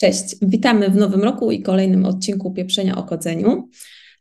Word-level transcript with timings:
Cześć, 0.00 0.36
witamy 0.42 0.90
w 0.90 0.96
nowym 0.96 1.22
roku 1.22 1.50
i 1.50 1.62
kolejnym 1.62 2.04
odcinku 2.04 2.50
Pieprzenia 2.52 2.96
o 2.96 3.02
kodzeniu. 3.02 3.68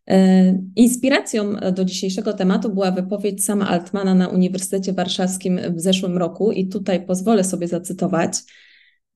E, 0.08 0.60
inspiracją 0.76 1.54
do 1.74 1.86
dzisiejszego 1.86 2.34
tematu 2.34 2.70
była 2.70 2.92
wypowiedź 2.92 3.44
sama 3.44 3.68
Altmana 3.68 4.16
na 4.16 4.28
Uniwersytecie 4.28 4.94
Warszawskim 4.94 5.60
w 5.76 5.80
zeszłym 5.80 6.18
roku 6.18 6.52
i 6.52 6.68
tutaj 6.68 7.06
pozwolę 7.06 7.44
sobie 7.44 7.68
zacytować. 7.68 8.34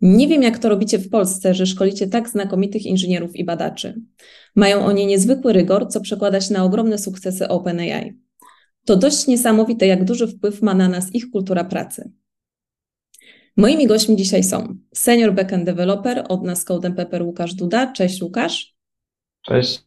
Nie 0.01 0.27
wiem, 0.27 0.43
jak 0.43 0.59
to 0.59 0.69
robicie 0.69 0.99
w 0.99 1.09
Polsce, 1.09 1.53
że 1.53 1.65
szkolicie 1.65 2.07
tak 2.07 2.29
znakomitych 2.29 2.85
inżynierów 2.85 3.35
i 3.35 3.43
badaczy. 3.43 4.01
Mają 4.55 4.85
oni 4.85 5.05
niezwykły 5.05 5.53
rygor, 5.53 5.87
co 5.87 6.01
przekłada 6.01 6.41
się 6.41 6.53
na 6.53 6.63
ogromne 6.63 6.97
sukcesy 6.97 7.47
OpenAI. 7.47 8.13
To 8.85 8.95
dość 8.95 9.27
niesamowite, 9.27 9.87
jak 9.87 10.03
duży 10.03 10.27
wpływ 10.27 10.61
ma 10.61 10.73
na 10.73 10.89
nas 10.89 11.15
ich 11.15 11.31
kultura 11.31 11.63
pracy. 11.63 12.11
Moimi 13.57 13.87
gośćmi 13.87 14.15
dzisiaj 14.15 14.43
są 14.43 14.77
senior 14.93 15.33
backend 15.33 15.65
developer 15.65 16.25
od 16.29 16.43
nas 16.43 16.65
Code 16.65 16.91
Pepper 16.91 17.23
Łukasz 17.23 17.53
Duda. 17.53 17.93
Cześć 17.93 18.21
Łukasz. 18.21 18.75
Cześć. 19.45 19.81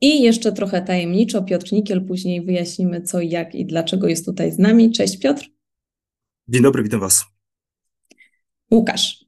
I 0.00 0.22
jeszcze 0.22 0.52
trochę 0.52 0.82
tajemniczo 0.82 1.42
Piotr 1.42 1.72
Nikiel, 1.72 2.06
później 2.06 2.44
wyjaśnimy 2.44 3.02
co 3.02 3.20
i 3.20 3.30
jak 3.30 3.54
i 3.54 3.66
dlaczego 3.66 4.08
jest 4.08 4.26
tutaj 4.26 4.52
z 4.52 4.58
nami. 4.58 4.90
Cześć 4.90 5.18
Piotr. 5.18 5.50
Dzień 6.48 6.62
dobry, 6.62 6.82
witam 6.82 7.00
Was. 7.00 7.24
Łukasz, 8.72 9.24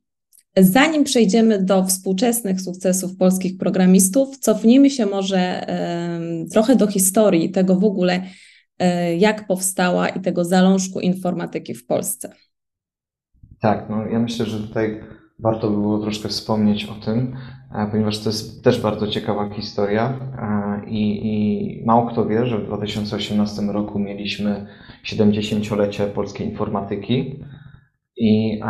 zanim 0.57 1.05
przejdziemy 1.05 1.65
do 1.65 1.85
współczesnych 1.85 2.61
sukcesów 2.61 3.17
polskich 3.17 3.59
programistów, 3.59 4.39
cofnijmy 4.39 4.91
się 4.91 5.07
może 5.07 5.69
y, 6.43 6.49
trochę 6.51 6.77
do 6.77 6.87
historii 6.87 7.51
tego 7.51 7.77
w 7.77 7.85
ogóle, 7.85 8.23
y, 8.83 9.17
jak 9.17 9.47
powstała 9.47 10.09
i 10.09 10.21
tego 10.21 10.45
zalążku 10.45 11.01
informatyki 11.01 11.75
w 11.75 11.87
Polsce. 11.87 12.35
Tak, 13.65 13.89
no 13.89 14.07
ja 14.07 14.19
myślę, 14.19 14.47
że 14.47 14.69
tutaj 14.69 15.01
warto 15.39 15.71
by 15.71 15.77
było 15.77 15.99
troszkę 15.99 16.29
wspomnieć 16.29 16.85
o 16.85 17.05
tym, 17.05 17.37
e, 17.75 17.87
ponieważ 17.91 18.19
to 18.19 18.29
jest 18.29 18.65
też 18.65 18.81
bardzo 18.81 19.07
ciekawa 19.07 19.51
historia 19.51 20.19
e, 20.39 20.89
i, 20.89 21.27
i 21.27 21.87
mało 21.87 22.07
kto 22.07 22.27
wie, 22.27 22.47
że 22.47 22.59
w 22.59 22.67
2018 22.67 23.63
roku 23.63 23.99
mieliśmy 23.99 24.67
70-lecie 25.05 26.07
polskiej 26.07 26.49
informatyki. 26.49 27.41
I 28.17 28.61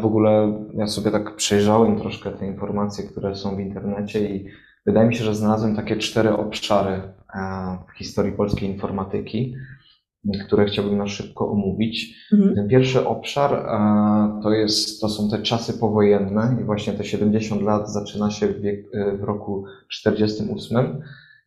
w 0.00 0.06
ogóle 0.06 0.64
ja 0.74 0.86
sobie 0.86 1.10
tak 1.10 1.36
przejrzałem 1.36 1.98
troszkę 1.98 2.30
te 2.30 2.46
informacje, 2.46 3.04
które 3.04 3.34
są 3.34 3.56
w 3.56 3.60
internecie 3.60 4.34
i 4.36 4.46
wydaje 4.86 5.08
mi 5.08 5.14
się, 5.14 5.24
że 5.24 5.34
znalazłem 5.34 5.76
takie 5.76 5.96
cztery 5.96 6.36
obszary 6.36 6.92
e, 6.92 7.78
w 7.88 7.98
historii 7.98 8.32
polskiej 8.32 8.70
informatyki 8.70 9.54
które 10.46 10.64
chciałbym 10.64 10.98
na 10.98 11.06
szybko 11.06 11.50
omówić. 11.50 12.26
Mhm. 12.32 12.54
Ten 12.54 12.68
pierwszy 12.68 13.06
obszar 13.06 13.54
e, 13.54 14.42
to, 14.42 14.50
jest, 14.50 15.00
to 15.00 15.08
są 15.08 15.30
te 15.30 15.42
czasy 15.42 15.78
powojenne 15.78 16.56
i 16.60 16.64
właśnie 16.64 16.92
te 16.92 17.04
70 17.04 17.62
lat 17.62 17.92
zaczyna 17.92 18.30
się 18.30 18.46
w, 18.46 18.60
wiek, 18.60 18.84
e, 18.94 19.16
w 19.16 19.24
roku 19.24 19.64
48 19.90 21.02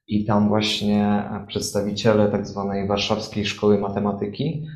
i 0.08 0.26
tam 0.26 0.48
właśnie 0.48 1.24
przedstawiciele 1.48 2.28
tak 2.28 2.48
zwanej 2.48 2.88
warszawskiej 2.88 3.46
szkoły 3.46 3.80
matematyki 3.80 4.68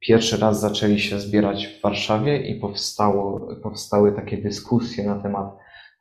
pierwszy 0.00 0.36
raz 0.36 0.60
zaczęli 0.60 0.98
się 0.98 1.20
zbierać 1.20 1.66
w 1.66 1.82
Warszawie 1.82 2.36
i 2.36 2.60
powstało, 2.60 3.48
powstały 3.62 4.12
takie 4.12 4.38
dyskusje 4.38 5.04
na 5.04 5.22
temat 5.22 5.56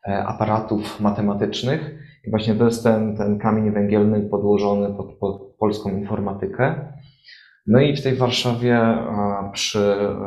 e, 0.08 0.26
aparatów 0.26 1.00
matematycznych. 1.00 2.00
I 2.28 2.30
właśnie 2.30 2.56
to 2.56 2.66
jest 2.66 2.83
ten, 2.83 3.17
ten 3.17 3.39
kamień 3.39 3.72
węgielny 3.72 4.22
podłożony 4.22 4.95
pod, 4.95 5.14
pod 5.14 5.56
polską 5.59 5.89
informatykę. 5.98 6.94
No 7.70 7.80
i 7.80 7.95
w 7.95 8.03
tej 8.03 8.16
Warszawie 8.16 8.98
przy, 9.53 9.80
e, 9.80 10.17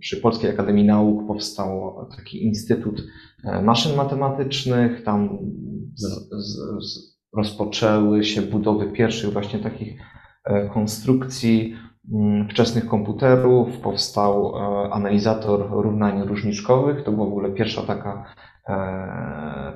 przy 0.00 0.16
Polskiej 0.16 0.50
Akademii 0.50 0.84
Nauk 0.84 1.26
powstał 1.26 1.94
taki 2.16 2.44
Instytut 2.44 3.02
e, 3.44 3.62
Maszyn 3.62 3.96
Matematycznych. 3.96 5.02
Tam 5.02 5.38
z, 5.94 6.04
z, 6.30 6.58
z 6.84 7.18
rozpoczęły 7.36 8.24
się 8.24 8.42
budowy 8.42 8.92
pierwszych 8.92 9.32
właśnie 9.32 9.58
takich 9.58 10.00
e, 10.44 10.68
konstrukcji 10.68 11.74
mm, 12.14 12.48
wczesnych 12.48 12.86
komputerów. 12.86 13.78
Powstał 13.78 14.56
analizator 14.92 15.70
równań 15.70 16.22
różniczkowych. 16.22 17.04
To 17.04 17.12
była 17.12 17.26
w 17.26 17.28
ogóle 17.28 17.50
pierwsza 17.50 17.82
taka, 17.82 18.24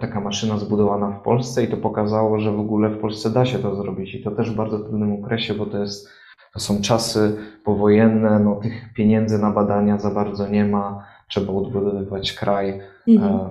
taka 0.00 0.20
maszyna 0.20 0.58
zbudowana 0.58 1.10
w 1.10 1.22
Polsce 1.22 1.64
i 1.64 1.69
to 1.69 1.76
pokazało, 1.76 2.38
że 2.38 2.52
w 2.52 2.60
ogóle 2.60 2.91
w 2.91 3.00
Polsce 3.00 3.30
da 3.30 3.44
się 3.44 3.58
to 3.58 3.76
zrobić. 3.76 4.14
I 4.14 4.22
to 4.22 4.30
też 4.30 4.50
w 4.50 4.56
bardzo 4.56 4.78
trudnym 4.78 5.12
okresie, 5.25 5.54
bo 5.54 5.66
to 5.66 5.78
jest 5.78 6.08
to 6.52 6.60
są 6.60 6.82
czasy 6.82 7.36
powojenne, 7.64 8.38
no 8.38 8.56
tych 8.56 8.92
pieniędzy 8.94 9.38
na 9.38 9.50
badania 9.50 9.98
za 9.98 10.10
bardzo 10.10 10.48
nie 10.48 10.64
ma, 10.64 11.06
trzeba 11.28 11.52
odbudowywać 11.52 12.32
kraj. 12.32 12.80
Mhm. 13.08 13.32
E, 13.32 13.50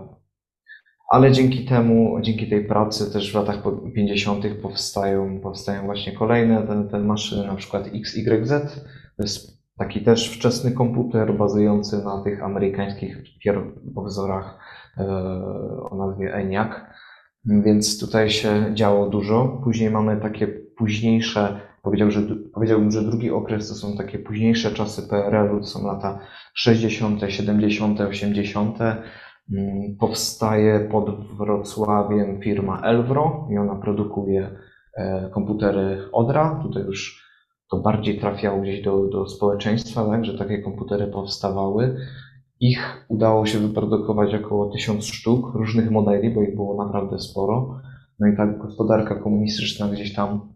ale 1.09 1.31
dzięki 1.31 1.65
temu, 1.65 2.21
dzięki 2.21 2.49
tej 2.49 2.65
pracy 2.65 3.13
też 3.13 3.31
w 3.31 3.35
latach 3.35 3.63
50. 3.95 4.45
powstają, 4.61 5.39
powstają 5.39 5.85
właśnie 5.85 6.13
kolejne 6.13 6.67
te, 6.67 6.83
te 6.91 6.99
maszyny, 6.99 7.47
na 7.47 7.55
przykład 7.55 7.87
XYZ. 7.93 8.51
To 9.17 9.23
jest 9.23 9.61
taki 9.77 10.01
też 10.01 10.37
wczesny 10.37 10.71
komputer 10.71 11.37
bazujący 11.37 12.03
na 12.03 12.23
tych 12.23 12.43
amerykańskich 12.43 13.17
pierwowzorach 13.43 14.59
e, 14.97 15.05
o 15.89 15.95
nazwie 15.95 16.33
ENIAC. 16.33 16.71
Więc 17.45 17.99
tutaj 17.99 18.29
się 18.29 18.71
działo 18.73 19.09
dużo. 19.09 19.61
Później 19.63 19.89
mamy 19.89 20.17
takie 20.17 20.47
późniejsze 20.47 21.70
Powiedział, 21.81 22.11
że, 22.11 22.21
powiedziałbym, 22.53 22.91
że 22.91 23.01
drugi 23.01 23.31
okres 23.31 23.69
to 23.69 23.75
są 23.75 23.97
takie 23.97 24.19
późniejsze 24.19 24.71
czasy 24.71 25.09
PRL-u, 25.09 25.59
to 25.59 25.65
są 25.65 25.85
lata 25.87 26.19
60., 26.53 27.21
70., 27.27 28.01
80. 28.01 28.77
Powstaje 29.99 30.79
pod 30.79 31.27
Wrocławiem 31.37 32.41
firma 32.41 32.81
Elvro 32.81 33.47
i 33.51 33.57
ona 33.57 33.75
produkuje 33.75 34.55
e, 34.97 35.29
komputery 35.33 35.97
Odra. 36.11 36.59
Tutaj 36.63 36.83
już 36.83 37.31
to 37.71 37.77
bardziej 37.77 38.19
trafiało 38.19 38.61
gdzieś 38.61 38.81
do, 38.81 39.07
do 39.07 39.27
społeczeństwa, 39.27 40.05
tak, 40.05 40.25
że 40.25 40.37
takie 40.37 40.61
komputery 40.61 41.07
powstawały. 41.07 41.95
Ich 42.59 43.05
udało 43.09 43.45
się 43.45 43.59
wyprodukować 43.59 44.35
około 44.35 44.69
tysiąc 44.69 45.05
sztuk 45.05 45.53
różnych 45.53 45.91
modeli, 45.91 46.33
bo 46.33 46.41
ich 46.41 46.55
było 46.55 46.85
naprawdę 46.85 47.19
sporo. 47.19 47.81
No 48.19 48.27
i 48.27 48.37
ta 48.37 48.47
gospodarka 48.47 49.15
komunistyczna 49.15 49.87
gdzieś 49.87 50.13
tam 50.13 50.53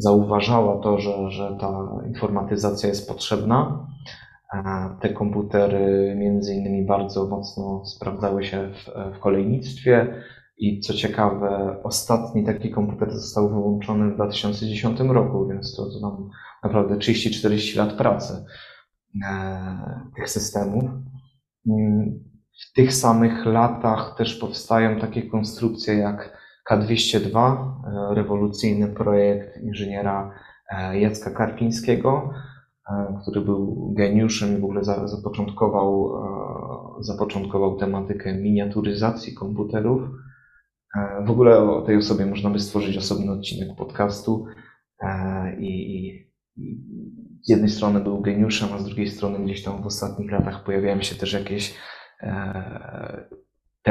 zauważała 0.00 0.82
to, 0.82 0.98
że, 0.98 1.30
że 1.30 1.56
ta 1.60 1.88
informatyzacja 2.06 2.88
jest 2.88 3.08
potrzebna. 3.08 3.86
Te 5.00 5.08
komputery 5.08 6.14
między 6.18 6.54
innymi 6.54 6.86
bardzo 6.86 7.26
mocno 7.26 7.84
sprawdzały 7.84 8.44
się 8.44 8.68
w, 8.68 9.16
w 9.16 9.20
kolejnictwie 9.20 10.14
i 10.58 10.80
co 10.80 10.94
ciekawe, 10.94 11.76
ostatni 11.82 12.44
taki 12.44 12.70
komputer 12.70 13.10
został 13.10 13.48
wyłączony 13.48 14.10
w 14.10 14.14
2010 14.14 15.00
roku, 15.00 15.48
więc 15.48 15.76
to, 15.76 15.82
to 15.90 16.00
nam 16.00 16.30
naprawdę 16.64 16.96
30-40 16.96 17.78
lat 17.78 17.92
pracy 17.92 18.44
e, 19.24 20.00
tych 20.16 20.30
systemów. 20.30 20.84
W 22.70 22.72
tych 22.74 22.94
samych 22.94 23.46
latach 23.46 24.14
też 24.18 24.36
powstają 24.36 25.00
takie 25.00 25.22
konstrukcje 25.22 25.94
jak 25.94 26.39
K202, 26.70 27.36
e, 27.36 28.14
rewolucyjny 28.14 28.88
projekt 28.88 29.62
inżyniera 29.62 30.34
e, 30.70 31.00
Jacka 31.00 31.30
Karpińskiego, 31.30 32.30
e, 32.90 33.18
który 33.22 33.40
był 33.40 33.92
geniuszem 33.96 34.58
i 34.58 34.60
w 34.60 34.64
ogóle 34.64 34.84
zapoczątkował, 34.84 36.10
zapoczątkował 37.00 37.76
tematykę 37.76 38.34
miniaturyzacji 38.34 39.34
komputerów. 39.34 40.02
W 41.26 41.30
ogóle 41.30 41.58
o 41.58 41.82
tej 41.82 41.96
osobie 41.96 42.26
można 42.26 42.50
by 42.50 42.58
stworzyć 42.58 42.96
osobny 42.96 43.32
odcinek 43.32 43.76
podcastu 43.76 44.46
i, 45.58 45.96
i 45.96 46.30
z 47.42 47.48
jednej 47.48 47.68
strony 47.68 48.00
był 48.00 48.20
geniuszem, 48.20 48.68
a 48.72 48.78
z 48.78 48.84
drugiej 48.84 49.08
strony 49.08 49.44
gdzieś 49.44 49.62
tam 49.62 49.82
w 49.82 49.86
ostatnich 49.86 50.30
latach 50.32 50.64
pojawiają 50.64 51.02
się 51.02 51.14
też 51.14 51.32
jakieś 51.32 51.74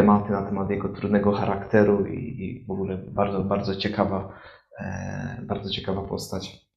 tematy 0.01 0.31
na 0.31 0.41
temat 0.41 0.69
jego 0.69 0.89
trudnego 0.89 1.31
charakteru 1.31 2.05
i, 2.05 2.43
i 2.43 2.65
w 2.65 2.71
ogóle 2.71 2.97
bardzo, 2.97 3.43
bardzo 3.43 3.75
ciekawa, 3.75 4.33
e, 4.79 5.41
bardzo 5.47 5.69
ciekawa 5.69 6.01
postać. 6.01 6.69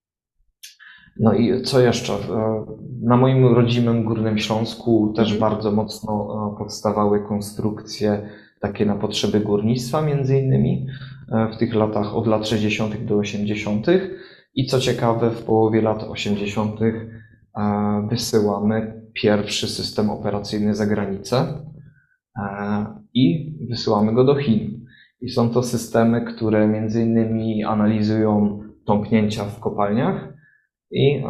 No 1.21 1.35
i 1.35 1.63
co 1.63 1.81
jeszcze? 1.81 2.13
E, 2.13 2.65
na 3.03 3.17
moim 3.17 3.47
rodzimym 3.55 4.05
Górnym 4.05 4.39
Śląsku 4.39 5.13
też 5.17 5.33
mhm. 5.33 5.41
bardzo 5.41 5.73
mocno 5.73 6.13
e, 6.55 6.59
powstawały 6.59 7.25
konstrukcje 7.29 8.29
takie 8.61 8.87
na 8.87 8.95
potrzeby 8.95 9.41
górnictwa 9.41 10.03
między 10.03 10.39
innymi 10.39 10.87
w 11.53 11.57
tych 11.57 11.75
latach 11.75 12.17
od 12.17 12.27
lat 12.27 12.49
60. 12.49 13.05
do 13.05 13.17
80. 13.17 13.87
I 14.55 14.67
co 14.67 14.81
ciekawe, 14.81 15.31
w 15.31 15.43
połowie 15.43 15.83
lat 15.83 16.03
80. 16.03 16.81
wysyłamy 18.09 19.03
pierwszy 19.13 19.69
system 19.69 20.11
operacyjny 20.11 20.75
za 20.75 20.87
granicę 20.87 21.65
i 23.15 23.57
wysyłamy 23.69 24.13
go 24.13 24.25
do 24.25 24.35
Chin. 24.35 24.87
I 25.21 25.29
są 25.29 25.51
to 25.51 25.63
systemy, 25.63 26.25
które 26.25 26.69
między 26.69 27.03
innymi 27.03 27.65
analizują 27.65 28.61
tąpnięcia 28.87 29.45
w 29.45 29.61
kopalniach 29.61 30.35
i 30.91 31.17
e, 31.17 31.23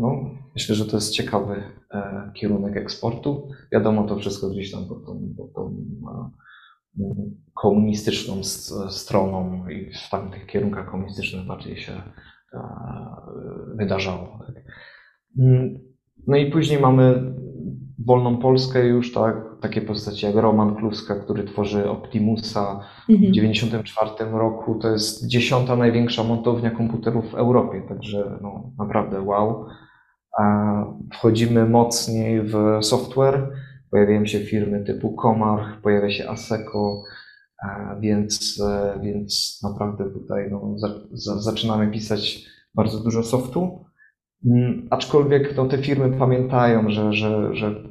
no, 0.00 0.30
myślę, 0.54 0.74
że 0.74 0.86
to 0.86 0.96
jest 0.96 1.12
ciekawy 1.12 1.62
e, 1.90 2.30
kierunek 2.34 2.76
eksportu. 2.76 3.48
Wiadomo, 3.72 4.04
to 4.04 4.16
wszystko 4.16 4.50
gdzieś 4.50 4.72
tam 4.72 4.88
pod 4.88 5.06
tą, 5.06 5.34
pod 5.36 5.52
tą 5.52 5.76
komunistyczną 7.54 8.44
stroną 8.88 9.68
i 9.68 9.92
w 9.92 10.10
tamtych 10.10 10.46
kierunkach 10.46 10.90
komunistycznych 10.90 11.46
bardziej 11.46 11.76
się 11.76 11.92
wydarzało. 13.76 14.38
Tak. 14.46 14.64
Mm, 15.38 15.78
no 16.26 16.36
i 16.36 16.50
później 16.50 16.80
mamy 16.80 17.34
wolną 18.06 18.36
Polskę 18.36 18.86
już, 18.86 19.12
tak, 19.12 19.36
takie 19.60 19.80
postacie 19.80 20.26
jak 20.26 20.36
Roman 20.36 20.76
Kluska, 20.76 21.14
który 21.14 21.44
tworzy 21.44 21.90
Optimusa 21.90 22.80
mhm. 23.08 23.30
w 23.30 23.34
1994 23.34 24.30
roku. 24.30 24.74
To 24.74 24.88
jest 24.88 25.26
dziesiąta 25.26 25.76
największa 25.76 26.24
montownia 26.24 26.70
komputerów 26.70 27.30
w 27.30 27.34
Europie, 27.34 27.82
także 27.88 28.38
no, 28.42 28.72
naprawdę 28.78 29.22
wow. 29.22 29.66
Wchodzimy 31.12 31.68
mocniej 31.68 32.42
w 32.42 32.54
software, 32.80 33.48
pojawiają 33.90 34.26
się 34.26 34.40
firmy 34.40 34.84
typu 34.84 35.16
Comarch, 35.22 35.80
pojawia 35.82 36.10
się 36.10 36.28
Aseco, 36.28 37.02
więc, 38.00 38.62
e, 38.66 39.00
więc 39.02 39.60
naprawdę 39.62 40.10
tutaj 40.10 40.48
no, 40.50 40.74
za, 40.78 40.88
za, 41.12 41.40
zaczynamy 41.40 41.90
pisać 41.90 42.46
bardzo 42.74 43.00
dużo 43.00 43.22
softu. 43.22 43.84
Mm, 44.46 44.88
aczkolwiek 44.90 45.56
no, 45.56 45.66
te 45.66 45.78
firmy 45.78 46.18
pamiętają, 46.18 46.90
że, 46.90 47.12
że, 47.12 47.54
że 47.54 47.82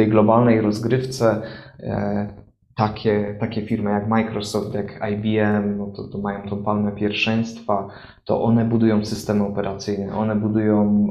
tej 0.00 0.08
globalnej 0.08 0.60
rozgrywce 0.60 1.42
e, 1.80 2.34
takie, 2.76 3.36
takie 3.40 3.62
firmy 3.66 3.90
jak 3.90 4.08
Microsoft, 4.08 4.74
jak 4.74 5.00
IBM, 5.12 5.78
no 5.78 5.86
to, 5.86 6.08
to 6.08 6.18
mają 6.18 6.48
tą 6.48 6.62
palmę 6.62 6.92
pierwszeństwa, 6.92 7.88
to 8.24 8.42
one 8.42 8.64
budują 8.64 9.04
systemy 9.04 9.44
operacyjne, 9.44 10.14
one 10.14 10.36
budują 10.36 11.06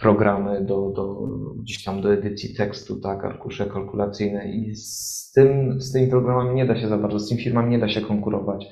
programy 0.00 0.64
do, 0.64 0.92
do, 0.96 1.28
gdzieś 1.62 1.84
tam 1.84 2.00
do 2.00 2.12
edycji 2.12 2.54
tekstu, 2.54 3.00
tak, 3.00 3.24
arkusze 3.24 3.66
kalkulacyjne 3.66 4.48
i 4.48 4.74
z, 4.76 5.32
tym, 5.34 5.80
z 5.80 5.92
tymi 5.92 6.06
programami 6.06 6.54
nie 6.54 6.66
da 6.66 6.76
się 6.76 6.88
za 6.88 6.98
bardzo, 6.98 7.18
z 7.18 7.28
tymi 7.28 7.40
firmami 7.40 7.70
nie 7.70 7.78
da 7.78 7.88
się 7.88 8.00
konkurować. 8.00 8.66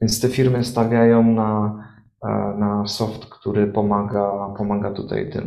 Więc 0.00 0.20
te 0.20 0.28
firmy 0.28 0.64
stawiają 0.64 1.22
na, 1.22 1.84
na 2.58 2.86
soft, 2.86 3.26
który 3.26 3.66
pomaga, 3.66 4.54
pomaga 4.58 4.90
tutaj 4.90 5.30
tym 5.30 5.46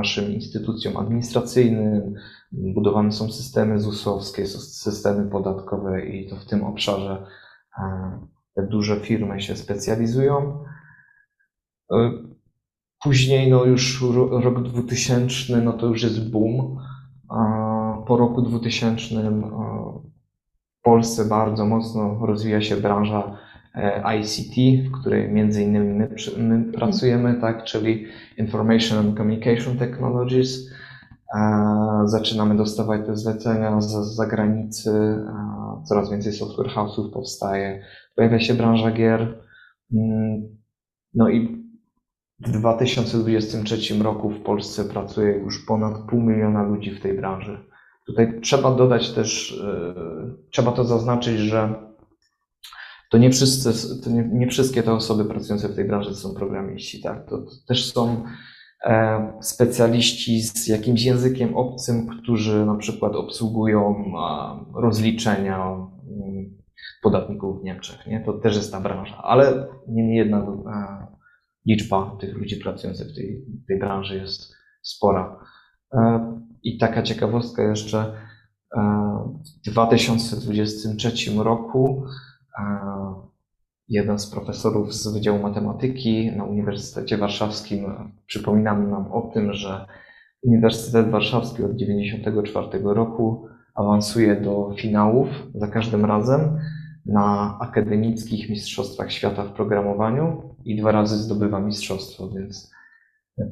naszym 0.00 0.32
instytucjom 0.32 0.96
administracyjnym, 0.96 2.14
budowane 2.52 3.12
są 3.12 3.32
systemy 3.32 3.80
ZUS-owskie, 3.80 4.46
systemy 4.46 5.30
podatkowe 5.30 6.06
i 6.06 6.28
to 6.28 6.36
w 6.36 6.44
tym 6.44 6.64
obszarze 6.64 7.26
te 8.54 8.62
duże 8.62 9.00
firmy 9.00 9.40
się 9.40 9.56
specjalizują. 9.56 10.64
E, 11.92 12.12
później, 13.02 13.50
no 13.50 13.64
już 13.64 14.04
rok 14.30 14.62
2000, 14.62 15.62
no 15.62 15.72
to 15.72 15.86
już 15.86 16.02
jest 16.02 16.30
boom. 16.30 16.78
Po 18.06 18.16
roku 18.16 18.42
2000 18.42 19.14
e, 19.14 19.30
w 20.78 20.82
Polsce 20.82 21.24
bardzo 21.24 21.66
mocno 21.66 22.26
rozwija 22.26 22.60
się 22.60 22.76
branża 22.76 23.18
e, 23.18 23.49
ICT, 24.20 24.86
w 24.88 25.00
której 25.00 25.28
między 25.28 25.62
innymi 25.62 25.94
my, 25.98 26.08
my 26.38 26.72
pracujemy, 26.72 27.40
tak, 27.40 27.64
czyli 27.64 28.06
Information 28.38 28.98
and 28.98 29.16
Communication 29.16 29.78
Technologies. 29.78 30.70
Zaczynamy 32.04 32.56
dostawać 32.56 33.06
te 33.06 33.16
zlecenia 33.16 33.80
z 33.80 34.16
zagranicy, 34.16 34.90
coraz 35.84 36.10
więcej 36.10 36.32
software 36.32 36.68
house'ów 36.68 37.10
powstaje, 37.10 37.82
pojawia 38.16 38.40
się 38.40 38.54
branża 38.54 38.90
gier. 38.90 39.38
Mm, 39.92 40.42
no 41.14 41.28
i 41.28 41.60
w 42.40 42.50
2023 42.50 44.02
roku 44.02 44.30
w 44.30 44.42
Polsce 44.42 44.84
pracuje 44.84 45.32
już 45.32 45.64
ponad 45.66 45.98
pół 45.98 46.20
miliona 46.20 46.62
ludzi 46.62 46.90
w 46.90 47.00
tej 47.00 47.16
branży. 47.16 47.58
Tutaj 48.06 48.40
trzeba 48.40 48.74
dodać 48.74 49.10
też, 49.12 49.60
e, 49.64 49.94
trzeba 50.50 50.72
to 50.72 50.84
zaznaczyć, 50.84 51.38
że 51.38 51.89
to 53.10 53.18
nie, 53.18 53.30
wszyscy, 53.30 54.00
to 54.04 54.10
nie, 54.10 54.28
nie 54.32 54.48
wszystkie 54.48 54.82
te 54.82 54.92
osoby 54.92 55.24
pracujące 55.24 55.68
w 55.68 55.76
tej 55.76 55.84
branży 55.84 56.14
są 56.14 56.34
programiści, 56.34 57.02
tak? 57.02 57.28
To, 57.28 57.38
to 57.38 57.50
też 57.68 57.92
są 57.92 58.24
e, 58.84 59.32
specjaliści 59.42 60.42
z 60.42 60.66
jakimś 60.66 61.02
językiem 61.02 61.56
obcym, 61.56 62.06
którzy 62.06 62.66
na 62.66 62.74
przykład 62.74 63.16
obsługują 63.16 64.04
rozliczenia 64.74 65.56
mm, 65.64 66.58
podatników 67.02 67.60
w 67.60 67.64
Niemczech. 67.64 68.06
Nie? 68.06 68.20
To 68.20 68.32
też 68.32 68.56
jest 68.56 68.72
ta 68.72 68.80
branża, 68.80 69.22
ale 69.22 69.66
niemniej 69.88 70.16
jednak 70.16 70.44
e, 70.44 71.06
liczba 71.66 72.16
tych 72.20 72.36
ludzi 72.36 72.56
pracujących 72.56 73.08
w 73.08 73.14
tej, 73.14 73.44
tej 73.68 73.78
branży 73.78 74.16
jest 74.16 74.54
spora. 74.82 75.40
E, 75.92 76.20
I 76.62 76.78
taka 76.78 77.02
ciekawostka 77.02 77.62
jeszcze, 77.62 78.14
e, 78.76 78.80
w 79.66 79.70
2023 79.70 81.30
roku 81.36 82.04
jeden 83.88 84.18
z 84.18 84.30
profesorów 84.30 84.94
z 84.94 85.12
Wydziału 85.14 85.38
Matematyki 85.38 86.32
na 86.36 86.44
Uniwersytecie 86.44 87.18
Warszawskim 87.18 87.84
przypominał 88.26 88.82
nam 88.82 89.12
o 89.12 89.30
tym, 89.34 89.52
że 89.52 89.86
Uniwersytet 90.42 91.10
Warszawski 91.10 91.64
od 91.64 91.72
1994 91.72 92.84
roku 92.84 93.46
awansuje 93.74 94.40
do 94.40 94.74
finałów 94.78 95.28
za 95.54 95.68
każdym 95.68 96.04
razem 96.04 96.58
na 97.06 97.58
akademickich 97.60 98.50
mistrzostwach 98.50 99.12
świata 99.12 99.44
w 99.44 99.52
programowaniu 99.52 100.56
i 100.64 100.76
dwa 100.76 100.92
razy 100.92 101.16
zdobywa 101.16 101.60
mistrzostwo, 101.60 102.30
więc 102.30 102.70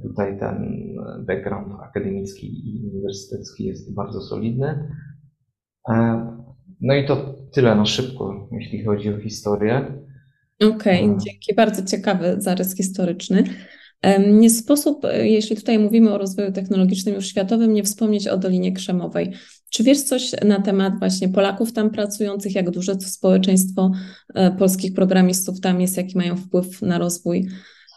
tutaj 0.03 0.39
ten 0.39 0.85
background 1.27 1.81
akademicki 1.83 2.47
i 2.47 2.91
uniwersytecki 2.91 3.65
jest 3.65 3.95
bardzo 3.95 4.21
solidny. 4.21 4.89
E, 6.83 6.87
no 6.87 6.95
i 6.95 7.07
to 7.07 7.35
tyle 7.53 7.75
na 7.75 7.87
szybko, 7.87 8.49
jeśli 8.53 8.85
chodzi 8.85 9.15
o 9.15 9.19
historię. 9.19 9.93
Okej, 10.61 11.05
okay, 11.05 11.19
dzięki. 11.25 11.55
Bardzo 11.55 11.85
ciekawy 11.85 12.37
zarys 12.39 12.77
historyczny. 12.77 13.45
Nie 14.31 14.51
sposób, 14.51 15.03
jeśli 15.23 15.57
tutaj 15.57 15.79
mówimy 15.79 16.15
o 16.15 16.19
rozwoju 16.19 16.53
technologicznym 16.53 17.15
już 17.15 17.27
światowym, 17.27 17.73
nie 17.73 17.83
wspomnieć 17.83 18.29
o 18.29 18.37
Dolinie 18.37 18.73
Krzemowej. 18.73 19.33
Czy 19.71 19.85
wiesz 19.85 20.03
coś 20.03 20.33
na 20.45 20.63
temat 20.63 20.99
właśnie 20.99 21.29
Polaków 21.29 21.73
tam 21.73 21.91
pracujących, 21.91 22.55
jak 22.55 22.71
duże 22.71 22.97
to 22.97 23.01
społeczeństwo 23.01 23.91
e, 24.35 24.51
polskich 24.51 24.95
programistów 24.95 25.61
tam 25.61 25.81
jest, 25.81 25.97
jaki 25.97 26.17
mają 26.17 26.37
wpływ 26.37 26.83
na 26.83 26.99
rozwój 26.99 27.49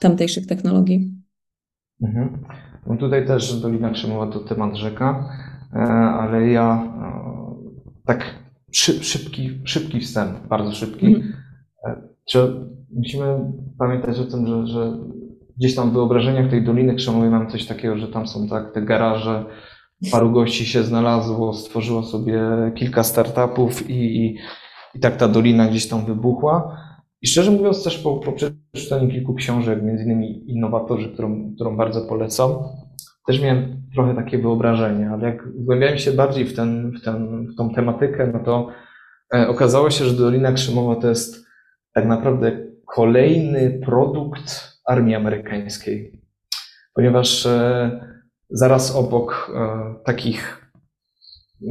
tamtejszych 0.01 0.47
technologii? 0.47 1.11
Mhm. 2.01 2.43
No 2.87 2.97
tutaj 2.97 3.27
też 3.27 3.61
Dolina 3.61 3.89
Krzemowa 3.89 4.27
to 4.27 4.39
temat 4.39 4.75
rzeka, 4.75 5.29
e, 5.73 5.77
ale 5.93 6.47
ja 6.47 6.93
e, 8.07 8.13
szybki, 8.71 9.61
szybki 9.63 9.99
wstęp, 9.99 10.47
bardzo 10.47 10.71
szybki. 10.71 11.05
Mhm. 11.05 11.33
Musimy 12.93 13.51
pamiętać 13.79 14.19
o 14.19 14.23
tym, 14.23 14.47
że, 14.47 14.67
że 14.67 14.97
gdzieś 15.57 15.75
tam 15.75 15.89
w 15.89 15.93
wyobrażeniach 15.93 16.49
tej 16.49 16.63
Doliny 16.63 16.95
Krzemowej 16.95 17.29
mam 17.29 17.49
coś 17.49 17.65
takiego, 17.65 17.97
że 17.97 18.07
tam 18.07 18.27
są 18.27 18.47
tak 18.47 18.73
te 18.73 18.81
garaże, 18.81 19.45
paru 20.11 20.31
gości 20.31 20.65
się 20.65 20.83
znalazło, 20.83 21.53
stworzyło 21.53 22.03
sobie 22.03 22.41
kilka 22.75 23.03
startupów 23.03 23.89
i, 23.89 23.93
i, 23.93 24.37
i 24.95 24.99
tak 24.99 25.17
ta 25.17 25.27
dolina 25.27 25.67
gdzieś 25.67 25.87
tam 25.87 26.05
wybuchła. 26.05 26.77
I 27.21 27.27
szczerze 27.27 27.51
mówiąc, 27.51 27.83
też 27.83 27.97
po, 27.97 28.15
po 28.15 28.31
przeczytaniu 28.31 29.09
kilku 29.09 29.33
książek, 29.33 29.83
między 29.83 30.03
innymi 30.03 30.51
Innowatorzy, 30.51 31.09
którą, 31.09 31.53
którą 31.55 31.77
bardzo 31.77 32.01
polecam, 32.01 32.51
też 33.27 33.41
miałem 33.41 33.80
trochę 33.95 34.15
takie 34.15 34.37
wyobrażenie, 34.37 35.09
ale 35.09 35.27
jak 35.27 35.47
wgłębiałem 35.47 35.97
się 35.97 36.11
bardziej 36.11 36.45
w, 36.45 36.55
ten, 36.55 36.91
w, 36.91 37.01
ten, 37.03 37.47
w 37.47 37.55
tą 37.55 37.73
tematykę, 37.73 38.31
no 38.33 38.39
to 38.39 38.67
e, 39.33 39.47
okazało 39.47 39.89
się, 39.89 40.05
że 40.05 40.13
Dolina 40.13 40.51
Krzemowa 40.51 41.01
to 41.01 41.09
jest 41.09 41.45
tak 41.93 42.05
naprawdę 42.05 42.51
kolejny 42.95 43.79
produkt 43.85 44.71
armii 44.85 45.15
amerykańskiej. 45.15 46.21
Ponieważ 46.93 47.45
e, 47.45 48.21
zaraz 48.49 48.95
obok 48.95 49.51
e, 49.55 49.95
takich 50.05 50.71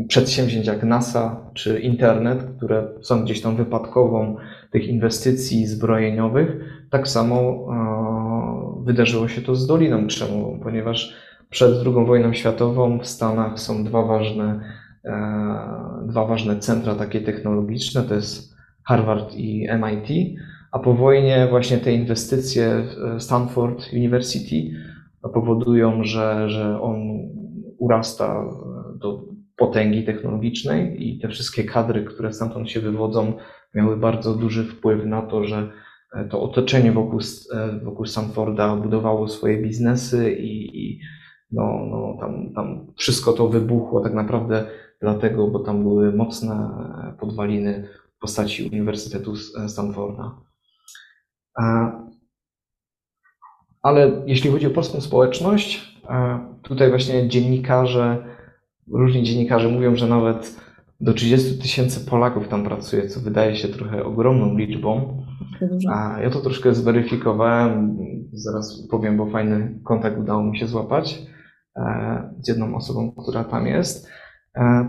przedsięwzięć 0.09 0.67
jak 0.67 0.83
NASA 0.83 1.51
czy 1.55 1.81
internet, 1.81 2.45
które 2.57 2.89
są 3.03 3.25
gdzieś 3.25 3.43
tam 3.43 3.57
wypadkową 3.57 4.37
tych 4.73 4.89
inwestycji 4.89 5.67
zbrojeniowych, 5.67 6.57
tak 6.91 7.09
samo 7.09 7.67
wydarzyło 8.85 9.29
się 9.29 9.43
to 9.43 9.55
z 9.55 9.67
Doliną 9.67 10.07
Krzemową, 10.07 10.61
ponieważ 10.63 11.17
przed 11.51 11.87
II 11.87 12.07
wojną 12.07 12.33
światową 12.33 12.99
w 12.99 13.07
Stanach 13.07 13.61
są 13.61 13.85
dwa 13.85 14.03
ważne, 14.03 14.61
e, 15.05 16.07
dwa 16.07 16.27
ważne 16.27 16.57
centra 16.57 16.95
takie 16.95 17.21
technologiczne, 17.21 18.03
to 18.03 18.15
jest 18.15 18.55
Harvard 18.85 19.35
i 19.35 19.69
MIT, 19.79 20.39
a 20.73 20.79
po 20.79 20.95
wojnie 20.95 21.47
właśnie 21.51 21.79
te 21.79 21.93
inwestycje 21.93 22.83
w 23.17 23.23
Stanford 23.23 23.93
University 23.93 24.71
powodują, 25.35 26.05
że, 26.05 26.51
że 26.51 26.81
on 26.81 26.99
urasta 27.79 28.45
do 28.95 29.25
potęgi 29.57 30.05
technologicznej 30.05 31.09
i 31.09 31.19
te 31.19 31.29
wszystkie 31.29 31.65
kadry, 31.65 32.05
które 32.05 32.33
stamtąd 32.33 32.71
się 32.71 32.81
wywodzą, 32.81 33.33
miały 33.75 33.97
bardzo 33.97 34.35
duży 34.35 34.65
wpływ 34.65 35.07
na 35.07 35.23
to, 35.23 35.45
że 35.45 35.71
to 36.31 36.43
otoczenie 36.43 36.93
wokół, 36.93 37.21
wokół 37.83 38.07
Stanforda 38.07 38.77
budowało 38.77 39.29
swoje 39.29 39.63
biznesy 39.63 40.33
i, 40.33 40.85
i 40.87 41.01
no, 41.53 41.87
no, 41.91 42.17
tam, 42.21 42.53
tam 42.55 42.87
wszystko 42.97 43.33
to 43.33 43.49
wybuchło 43.49 44.01
tak 44.01 44.15
naprawdę 44.15 44.67
dlatego, 45.01 45.49
bo 45.49 45.59
tam 45.59 45.83
były 45.83 46.13
mocne 46.13 46.71
podwaliny 47.21 47.89
w 48.17 48.19
postaci 48.19 48.69
Uniwersytetu 48.73 49.37
Stanforda. 49.69 50.35
Ale 53.83 54.23
jeśli 54.27 54.51
chodzi 54.51 54.67
o 54.67 54.71
polską 54.71 55.01
społeczność, 55.01 56.01
tutaj 56.63 56.91
właśnie 56.91 57.29
dziennikarze, 57.29 58.25
różni 58.93 59.23
dziennikarze 59.23 59.69
mówią, 59.69 59.97
że 59.97 60.07
nawet 60.07 60.61
do 61.01 61.15
30 61.15 61.59
tysięcy 61.59 62.11
Polaków 62.11 62.49
tam 62.49 62.65
pracuje, 62.65 63.09
co 63.09 63.21
wydaje 63.21 63.57
się 63.57 63.69
trochę 63.69 64.05
ogromną 64.05 64.59
liczbą. 64.59 65.23
A 65.91 66.21
ja 66.21 66.31
to 66.31 66.41
troszkę 66.41 66.75
zweryfikowałem, 66.75 67.99
zaraz 68.33 68.87
powiem, 68.91 69.17
bo 69.17 69.27
fajny 69.27 69.79
kontakt 69.85 70.19
udało 70.19 70.43
mi 70.43 70.59
się 70.59 70.67
złapać 70.67 71.19
e, 71.19 71.40
z 72.41 72.49
jedną 72.49 72.77
osobą, 72.77 73.13
która 73.13 73.45
tam 73.45 73.67
jest. 73.67 74.09
E, 74.57 74.89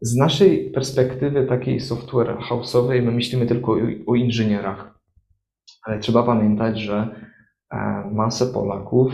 z 0.00 0.16
naszej 0.16 0.70
perspektywy 0.70 1.46
takiej 1.46 1.80
software 1.80 2.36
house'owej 2.50 3.02
my 3.02 3.12
myślimy 3.12 3.46
tylko 3.46 3.76
o, 4.06 4.14
inżynierach, 4.14 4.98
ale 5.82 5.98
trzeba 5.98 6.22
pamiętać, 6.22 6.80
że 6.80 7.08
e, 7.70 8.10
masę 8.12 8.46
Polaków 8.46 9.12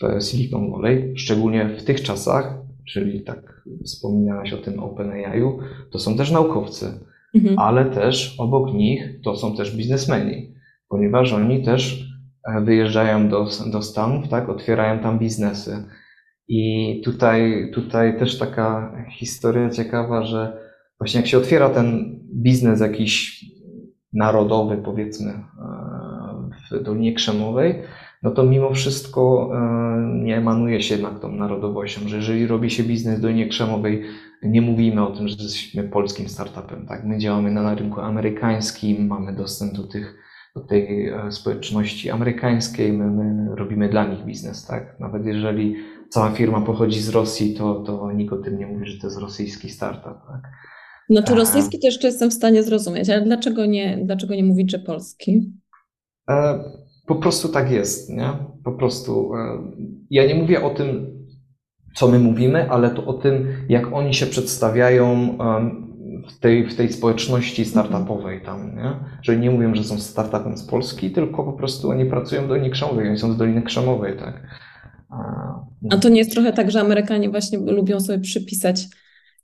w 0.00 0.22
Silicon 0.22 0.70
Valley, 0.70 1.12
szczególnie 1.16 1.68
w 1.68 1.84
tych 1.84 2.02
czasach, 2.02 2.58
czyli 2.88 3.24
tak 3.24 3.62
wspominałaś 3.84 4.52
o 4.52 4.58
tym 4.58 4.80
OpenAI-u, 4.80 5.58
to 5.90 5.98
są 5.98 6.16
też 6.16 6.30
naukowcy, 6.30 6.86
mhm. 7.34 7.58
ale 7.58 7.84
też 7.84 8.40
obok 8.40 8.74
nich 8.74 9.20
to 9.24 9.36
są 9.36 9.56
też 9.56 9.76
biznesmeni, 9.76 10.54
ponieważ 10.88 11.32
oni 11.32 11.64
też 11.64 12.08
e, 12.44 12.60
wyjeżdżają 12.60 13.28
do, 13.28 13.48
do 13.72 13.82
Stanów, 13.82 14.28
tak, 14.28 14.48
otwierają 14.48 15.02
tam 15.02 15.18
biznesy. 15.18 15.84
I 16.48 17.02
tutaj, 17.04 17.70
tutaj 17.74 18.18
też 18.18 18.38
taka 18.38 18.96
historia 19.10 19.70
ciekawa, 19.70 20.22
że 20.22 20.68
właśnie 20.98 21.20
jak 21.20 21.26
się 21.26 21.38
otwiera 21.38 21.70
ten 21.70 22.18
biznes 22.34 22.80
jakiś 22.80 23.44
narodowy, 24.12 24.76
powiedzmy, 24.76 25.30
e, 25.30 25.44
w 26.70 26.82
Dolinie 26.82 27.12
Krzemowej, 27.12 27.74
no 28.22 28.30
to 28.30 28.42
mimo 28.42 28.72
wszystko 28.72 29.50
e, 29.54 30.24
nie 30.24 30.36
emanuje 30.36 30.82
się 30.82 30.94
jednak 30.94 31.20
tą 31.20 31.32
narodowością, 31.32 32.08
że 32.08 32.16
jeżeli 32.16 32.46
robi 32.46 32.70
się 32.70 32.82
biznes 32.82 33.20
do 33.20 33.30
niekrzemowej, 33.30 34.02
nie 34.42 34.62
mówimy 34.62 35.06
o 35.06 35.10
tym, 35.10 35.28
że 35.28 35.36
jesteśmy 35.42 35.82
polskim 35.82 36.28
startupem, 36.28 36.86
tak? 36.86 37.04
My 37.04 37.18
działamy 37.18 37.50
na 37.50 37.74
rynku 37.74 38.00
amerykańskim, 38.00 39.06
mamy 39.06 39.32
dostęp 39.32 39.72
do 39.72 39.82
tych, 39.82 40.18
do 40.56 40.60
tej 40.60 41.08
e, 41.08 41.32
społeczności 41.32 42.10
amerykańskiej, 42.10 42.92
my, 42.92 43.10
my 43.10 43.56
robimy 43.56 43.88
dla 43.88 44.06
nich 44.06 44.24
biznes, 44.24 44.66
tak? 44.66 45.00
Nawet 45.00 45.26
jeżeli 45.26 45.76
cała 46.10 46.30
firma 46.30 46.60
pochodzi 46.60 47.00
z 47.00 47.08
Rosji, 47.08 47.54
to, 47.54 47.74
to 47.74 48.12
nikt 48.12 48.32
o 48.32 48.36
tym 48.36 48.58
nie 48.58 48.66
mówi, 48.66 48.86
że 48.86 49.00
to 49.00 49.06
jest 49.06 49.18
rosyjski 49.18 49.70
startup, 49.70 50.18
tak? 50.28 50.42
Znaczy 51.10 51.34
rosyjski 51.34 51.78
to 51.78 51.86
jeszcze 51.86 52.06
jestem 52.06 52.30
w 52.30 52.34
stanie 52.34 52.62
zrozumieć, 52.62 53.10
ale 53.10 53.22
dlaczego 53.22 53.66
nie, 53.66 53.98
dlaczego 54.04 54.34
nie 54.34 54.44
mówić, 54.44 54.70
że 54.70 54.78
polski? 54.78 55.52
E 56.30 56.64
po 57.08 57.14
prostu 57.14 57.48
tak 57.48 57.70
jest, 57.70 58.10
nie? 58.10 58.32
Po 58.64 58.72
prostu. 58.72 59.34
E, 59.34 59.58
ja 60.10 60.26
nie 60.26 60.34
mówię 60.34 60.64
o 60.64 60.70
tym, 60.70 61.18
co 61.94 62.08
my 62.08 62.18
mówimy, 62.18 62.70
ale 62.70 62.90
to 62.90 63.06
o 63.06 63.12
tym, 63.12 63.46
jak 63.68 63.92
oni 63.92 64.14
się 64.14 64.26
przedstawiają 64.26 65.38
w 66.28 66.38
tej, 66.40 66.68
w 66.68 66.76
tej 66.76 66.92
społeczności 66.92 67.64
startupowej 67.64 68.40
tam, 68.42 68.76
nie? 68.76 68.92
Że 69.22 69.36
nie 69.36 69.50
mówią, 69.50 69.74
że 69.74 69.84
są 69.84 69.98
startupem 69.98 70.56
z 70.56 70.66
Polski, 70.66 71.10
tylko 71.10 71.44
po 71.44 71.52
prostu 71.52 71.90
oni 71.90 72.04
pracują 72.04 72.42
w 72.42 72.48
Dolinie 72.48 72.70
Krzemowej, 72.70 73.08
oni 73.08 73.18
są 73.18 73.32
z 73.32 73.36
Doliny 73.36 73.62
Krzemowej, 73.62 74.18
tak? 74.18 74.42
A 75.90 75.96
to 75.96 76.08
nie 76.08 76.18
jest 76.18 76.32
trochę 76.32 76.52
tak, 76.52 76.70
że 76.70 76.80
Amerykanie 76.80 77.30
właśnie 77.30 77.58
lubią 77.58 78.00
sobie 78.00 78.18
przypisać 78.18 78.86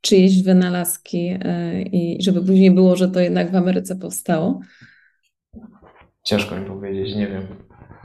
czyjeś 0.01 0.43
wynalazki 0.43 1.39
e, 1.43 1.83
i 1.83 2.23
żeby 2.23 2.41
później 2.41 2.71
było, 2.71 2.97
że 2.97 3.09
to 3.09 3.21
jednak 3.21 3.53
w 3.53 3.57
Ameryce 3.57 3.97
powstało? 3.97 4.61
Ciężko 6.23 6.57
mi 6.57 6.67
powiedzieć, 6.67 7.17
nie 7.17 7.29
wiem. 7.29 7.47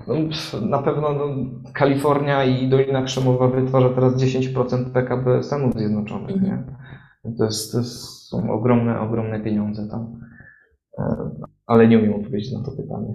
No, 0.07 0.15
na 0.61 0.81
pewno 0.81 1.13
no, 1.13 1.35
Kalifornia 1.73 2.43
i 2.43 2.69
Dolina 2.69 3.03
Krzemowa 3.03 3.47
wytwarza 3.47 3.89
teraz 3.89 4.13
10% 4.13 4.91
PKB 4.91 5.43
Stanów 5.43 5.73
Zjednoczonych. 5.73 6.37
Mhm. 6.37 6.65
Nie? 7.25 7.37
To, 7.37 7.45
jest, 7.45 7.71
to 7.71 7.83
są 7.83 8.51
ogromne, 8.51 8.99
ogromne 8.99 9.39
pieniądze 9.39 9.87
tam. 9.87 10.19
E, 10.99 11.31
ale 11.65 11.87
nie 11.87 11.99
umiem 11.99 12.13
odpowiedzieć 12.13 12.53
na 12.53 12.63
to 12.63 12.71
pytanie. 12.71 13.13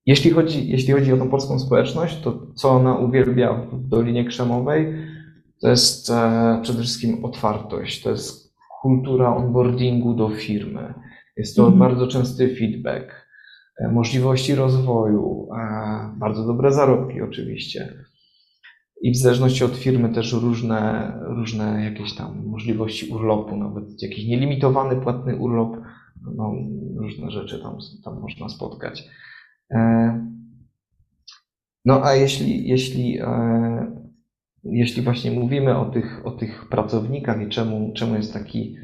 E, 0.00 0.06
jeśli 0.06 0.30
chodzi, 0.30 0.68
jeśli 0.68 0.92
chodzi 0.92 1.12
o 1.12 1.16
tą 1.16 1.30
polską 1.30 1.58
społeczność, 1.58 2.20
to 2.20 2.46
co 2.54 2.70
ona 2.70 2.96
uwielbia 2.96 3.54
w 3.54 3.88
Dolinie 3.88 4.24
Krzemowej, 4.24 4.94
to 5.60 5.68
jest 5.68 6.10
e, 6.10 6.60
przede 6.62 6.78
wszystkim 6.78 7.24
otwartość, 7.24 8.02
to 8.02 8.10
jest 8.10 8.54
kultura 8.82 9.36
onboardingu 9.36 10.14
do 10.14 10.28
firmy 10.28 10.94
jest 11.40 11.56
to 11.56 11.62
mhm. 11.62 11.78
bardzo 11.78 12.06
częsty 12.06 12.56
feedback, 12.56 13.26
e, 13.80 13.88
możliwości 13.88 14.54
rozwoju, 14.54 15.48
bardzo 16.16 16.46
dobre 16.46 16.72
zarobki 16.72 17.20
oczywiście. 17.20 18.04
I 19.02 19.12
w 19.12 19.16
zależności 19.16 19.64
od 19.64 19.76
firmy 19.76 20.08
też 20.08 20.32
różne, 20.32 21.12
różne 21.22 21.84
jakieś 21.84 22.14
tam 22.14 22.46
możliwości 22.46 23.12
urlopu, 23.12 23.56
nawet 23.56 24.02
jakiś 24.02 24.26
nielimitowany 24.26 24.96
płatny 24.96 25.36
urlop, 25.36 25.76
no, 26.36 26.54
różne 26.96 27.30
rzeczy 27.30 27.62
tam, 27.62 27.76
tam 28.04 28.20
można 28.20 28.48
spotkać. 28.48 29.08
E, 29.70 30.30
no 31.84 32.04
a 32.04 32.14
jeśli, 32.14 32.68
jeśli, 32.68 33.20
e, 33.20 33.96
jeśli 34.64 35.02
właśnie 35.02 35.30
mówimy 35.30 35.78
o 35.78 35.84
tych, 35.84 36.26
o 36.26 36.30
tych 36.30 36.68
pracownikach 36.68 37.42
i 37.42 37.48
czemu, 37.48 37.92
czemu 37.94 38.14
jest 38.14 38.32
taki 38.32 38.76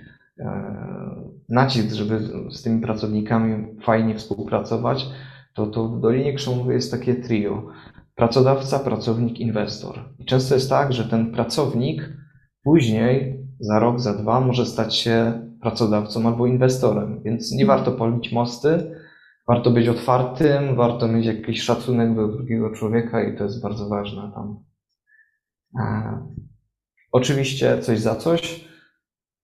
nacisk, 1.48 1.92
żeby 1.92 2.20
z 2.50 2.62
tymi 2.62 2.80
pracownikami 2.80 3.80
fajnie 3.80 4.14
współpracować, 4.14 5.06
to, 5.54 5.66
to 5.66 5.88
w 5.88 6.00
Dolinie 6.00 6.34
Krzemowej 6.34 6.74
jest 6.74 6.90
takie 6.90 7.14
trio. 7.14 7.66
Pracodawca, 8.14 8.78
pracownik, 8.78 9.40
inwestor. 9.40 9.98
I 10.18 10.24
często 10.24 10.54
jest 10.54 10.70
tak, 10.70 10.92
że 10.92 11.04
ten 11.04 11.32
pracownik 11.32 12.12
później, 12.62 13.46
za 13.60 13.78
rok, 13.78 14.00
za 14.00 14.14
dwa, 14.14 14.40
może 14.40 14.66
stać 14.66 14.94
się 14.94 15.32
pracodawcą 15.60 16.26
albo 16.26 16.46
inwestorem, 16.46 17.22
więc 17.22 17.52
nie 17.52 17.66
warto 17.66 17.92
polić 17.92 18.32
mosty, 18.32 18.90
warto 19.48 19.70
być 19.70 19.88
otwartym, 19.88 20.76
warto 20.76 21.08
mieć 21.08 21.26
jakiś 21.26 21.62
szacunek 21.62 22.16
do 22.16 22.28
drugiego 22.28 22.70
człowieka 22.70 23.22
i 23.22 23.38
to 23.38 23.44
jest 23.44 23.62
bardzo 23.62 23.88
ważne 23.88 24.32
tam. 24.34 24.64
Oczywiście 27.12 27.78
coś 27.82 28.00
za 28.00 28.16
coś, 28.16 28.66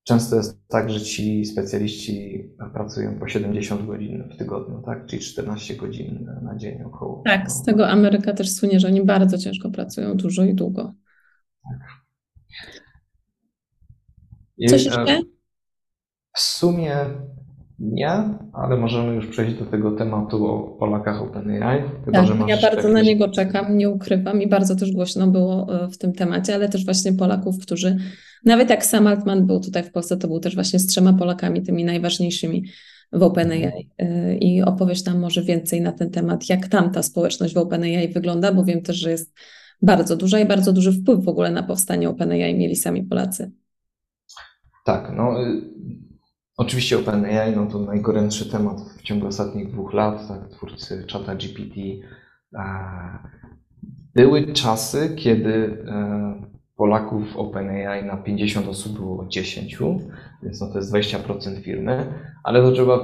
Często 0.04 0.36
jest 0.36 0.68
tak, 0.68 0.90
że 0.90 1.00
ci 1.00 1.44
specjaliści 1.44 2.44
pracują 2.72 3.18
po 3.18 3.28
70 3.28 3.86
godzin 3.86 4.28
w 4.34 4.36
tygodniu, 4.36 4.82
tak? 4.86 5.06
czyli 5.06 5.22
14 5.22 5.76
godzin 5.76 6.28
na 6.42 6.56
dzień 6.56 6.82
około. 6.82 7.22
Tak, 7.24 7.52
z 7.52 7.62
tego 7.62 7.88
Ameryka 7.88 8.32
też 8.32 8.52
słynie, 8.52 8.80
że 8.80 8.88
oni 8.88 9.04
bardzo 9.04 9.38
ciężko 9.38 9.70
pracują, 9.70 10.16
dużo 10.16 10.44
i 10.44 10.54
długo. 10.54 10.94
Tak. 11.62 11.80
Coś 14.70 14.84
jeszcze? 14.84 15.02
E, 15.02 15.22
w 16.36 16.40
sumie 16.40 16.96
nie, 17.82 18.10
ale 18.52 18.76
możemy 18.76 19.14
już 19.14 19.26
przejść 19.26 19.54
do 19.54 19.66
tego 19.66 19.90
tematu 19.90 20.46
o 20.46 20.60
Polakach 20.60 21.22
OpenAI. 21.22 21.82
Chyba, 22.04 22.26
tak, 22.26 22.48
ja 22.48 22.60
bardzo 22.60 22.88
na 22.88 23.02
niego 23.02 23.28
czekam, 23.28 23.76
nie 23.76 23.90
ukrywam 23.90 24.42
i 24.42 24.48
bardzo 24.48 24.76
też 24.76 24.92
głośno 24.92 25.26
było 25.26 25.84
e, 25.84 25.88
w 25.88 25.98
tym 25.98 26.12
temacie, 26.12 26.54
ale 26.54 26.68
też 26.68 26.84
właśnie 26.84 27.12
Polaków, 27.12 27.58
którzy 27.58 27.96
nawet 28.44 28.70
jak 28.70 28.84
sam 28.84 29.06
Altman 29.06 29.46
był 29.46 29.60
tutaj 29.60 29.82
w 29.82 29.92
Polsce, 29.92 30.16
to 30.16 30.28
był 30.28 30.40
też 30.40 30.54
właśnie 30.54 30.78
z 30.78 30.86
trzema 30.86 31.12
Polakami, 31.12 31.62
tymi 31.62 31.84
najważniejszymi 31.84 32.64
w 33.12 33.22
OpenAI 33.22 33.90
y, 34.02 34.36
i 34.40 34.62
opowiesz 34.62 35.02
tam 35.02 35.18
może 35.18 35.42
więcej 35.42 35.80
na 35.80 35.92
ten 35.92 36.10
temat, 36.10 36.48
jak 36.48 36.68
tam 36.68 36.92
ta 36.92 37.02
społeczność 37.02 37.54
w 37.54 37.58
OpenAI 37.58 38.08
wygląda, 38.08 38.52
bo 38.52 38.64
wiem 38.64 38.82
też, 38.82 38.96
że 38.96 39.10
jest 39.10 39.34
bardzo 39.82 40.16
duża 40.16 40.38
i 40.38 40.46
bardzo 40.46 40.72
duży 40.72 40.92
wpływ 40.92 41.24
w 41.24 41.28
ogóle 41.28 41.50
na 41.50 41.62
powstanie 41.62 42.08
OpenAI 42.08 42.54
mieli 42.54 42.76
sami 42.76 43.02
Polacy. 43.02 43.52
Tak, 44.84 45.12
no 45.16 45.42
y, 45.42 45.62
oczywiście 46.62 46.98
OpenAI 46.98 47.56
no 47.56 47.66
to 47.66 47.78
najgorętszy 47.78 48.50
temat 48.50 48.80
w 48.98 49.02
ciągu 49.02 49.26
ostatnich 49.26 49.70
dwóch 49.70 49.92
lat, 49.92 50.28
tak, 50.28 50.48
twórcy 50.48 51.04
czata 51.06 51.34
GPT. 51.34 51.80
Były 54.14 54.52
czasy, 54.52 55.14
kiedy 55.16 55.84
e, 55.88 56.42
Polaków 56.76 57.36
OpenAI 57.36 58.04
na 58.04 58.16
50 58.16 58.68
osób 58.68 58.98
było 58.98 59.26
10, 59.26 59.78
więc 60.42 60.60
no 60.60 60.66
to 60.66 60.78
jest 60.78 60.94
20% 60.94 61.62
firmy, 61.62 62.06
ale 62.44 62.62
to 62.62 62.72
trzeba 62.72 62.98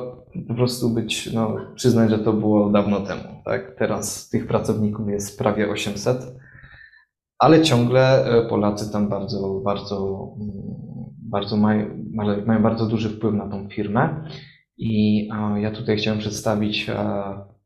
po 0.48 0.54
prostu 0.54 0.90
być, 0.90 1.32
no, 1.32 1.56
przyznać, 1.74 2.10
że 2.10 2.18
to 2.18 2.32
było 2.32 2.70
dawno 2.70 3.00
temu. 3.00 3.42
Tak? 3.44 3.74
Teraz 3.78 4.28
tych 4.28 4.46
pracowników 4.46 5.08
jest 5.08 5.38
prawie 5.38 5.70
800, 5.70 6.18
ale 7.38 7.62
ciągle 7.62 8.24
e, 8.24 8.48
Polacy 8.48 8.92
tam 8.92 9.08
bardzo, 9.08 9.60
bardzo, 9.64 10.28
mm, 10.40 10.87
bardzo 11.30 11.56
mają, 11.56 11.86
mają 12.46 12.62
bardzo 12.62 12.86
duży 12.86 13.08
wpływ 13.08 13.34
na 13.34 13.48
tą 13.48 13.68
firmę. 13.68 14.24
I 14.78 15.28
ja 15.56 15.70
tutaj 15.70 15.96
chciałem 15.96 16.18
przedstawić 16.18 16.90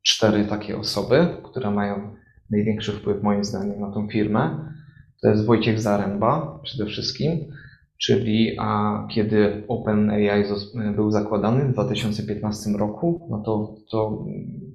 cztery 0.02 0.44
takie 0.44 0.78
osoby, 0.78 1.28
które 1.42 1.70
mają 1.70 2.14
największy 2.50 2.92
wpływ 2.92 3.22
moim 3.22 3.44
zdaniem 3.44 3.80
na 3.80 3.92
tą 3.92 4.08
firmę. 4.08 4.72
To 5.22 5.28
jest 5.28 5.46
Wojciech 5.46 5.80
Zaręba 5.80 6.60
przede 6.62 6.86
wszystkim, 6.86 7.30
czyli 7.98 8.56
a 8.58 9.06
kiedy 9.10 9.64
OpenAI 9.68 10.44
był 10.96 11.10
zakładany 11.10 11.64
w 11.64 11.72
2015 11.72 12.70
roku, 12.70 13.28
no 13.30 13.42
to, 13.42 13.74
to 13.90 14.24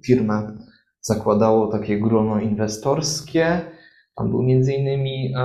firmę 0.05 0.57
zakładało 1.01 1.67
takie 1.67 1.99
grono 1.99 2.39
inwestorskie. 2.39 3.61
Tam 4.15 4.29
był 4.29 4.43
między 4.43 4.73
innymi 4.73 5.33
e, 5.35 5.39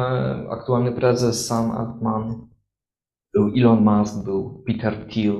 aktualny 0.50 0.92
prezes 0.92 1.46
Sam 1.46 1.70
Altman, 1.70 2.49
był 3.35 3.53
Elon 3.57 3.85
Musk, 3.85 4.25
był 4.25 4.65
Peter 4.67 5.07
Thiel, 5.09 5.37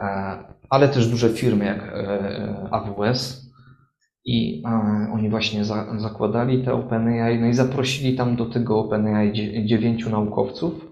e, 0.00 0.38
ale 0.70 0.88
też 0.88 1.08
duże 1.08 1.28
firmy 1.28 1.64
jak 1.64 1.78
e, 1.78 2.68
AWS. 2.70 3.50
I 4.24 4.62
oni 5.12 5.30
właśnie 5.30 5.64
zakładali 5.96 6.64
te 6.64 6.72
OpenAI, 6.72 7.40
no 7.40 7.46
i 7.46 7.54
zaprosili 7.54 8.16
tam 8.16 8.36
do 8.36 8.46
tego 8.46 8.78
OpenAI 8.78 9.32
dziewięciu 9.66 10.10
naukowców 10.10 10.90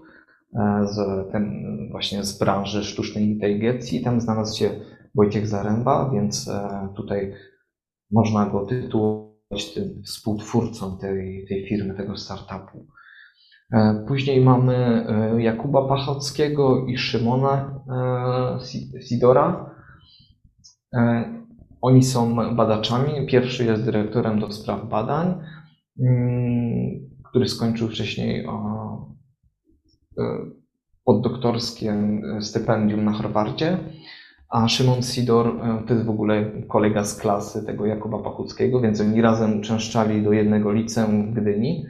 z, 0.83 0.97
ten, 1.31 1.65
właśnie 1.91 2.23
z 2.23 2.39
branży 2.39 2.83
sztucznej 2.83 3.23
inteligencji. 3.23 4.03
Tam 4.03 4.21
znalazł 4.21 4.59
się 4.59 4.69
Wojciech 5.15 5.47
Zaręba, 5.47 6.09
więc 6.13 6.51
tutaj 6.95 7.33
można 8.11 8.45
go 8.45 8.65
tytułować 8.65 9.73
tym 9.73 10.01
współtwórcą 10.03 10.97
tej, 10.97 11.45
tej 11.49 11.67
firmy, 11.67 11.93
tego 11.93 12.17
startupu. 12.17 12.87
E, 13.73 14.03
później 14.07 14.41
mamy 14.41 14.75
e, 14.75 15.41
Jakuba 15.41 15.87
Pachockiego 15.87 16.85
i 16.85 16.97
Szymona 16.97 17.81
e, 18.95 19.01
Sidora. 19.01 19.69
Oni 21.81 22.03
są 22.03 22.35
badaczami. 22.55 23.27
Pierwszy 23.27 23.65
jest 23.65 23.85
dyrektorem 23.85 24.39
do 24.39 24.51
spraw 24.51 24.89
badań, 24.89 25.35
mm, 25.99 27.09
który 27.29 27.49
skończył 27.49 27.87
wcześniej 27.87 28.47
poddoktorskie 31.05 32.21
stypendium 32.41 33.03
na 33.05 33.11
Harvardzie. 33.11 33.77
A 34.49 34.67
Szymon 34.67 35.03
Sidor 35.03 35.61
to 35.87 35.93
jest 35.93 36.05
w 36.05 36.09
ogóle 36.09 36.51
kolega 36.67 37.03
z 37.03 37.17
klasy 37.17 37.65
tego 37.65 37.85
Jakuba 37.85 38.19
Pachuckiego, 38.19 38.81
więc 38.81 39.01
oni 39.01 39.21
razem 39.21 39.59
uczęszczali 39.59 40.23
do 40.23 40.33
jednego 40.33 40.71
liceum 40.71 41.31
w 41.31 41.33
Gdyni. 41.33 41.85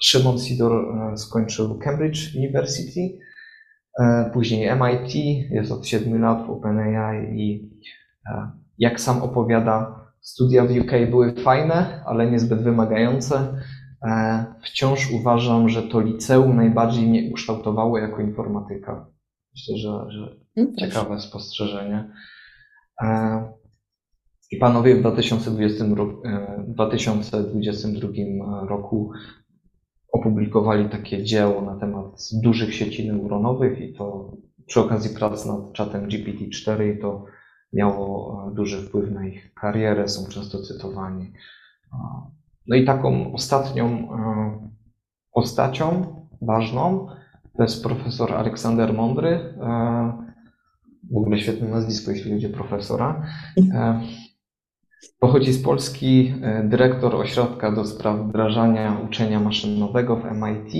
E, 0.00 0.04
Szymon 0.04 0.38
Sidor 0.38 0.72
e, 1.12 1.16
skończył 1.16 1.78
Cambridge 1.78 2.36
University, 2.36 3.18
później 4.32 4.70
MIT, 4.70 5.14
jest 5.50 5.72
od 5.72 5.86
7 5.86 6.22
lat 6.22 6.46
w 6.46 6.50
OpenAI 6.50 7.40
i 7.40 7.70
jak 8.78 9.00
sam 9.00 9.22
opowiada, 9.22 10.04
studia 10.20 10.64
w 10.64 10.70
UK 10.70 11.10
były 11.10 11.34
fajne, 11.34 12.02
ale 12.06 12.30
niezbyt 12.30 12.62
wymagające. 12.62 13.54
Wciąż 14.62 15.10
uważam, 15.12 15.68
że 15.68 15.82
to 15.82 16.00
liceum 16.00 16.56
najbardziej 16.56 17.06
mnie 17.06 17.30
ukształtowało 17.30 17.98
jako 17.98 18.20
informatyka. 18.20 19.06
Myślę, 19.54 19.76
że, 19.76 20.10
że 20.10 20.36
no 20.56 20.66
ciekawe 20.78 21.20
spostrzeżenie. 21.20 22.10
E, 23.02 23.52
I 24.50 24.56
panowie 24.56 24.96
w 24.96 25.00
2020 25.00 25.84
roku, 25.94 26.22
2022 26.68 28.08
roku 28.68 29.12
opublikowali 30.12 30.88
takie 30.88 31.24
dzieło 31.24 31.62
na 31.62 31.76
temat 31.76 32.28
dużych 32.42 32.74
sieci 32.74 33.08
neuronowych 33.08 33.80
i 33.80 33.94
to 33.94 34.32
przy 34.66 34.80
okazji 34.80 35.16
prac 35.16 35.46
nad 35.46 35.72
czatem 35.72 36.08
GPT-4 36.08 36.96
i 36.96 37.00
to 37.00 37.24
miało 37.72 38.36
e, 38.48 38.54
duży 38.54 38.82
wpływ 38.82 39.10
na 39.10 39.26
ich 39.26 39.54
karierę, 39.54 40.08
są 40.08 40.28
często 40.28 40.62
cytowani. 40.62 41.32
No 42.66 42.76
i 42.76 42.84
taką 42.84 43.32
ostatnią 43.32 43.86
e, 43.86 44.70
postacią 45.32 46.16
ważną 46.42 47.06
to 47.56 47.62
jest 47.62 47.82
profesor 47.82 48.32
Aleksander 48.34 48.94
Mądry. 48.94 49.28
E, 49.28 50.30
w 51.12 51.16
ogóle 51.16 51.38
świetne 51.38 51.68
nazwisko, 51.68 52.10
jeśli 52.10 52.32
chodzi 52.32 52.46
o 52.46 52.56
profesora. 52.56 53.26
E, 55.04 55.06
pochodzi 55.20 55.52
z 55.52 55.62
Polski, 55.62 56.34
e, 56.42 56.64
dyrektor 56.64 57.14
ośrodka 57.14 57.72
do 57.72 57.84
spraw 57.84 58.20
wdrażania 58.20 59.00
uczenia 59.08 59.40
maszynowego 59.40 60.16
w 60.16 60.24
MIT 60.24 60.74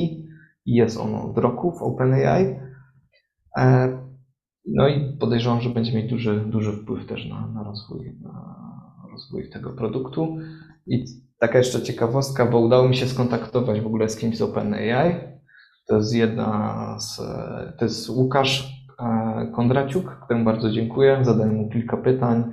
i 0.66 0.74
jest 0.74 0.96
on 0.96 1.14
od 1.14 1.38
roku 1.38 1.72
w 1.72 1.82
OpenAI. 1.82 2.60
No 4.66 4.88
i 4.88 5.16
podejrzewam, 5.20 5.60
że 5.60 5.70
będzie 5.70 5.96
mieć 5.96 6.10
duży, 6.10 6.44
duży 6.46 6.72
wpływ 6.72 7.06
też 7.06 7.28
na, 7.28 7.46
na, 7.46 7.62
rozwój, 7.62 8.18
na 8.22 8.56
rozwój 9.12 9.50
tego 9.50 9.70
produktu. 9.70 10.36
I 10.86 11.04
taka 11.38 11.58
jeszcze 11.58 11.82
ciekawostka, 11.82 12.46
bo 12.46 12.58
udało 12.58 12.88
mi 12.88 12.96
się 12.96 13.06
skontaktować 13.06 13.80
w 13.80 13.86
ogóle 13.86 14.08
z 14.08 14.16
kimś 14.16 14.36
z 14.36 14.42
OpenAI, 14.42 15.14
to 15.86 15.96
jest 15.96 16.14
jedna 16.14 16.96
z, 16.98 17.16
to 17.78 17.84
jest 17.84 18.08
Łukasz 18.08 18.84
e, 19.00 19.52
Kondraciuk, 19.56 20.20
któremu 20.24 20.44
bardzo 20.44 20.70
dziękuję. 20.70 21.18
Zadałem 21.22 21.54
mu 21.54 21.68
kilka 21.68 21.96
pytań 21.96 22.44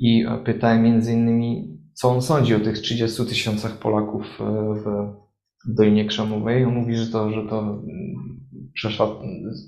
i 0.00 0.24
pytałem 0.44 0.82
między 0.82 1.12
innymi, 1.12 1.78
co 1.94 2.08
on 2.08 2.22
sądzi 2.22 2.54
o 2.54 2.60
tych 2.60 2.78
30 2.78 3.26
tysiącach 3.26 3.78
Polaków 3.78 4.38
w 4.84 5.12
Dolinie 5.74 6.04
Krzemowej. 6.04 6.64
On 6.64 6.74
mówi, 6.74 6.96
że 6.96 7.06
to, 7.06 7.30
że 7.30 7.42
to 7.48 7.82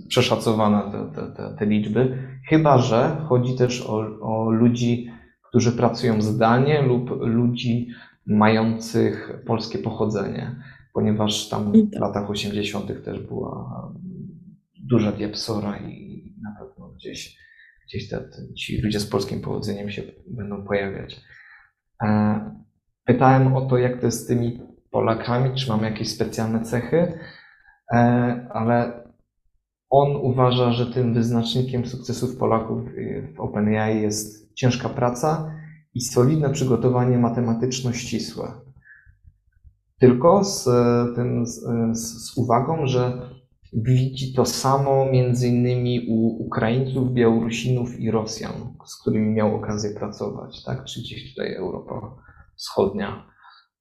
przeszacowane 0.09 0.93
te, 0.93 1.33
te, 1.37 1.55
te, 1.59 1.67
liczby, 1.67 2.19
chyba 2.49 2.79
że 2.79 3.17
chodzi 3.29 3.57
też 3.57 3.87
o, 3.87 4.19
o 4.21 4.51
ludzi, 4.51 5.11
którzy 5.49 5.73
pracują 5.73 6.23
zdalnie 6.23 6.83
lub 6.83 7.11
ludzi 7.21 7.89
mających 8.27 9.43
polskie 9.47 9.79
pochodzenie 9.79 10.57
ponieważ 10.93 11.49
tam 11.49 11.73
w 11.73 12.01
latach 12.01 12.31
80. 12.31 13.05
też 13.05 13.21
była 13.21 13.93
duża 14.85 15.13
diapsora 15.13 15.79
i 15.79 16.23
na 16.43 16.57
pewno 16.61 16.89
gdzieś, 16.89 17.39
gdzieś 17.93 18.09
te, 18.09 18.29
ci 18.57 18.83
ludzie 18.83 19.01
z 19.01 19.07
polskim 19.07 19.41
powodzeniem 19.41 19.91
się 19.91 20.03
będą 20.27 20.65
pojawiać. 20.65 21.21
E, 22.03 22.41
pytałem 23.05 23.57
o 23.57 23.61
to, 23.61 23.79
jak 23.79 24.01
to 24.01 24.07
jest 24.07 24.25
z 24.25 24.27
tymi 24.27 24.61
Polakami, 24.91 25.55
czy 25.55 25.69
mamy 25.69 25.91
jakieś 25.91 26.09
specjalne 26.09 26.63
cechy, 26.63 27.19
e, 27.93 27.97
ale 28.51 29.03
on 29.91 30.17
uważa, 30.17 30.73
że 30.73 30.87
tym 30.87 31.15
wyznacznikiem 31.15 31.87
sukcesów 31.87 32.37
Polaków 32.37 32.83
w 33.37 33.41
OpenAI 33.41 34.03
jest 34.03 34.55
ciężka 34.55 34.89
praca 34.89 35.55
i 35.95 36.01
solidne 36.01 36.51
przygotowanie 36.51 37.19
matematyczno-ścisłe 37.19 38.53
tylko 40.03 40.45
z, 40.45 40.65
tym, 41.15 41.47
z, 41.47 41.61
z 41.95 42.37
uwagą, 42.37 42.87
że 42.87 43.31
widzi 43.73 44.35
to 44.35 44.45
samo 44.45 45.07
między 45.13 45.49
innymi 45.49 46.07
u 46.09 46.27
Ukraińców, 46.27 47.13
Białorusinów 47.13 48.01
i 48.01 48.11
Rosjan, 48.11 48.53
z 48.85 49.01
którymi 49.01 49.33
miał 49.33 49.57
okazję 49.57 49.91
pracować, 49.91 50.65
tak? 50.65 50.85
Czy 50.85 51.01
gdzieś 51.01 51.31
tutaj 51.31 51.55
Europa 51.55 52.17
Wschodnia 52.57 53.27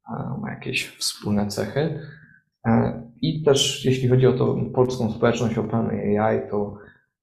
e, 0.09 0.39
ma 0.41 0.51
jakieś 0.51 0.97
wspólne 0.97 1.47
cechy. 1.47 1.99
E, 2.65 3.01
I 3.21 3.43
też 3.43 3.85
jeśli 3.85 4.09
chodzi 4.09 4.27
o 4.27 4.33
tą 4.33 4.71
polską 4.73 5.11
społeczność 5.11 5.57
OpenAI, 5.57 6.49
to 6.49 6.77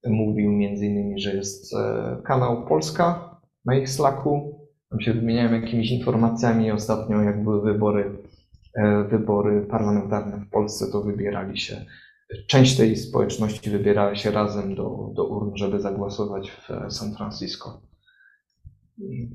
mówił 0.06 0.52
między 0.52 0.86
innymi, 0.86 1.20
że 1.20 1.36
jest 1.36 1.74
e, 1.74 2.22
kanał 2.24 2.66
Polska 2.66 3.36
na 3.64 3.74
ich 3.74 3.88
Slacku. 3.88 4.58
Tam 4.90 5.00
się 5.00 5.14
wymieniałem 5.14 5.62
jakimiś 5.62 5.90
informacjami 5.90 6.72
ostatnio, 6.72 7.22
jak 7.22 7.44
były 7.44 7.72
wybory 7.72 8.28
wybory 9.10 9.66
parlamentarne 9.70 10.36
w 10.36 10.50
Polsce, 10.50 10.86
to 10.92 11.02
wybierali 11.02 11.58
się, 11.58 11.84
część 12.46 12.76
tej 12.76 12.96
społeczności 12.96 13.70
wybierała 13.70 14.16
się 14.16 14.30
razem 14.30 14.74
do, 14.74 15.12
do 15.14 15.24
urn, 15.24 15.56
żeby 15.56 15.80
zagłosować 15.80 16.50
w 16.50 16.92
San 16.92 17.14
Francisco. 17.14 17.82
I 18.98 19.28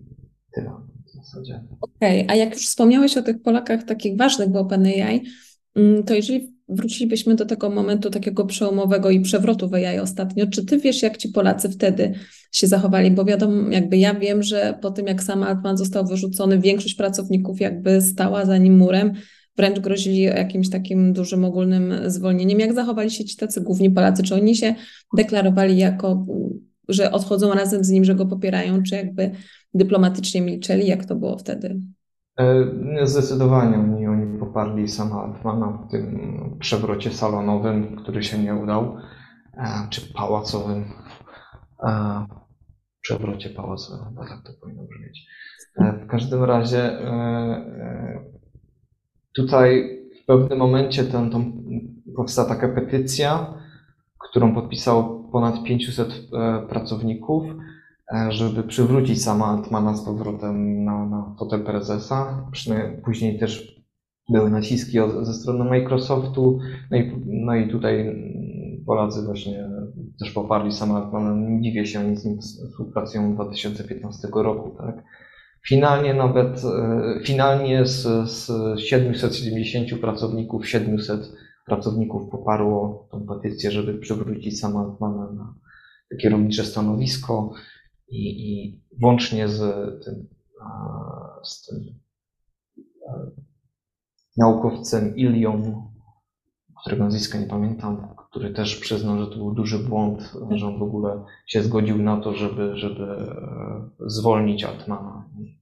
tyle 0.55 0.71
w 1.05 1.15
zasadzie. 1.15 1.63
Okej, 1.81 2.23
okay. 2.23 2.35
a 2.35 2.35
jak 2.35 2.53
już 2.53 2.67
wspomniałeś 2.67 3.17
o 3.17 3.23
tych 3.23 3.41
Polakach 3.41 3.83
takich 3.83 4.17
ważnych 4.17 4.49
w 4.49 4.55
OpenAI, 4.55 5.23
mm, 5.75 6.03
to 6.03 6.13
jeżeli 6.13 6.53
wrócilibyśmy 6.69 7.35
do 7.35 7.45
tego 7.45 7.69
momentu 7.69 8.09
takiego 8.09 8.45
przełomowego 8.45 9.09
i 9.09 9.21
przewrotu 9.21 9.69
w 9.69 9.73
AI 9.73 9.99
ostatnio, 9.99 10.47
czy 10.47 10.65
ty 10.65 10.77
wiesz, 10.77 11.01
jak 11.01 11.17
ci 11.17 11.29
Polacy 11.29 11.69
wtedy 11.69 12.13
się 12.51 12.67
zachowali? 12.67 13.11
Bo 13.11 13.25
wiadomo, 13.25 13.69
jakby 13.69 13.97
ja 13.97 14.13
wiem, 14.13 14.43
że 14.43 14.77
po 14.81 14.91
tym 14.91 15.07
jak 15.07 15.23
sam 15.23 15.43
Altman 15.43 15.77
został 15.77 16.05
wyrzucony, 16.05 16.59
większość 16.59 16.95
pracowników 16.95 17.61
jakby 17.61 18.01
stała 18.01 18.45
za 18.45 18.57
nim 18.57 18.77
murem, 18.77 19.13
wręcz 19.57 19.79
grozili 19.79 20.21
jakimś 20.21 20.69
takim 20.69 21.13
dużym 21.13 21.45
ogólnym 21.45 21.93
zwolnieniem. 22.05 22.59
Jak 22.59 22.73
zachowali 22.73 23.11
się 23.11 23.25
ci 23.25 23.37
tacy 23.37 23.61
główni 23.61 23.89
Polacy? 23.89 24.23
Czy 24.23 24.35
oni 24.35 24.55
się 24.55 24.75
deklarowali 25.17 25.77
jako, 25.77 26.25
że 26.89 27.11
odchodzą 27.11 27.53
razem 27.53 27.83
z 27.83 27.89
nim, 27.89 28.03
że 28.03 28.15
go 28.15 28.25
popierają, 28.25 28.83
czy 28.83 28.95
jakby 28.95 29.31
dyplomatycznie 29.73 30.41
milczeli? 30.41 30.87
Jak 30.87 31.05
to 31.05 31.15
było 31.15 31.37
wtedy? 31.37 31.79
E, 32.39 32.65
zdecydowanie 33.03 33.77
oni, 33.77 34.07
oni 34.07 34.39
poparli 34.39 34.87
sama 34.87 35.23
Altmana 35.23 35.67
w 35.67 35.91
tym 35.91 36.57
przewrocie 36.59 37.11
salonowym, 37.11 37.95
który 37.95 38.23
się 38.23 38.37
nie 38.37 38.55
udał, 38.55 38.97
e, 39.57 39.87
czy 39.89 40.13
pałacowym. 40.13 40.85
E, 41.87 42.25
przewrocie 43.01 43.49
pałacowym, 43.49 44.15
tak 44.15 44.27
to 44.45 44.53
powinno 44.61 44.83
brzmieć. 44.83 45.25
W 46.03 46.07
każdym 46.07 46.43
razie 46.43 46.99
Tutaj 49.35 49.99
w 50.23 50.25
pewnym 50.25 50.59
momencie 50.59 51.03
ten, 51.03 51.29
tą, 51.29 51.51
powstała 52.15 52.49
taka 52.49 52.69
petycja, 52.69 53.53
którą 54.29 54.53
podpisało 54.53 55.29
ponad 55.31 55.63
500 55.63 56.29
pracowników, 56.69 57.43
żeby 58.29 58.63
przywrócić 58.63 59.23
sama 59.23 59.45
Altmana 59.45 59.95
z 59.95 60.05
powrotem 60.05 60.83
na, 60.83 61.05
na 61.05 61.35
fotel 61.39 61.63
prezesa. 61.63 62.47
Później 63.05 63.39
też 63.39 63.83
były 64.29 64.49
naciski 64.49 64.97
ze 65.21 65.33
strony 65.33 65.65
Microsoftu, 65.65 66.59
no 66.91 66.97
i, 66.97 67.11
no 67.25 67.55
i 67.55 67.69
tutaj 67.69 68.15
Polacy 68.85 69.25
właśnie 69.25 69.69
też 70.19 70.31
poparli 70.31 70.71
sama 70.71 71.03
Altmana. 71.03 71.61
Dziwię 71.61 71.85
się, 71.85 71.99
oni 71.99 72.17
z 72.17 72.25
nim 72.25 72.39
współpracują 72.41 73.35
2015 73.35 74.27
roku, 74.33 74.75
tak. 74.77 75.03
Finalnie 75.67 76.13
nawet, 76.13 76.63
e, 76.63 77.19
finalnie 77.25 77.85
z, 77.85 78.29
z 78.29 78.51
770 78.79 80.01
pracowników, 80.01 80.67
700 80.67 81.31
pracowników 81.65 82.31
poparło 82.31 83.07
tą 83.11 83.25
petycję, 83.25 83.71
żeby 83.71 83.99
przywrócić 83.99 84.59
sama 84.59 84.79
Altmana 84.79 85.31
na 85.31 85.55
kierownicze 86.21 86.63
stanowisko 86.63 87.53
i, 88.07 88.51
i 88.51 88.81
łącznie 89.03 89.47
z 89.47 89.59
tym, 90.05 90.27
z 91.43 91.65
tym 91.65 91.99
naukowcem 94.37 95.15
Ilią, 95.15 95.83
którego 96.81 97.03
nazwiska 97.03 97.39
nie 97.39 97.47
pamiętam, 97.47 98.15
który 98.33 98.53
też 98.53 98.75
przyznał, 98.75 99.19
że 99.19 99.27
to 99.27 99.35
był 99.35 99.53
duży 99.53 99.79
błąd, 99.79 100.33
że 100.51 100.67
on 100.67 100.79
w 100.79 100.83
ogóle 100.83 101.23
się 101.47 101.63
zgodził 101.63 101.97
na 101.97 102.21
to, 102.21 102.33
żeby, 102.33 102.77
żeby 102.77 103.03
e, 103.03 103.89
zwolnić 103.99 104.63
Altmana. 104.63 105.29
I 105.39 105.57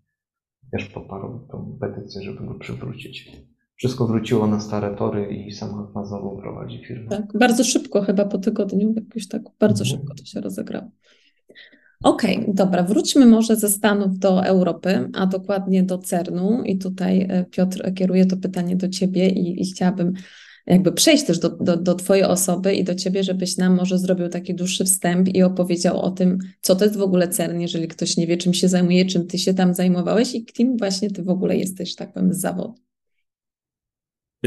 też 0.72 0.86
poparł 0.86 1.48
tą 1.52 1.78
petycję, 1.82 2.22
żeby 2.22 2.46
go 2.46 2.56
przywrócić. 2.56 3.32
Wszystko 3.76 4.08
wróciło 4.08 4.48
na 4.48 4.60
stare 4.60 4.96
tory 4.96 5.36
i 5.36 5.52
sam 5.52 5.80
Altman 5.80 6.06
znowu 6.06 6.38
prowadzi 6.38 6.86
firmę. 6.86 7.10
Tak, 7.10 7.38
bardzo 7.40 7.64
szybko, 7.64 8.02
chyba 8.02 8.26
po 8.26 8.38
tygodniu, 8.38 8.94
jakoś 8.96 9.28
tak 9.28 9.42
bardzo 9.60 9.84
mhm. 9.84 10.00
szybko 10.00 10.16
to 10.16 10.26
się 10.26 10.42
rozegrało. 10.42 10.92
Okej, 12.04 12.38
okay, 12.38 12.54
dobra, 12.54 12.84
wróćmy 12.84 13.26
może 13.26 13.56
ze 13.56 13.70
Stanów 13.70 14.20
do 14.20 14.46
Europy, 14.46 15.10
a 15.14 15.26
dokładnie 15.26 15.84
do 15.84 15.98
CERN-u. 15.98 16.64
I 16.64 16.78
tutaj 16.78 17.22
e, 17.30 17.46
Piotr 17.46 17.94
kieruje 17.94 18.26
to 18.26 18.38
pytanie 18.38 18.76
do 18.76 18.90
Ciebie 18.90 19.30
i, 19.30 19.62
i 19.62 19.66
chciałabym 19.66 20.14
jakby 20.72 20.92
przejść 20.92 21.26
też 21.26 21.40
do, 21.40 21.50
do, 21.50 21.78
do 21.78 21.96
Twojej 21.96 22.24
osoby 22.24 22.76
i 22.76 22.84
do 22.84 22.96
Ciebie, 22.96 23.24
żebyś 23.24 23.58
nam 23.58 23.76
może 23.76 23.98
zrobił 23.98 24.30
taki 24.30 24.56
dłuższy 24.56 24.86
wstęp 24.86 25.28
i 25.28 25.44
opowiedział 25.44 26.02
o 26.02 26.12
tym, 26.12 26.38
co 26.62 26.76
to 26.76 26.86
jest 26.86 26.98
w 26.98 27.02
ogóle 27.02 27.28
CERN, 27.28 27.60
jeżeli 27.60 27.88
ktoś 27.88 28.18
nie 28.18 28.28
wie, 28.28 28.38
czym 28.38 28.54
się 28.54 28.68
zajmuje, 28.68 29.06
czym 29.06 29.28
Ty 29.28 29.38
się 29.38 29.54
tam 29.54 29.74
zajmowałeś 29.74 30.36
i 30.36 30.46
kim 30.46 30.78
właśnie 30.78 31.12
Ty 31.12 31.24
w 31.24 31.30
ogóle 31.30 31.58
jesteś, 31.58 31.96
tak 31.96 32.14
powiem, 32.14 32.34
z 32.34 32.40
zawodu. 32.40 32.76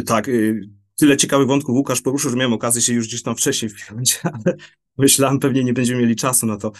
Tak, 0.06 0.28
y, 0.28 0.60
tyle 0.96 1.16
ciekawych 1.16 1.46
wątków 1.46 1.76
Łukasz 1.76 2.00
poruszył, 2.00 2.30
że 2.30 2.36
miałem 2.36 2.52
okazję 2.52 2.82
się 2.82 2.92
już 2.92 3.08
gdzieś 3.08 3.22
tam 3.22 3.36
wcześniej 3.36 3.68
wpiąć, 3.68 4.20
ale 4.32 4.56
myślałem, 4.98 5.38
pewnie 5.38 5.64
nie 5.64 5.72
będziemy 5.72 6.00
mieli 6.00 6.16
czasu 6.16 6.46
na 6.46 6.56
to. 6.56 6.72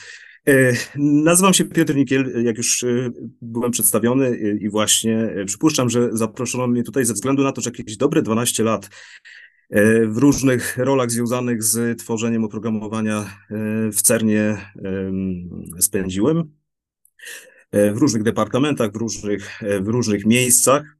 E, 0.48 0.72
nazywam 0.96 1.54
się 1.54 1.64
Piotr 1.64 1.94
Nikiel, 1.94 2.44
jak 2.44 2.56
już 2.56 2.84
e, 2.84 3.10
byłem 3.42 3.70
przedstawiony 3.70 4.26
e, 4.26 4.56
i 4.56 4.68
właśnie 4.68 5.34
przypuszczam, 5.46 5.90
że 5.90 6.08
zaproszono 6.12 6.66
mnie 6.66 6.82
tutaj 6.82 7.04
ze 7.04 7.14
względu 7.14 7.42
na 7.42 7.52
to, 7.52 7.60
że 7.60 7.70
jakieś 7.78 7.96
dobre 7.96 8.22
12 8.22 8.62
lat 8.62 8.90
w 10.06 10.16
różnych 10.16 10.76
rolach 10.78 11.10
związanych 11.10 11.62
z 11.62 11.98
tworzeniem 11.98 12.44
oprogramowania 12.44 13.38
w 13.92 14.02
CERNie 14.02 14.58
spędziłem. 15.78 16.52
W 17.72 17.96
różnych 17.96 18.22
departamentach, 18.22 18.92
w 18.92 18.96
różnych, 18.96 19.60
w 19.80 19.88
różnych 19.88 20.26
miejscach. 20.26 20.96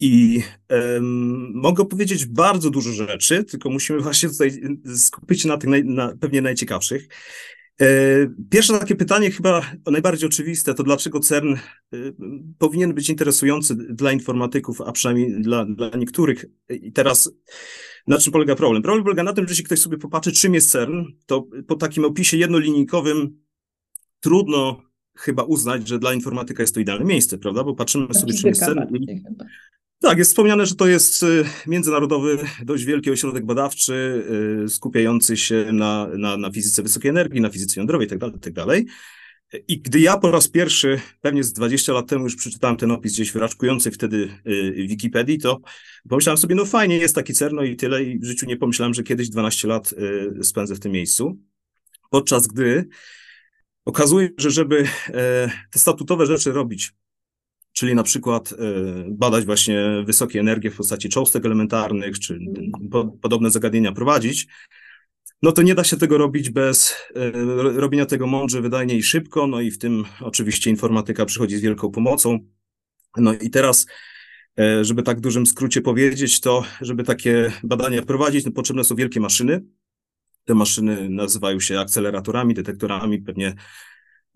I 0.00 0.42
um, 0.70 1.52
mogę 1.54 1.84
powiedzieć 1.84 2.26
bardzo 2.26 2.70
dużo 2.70 2.92
rzeczy, 2.92 3.44
tylko 3.44 3.70
musimy 3.70 4.00
właśnie 4.00 4.28
tutaj 4.28 4.60
skupić 4.96 5.42
się 5.42 5.48
na 5.48 5.56
tych 5.56 5.70
naj, 5.70 5.84
na 5.84 6.16
pewnie 6.20 6.42
najciekawszych. 6.42 7.08
E, 7.80 7.86
pierwsze 8.50 8.78
takie 8.78 8.96
pytanie, 8.96 9.30
chyba 9.30 9.62
najbardziej 9.86 10.28
oczywiste, 10.28 10.74
to 10.74 10.82
dlaczego 10.82 11.20
CERN 11.20 11.54
powinien 12.58 12.94
być 12.94 13.08
interesujący 13.08 13.74
dla 13.74 14.12
informatyków, 14.12 14.80
a 14.80 14.92
przynajmniej 14.92 15.42
dla, 15.42 15.64
dla 15.64 15.90
niektórych. 15.90 16.44
I 16.70 16.92
teraz 16.92 17.30
na 18.06 18.18
czym 18.18 18.32
polega 18.32 18.54
problem? 18.54 18.82
Problem 18.82 19.04
polega 19.04 19.22
na 19.22 19.32
tym, 19.32 19.44
że 19.44 19.52
jeśli 19.52 19.64
ktoś 19.64 19.78
sobie 19.78 19.98
popatrzy, 19.98 20.32
czym 20.32 20.54
jest 20.54 20.70
CERN, 20.70 21.04
to 21.26 21.46
po 21.66 21.74
takim 21.74 22.04
opisie 22.04 22.36
jednolinijkowym 22.36 23.38
trudno 24.20 24.82
chyba 25.16 25.42
uznać, 25.42 25.88
że 25.88 25.98
dla 25.98 26.14
informatyka 26.14 26.62
jest 26.62 26.74
to 26.74 26.80
idealne 26.80 27.04
miejsce, 27.04 27.38
prawda? 27.38 27.64
Bo 27.64 27.74
patrzymy 27.74 28.14
sobie, 28.14 28.34
czym 28.34 28.48
jest 28.48 28.60
CERN. 28.60 28.86
Tak, 30.00 30.18
jest 30.18 30.30
wspomniane, 30.30 30.66
że 30.66 30.74
to 30.74 30.86
jest 30.86 31.22
y, 31.22 31.44
międzynarodowy, 31.66 32.38
dość 32.62 32.84
wielki 32.84 33.10
ośrodek 33.10 33.46
badawczy, 33.46 34.24
y, 34.64 34.68
skupiający 34.68 35.36
się 35.36 35.72
na, 35.72 36.08
na, 36.16 36.36
na 36.36 36.50
fizyce 36.50 36.82
wysokiej 36.82 37.08
energii, 37.08 37.40
na 37.40 37.50
fizyce 37.50 37.80
jądrowej 37.80 38.06
itd., 38.06 38.26
tak 38.26 38.46
itd. 38.46 38.66
Tak 38.66 39.62
I 39.68 39.80
gdy 39.80 40.00
ja 40.00 40.16
po 40.16 40.30
raz 40.30 40.48
pierwszy, 40.48 41.00
pewnie 41.20 41.44
z 41.44 41.52
20 41.52 41.92
lat 41.92 42.06
temu 42.06 42.24
już 42.24 42.36
przeczytałem 42.36 42.76
ten 42.76 42.90
opis 42.90 43.12
gdzieś 43.12 43.32
wyraczkujący 43.32 43.90
wtedy 43.90 44.28
y, 44.46 44.86
Wikipedii, 44.88 45.38
to 45.38 45.60
pomyślałem 46.08 46.38
sobie, 46.38 46.54
no 46.54 46.64
fajnie, 46.64 46.98
jest 46.98 47.14
taki 47.14 47.34
CERN 47.34 47.64
i 47.64 47.76
tyle 47.76 48.04
i 48.04 48.18
w 48.18 48.24
życiu 48.24 48.46
nie 48.46 48.56
pomyślałem, 48.56 48.94
że 48.94 49.02
kiedyś 49.02 49.28
12 49.28 49.68
lat 49.68 49.94
spędzę 50.42 50.74
w 50.74 50.80
tym 50.80 50.92
miejscu. 50.92 51.38
Podczas 52.10 52.46
gdy 52.46 52.88
okazuje 53.84 54.26
się, 54.26 54.34
że 54.38 54.50
żeby 54.50 54.84
e, 55.08 55.50
te 55.70 55.78
statutowe 55.78 56.26
rzeczy 56.26 56.52
robić, 56.52 56.92
czyli 57.78 57.94
na 57.94 58.02
przykład 58.02 58.52
e, 58.52 58.56
badać 59.08 59.44
właśnie 59.44 60.02
wysokie 60.06 60.40
energie 60.40 60.70
w 60.70 60.76
postaci 60.76 61.08
cząstek 61.08 61.46
elementarnych, 61.46 62.18
czy 62.18 62.38
podobne 63.22 63.50
zagadnienia 63.50 63.92
prowadzić, 63.92 64.46
no 65.42 65.52
to 65.52 65.62
nie 65.62 65.74
da 65.74 65.84
się 65.84 65.96
tego 65.96 66.18
robić 66.18 66.50
bez 66.50 66.96
e, 67.16 67.30
robienia 67.80 68.06
tego 68.06 68.26
mądrze, 68.26 68.60
wydajnie 68.60 68.96
i 68.96 69.02
szybko, 69.02 69.46
no 69.46 69.60
i 69.60 69.70
w 69.70 69.78
tym 69.78 70.04
oczywiście 70.20 70.70
informatyka 70.70 71.24
przychodzi 71.24 71.56
z 71.56 71.60
wielką 71.60 71.90
pomocą. 71.90 72.38
No 73.16 73.34
i 73.34 73.50
teraz, 73.50 73.86
e, 74.58 74.84
żeby 74.84 75.02
tak 75.02 75.18
w 75.18 75.20
dużym 75.20 75.46
skrócie 75.46 75.80
powiedzieć, 75.80 76.40
to 76.40 76.64
żeby 76.80 77.04
takie 77.04 77.52
badania 77.62 78.02
prowadzić, 78.02 78.44
no 78.44 78.52
potrzebne 78.52 78.84
są 78.84 78.94
wielkie 78.94 79.20
maszyny. 79.20 79.64
Te 80.44 80.54
maszyny 80.54 81.08
nazywają 81.10 81.60
się 81.60 81.80
akceleratorami, 81.80 82.54
detektorami, 82.54 83.18
pewnie 83.18 83.54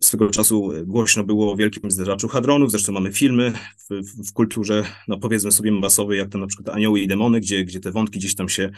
swego 0.00 0.30
czasu 0.30 0.72
głośno 0.86 1.24
było 1.24 1.52
o 1.52 1.56
wielkim 1.56 1.90
zderzaczu 1.90 2.28
hadronów, 2.28 2.70
zresztą 2.70 2.92
mamy 2.92 3.12
filmy 3.12 3.52
w, 3.90 4.28
w, 4.28 4.32
kulturze, 4.32 4.84
no 5.08 5.18
powiedzmy 5.18 5.52
sobie 5.52 5.72
masowej, 5.72 6.18
jak 6.18 6.28
to 6.28 6.38
na 6.38 6.46
przykład 6.46 6.76
Anioły 6.76 7.00
i 7.00 7.08
Demony, 7.08 7.40
gdzie, 7.40 7.64
gdzie 7.64 7.80
te 7.80 7.90
wątki 7.90 8.18
gdzieś 8.18 8.34
tam 8.34 8.48
się 8.48 8.70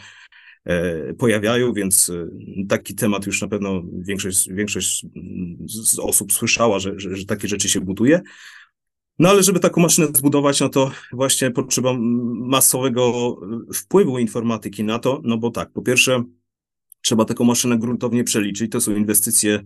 e, 0.65 1.13
pojawiają, 1.13 1.73
więc 1.73 2.09
e, 2.09 2.27
taki 2.67 2.95
temat 2.95 3.25
już 3.25 3.41
na 3.41 3.47
pewno 3.47 3.83
większość, 3.93 4.49
większość 4.51 5.05
z 5.65 5.99
osób 5.99 6.33
słyszała, 6.33 6.79
że, 6.79 6.99
że, 6.99 7.15
że 7.15 7.25
takie 7.25 7.47
rzeczy 7.47 7.69
się 7.69 7.81
buduje. 7.81 8.21
No 9.19 9.29
ale 9.29 9.43
żeby 9.43 9.59
taką 9.59 9.81
maszynę 9.81 10.07
zbudować, 10.07 10.59
no 10.59 10.69
to 10.69 10.91
właśnie 11.11 11.51
potrzeba 11.51 11.93
masowego 12.33 13.35
wpływu 13.73 14.19
informatyki 14.19 14.83
na 14.83 14.99
to, 14.99 15.21
no 15.23 15.37
bo 15.37 15.51
tak, 15.51 15.71
po 15.71 15.81
pierwsze 15.81 16.23
trzeba 17.01 17.25
taką 17.25 17.43
maszynę 17.43 17.77
gruntownie 17.77 18.23
przeliczyć, 18.23 18.71
to 18.71 18.81
są 18.81 18.95
inwestycje 18.95 19.63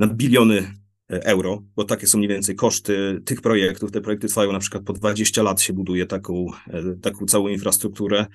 na 0.00 0.06
biliony 0.06 0.74
e, 1.10 1.24
euro, 1.24 1.62
bo 1.76 1.84
takie 1.84 2.06
są 2.06 2.18
mniej 2.18 2.28
więcej 2.28 2.56
koszty 2.56 3.22
tych 3.24 3.40
projektów. 3.40 3.90
Te 3.90 4.00
projekty 4.00 4.28
trwają 4.28 4.52
na 4.52 4.58
przykład 4.58 4.84
po 4.84 4.92
20 4.92 5.42
lat 5.42 5.60
się 5.60 5.72
buduje 5.72 6.06
taką, 6.06 6.46
e, 6.66 6.96
taką 7.02 7.26
całą 7.26 7.48
infrastrukturę. 7.48 8.26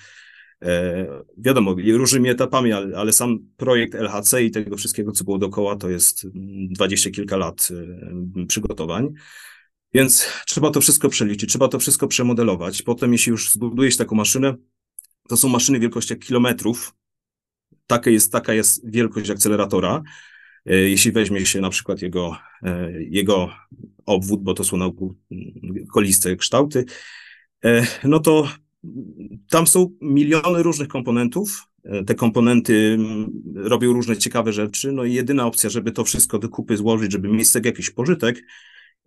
E, 0.61 1.05
wiadomo, 1.37 1.75
różnymi 1.87 2.29
etapami, 2.29 2.71
ale, 2.71 2.97
ale, 2.97 3.13
sam 3.13 3.39
projekt 3.57 3.95
LHC 3.95 4.43
i 4.43 4.51
tego 4.51 4.77
wszystkiego, 4.77 5.11
co 5.11 5.23
było 5.23 5.37
dookoła, 5.37 5.75
to 5.75 5.89
jest 5.89 6.27
dwadzieścia 6.69 7.11
kilka 7.11 7.37
lat 7.37 7.67
przygotowań. 8.47 9.13
Więc 9.93 10.27
trzeba 10.47 10.71
to 10.71 10.81
wszystko 10.81 11.09
przeliczyć, 11.09 11.49
trzeba 11.49 11.67
to 11.67 11.79
wszystko 11.79 12.07
przemodelować. 12.07 12.81
Potem, 12.81 13.11
jeśli 13.11 13.29
już 13.29 13.51
zbudujesz 13.51 13.97
taką 13.97 14.15
maszynę, 14.15 14.55
to 15.29 15.37
są 15.37 15.49
maszyny 15.49 15.79
wielkości 15.79 16.15
kilometrów. 16.15 16.95
Taka 17.87 18.09
jest, 18.09 18.31
taka 18.31 18.53
jest 18.53 18.91
wielkość 18.91 19.29
akceleratora. 19.29 20.03
E, 20.65 20.75
jeśli 20.75 21.11
weźmie 21.11 21.45
się 21.45 21.61
na 21.61 21.69
przykład 21.69 22.01
jego, 22.01 22.37
e, 22.63 22.91
jego 23.03 23.49
obwód, 24.05 24.43
bo 24.43 24.53
to 24.53 24.63
są 24.63 24.77
koliste 25.93 26.35
kształty, 26.35 26.85
e, 27.65 27.87
no 28.03 28.19
to 28.19 28.49
tam 29.49 29.67
są 29.67 29.89
miliony 30.01 30.63
różnych 30.63 30.87
komponentów. 30.87 31.63
Te 32.07 32.15
komponenty 32.15 32.97
robią 33.55 33.93
różne 33.93 34.17
ciekawe 34.17 34.53
rzeczy. 34.53 34.91
No 34.91 35.03
i 35.03 35.13
jedyna 35.13 35.45
opcja, 35.45 35.69
żeby 35.69 35.91
to 35.91 36.03
wszystko 36.03 36.39
do 36.39 36.49
kupy 36.49 36.77
złożyć, 36.77 37.11
żeby 37.11 37.27
mieć 37.27 37.47
z 37.47 37.51
tego 37.51 37.69
jakiś 37.69 37.89
pożytek, 37.89 38.43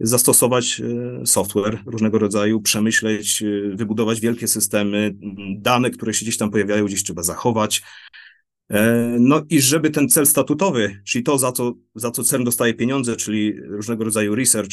zastosować 0.00 0.82
software 1.24 1.78
różnego 1.86 2.18
rodzaju, 2.18 2.60
przemyśleć, 2.60 3.44
wybudować 3.74 4.20
wielkie 4.20 4.48
systemy, 4.48 5.14
dane, 5.56 5.90
które 5.90 6.14
się 6.14 6.24
gdzieś 6.24 6.36
tam 6.36 6.50
pojawiają, 6.50 6.86
gdzieś 6.86 7.04
trzeba 7.04 7.22
zachować, 7.22 7.82
no 9.18 9.42
i 9.50 9.60
żeby 9.60 9.90
ten 9.90 10.08
cel 10.08 10.26
statutowy, 10.26 11.02
czyli 11.04 11.24
to, 11.24 11.38
za 11.38 11.52
co, 11.52 11.74
za 11.94 12.10
co 12.10 12.24
CERN 12.24 12.44
dostaje 12.44 12.74
pieniądze, 12.74 13.16
czyli 13.16 13.52
różnego 13.60 14.04
rodzaju 14.04 14.34
research, 14.34 14.72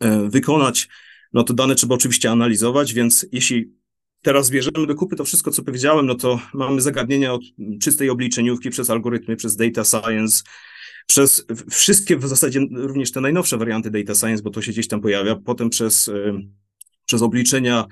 e, 0.00 0.28
wykonać, 0.28 0.88
no 1.32 1.42
to 1.42 1.54
dane 1.54 1.74
trzeba 1.74 1.94
oczywiście 1.94 2.30
analizować, 2.30 2.94
więc 2.94 3.26
jeśli 3.32 3.72
teraz 4.22 4.50
bierzemy 4.50 4.86
do 4.86 4.94
kupy 4.94 5.16
to 5.16 5.24
wszystko, 5.24 5.50
co 5.50 5.62
powiedziałem, 5.62 6.06
no 6.06 6.14
to 6.14 6.40
mamy 6.54 6.80
zagadnienia 6.80 7.32
od 7.32 7.42
czystej 7.82 8.10
obliczeniówki 8.10 8.70
przez 8.70 8.90
algorytmy, 8.90 9.36
przez 9.36 9.56
data 9.56 9.84
science, 9.84 10.42
przez 11.06 11.46
wszystkie 11.70 12.16
w 12.16 12.28
zasadzie 12.28 12.60
również 12.70 13.12
te 13.12 13.20
najnowsze 13.20 13.58
warianty 13.58 13.90
data 13.90 14.14
science, 14.14 14.42
bo 14.42 14.50
to 14.50 14.62
się 14.62 14.72
gdzieś 14.72 14.88
tam 14.88 15.00
pojawia, 15.00 15.36
potem 15.36 15.70
przez, 15.70 16.10
przez 17.04 17.22
obliczenia 17.22 17.84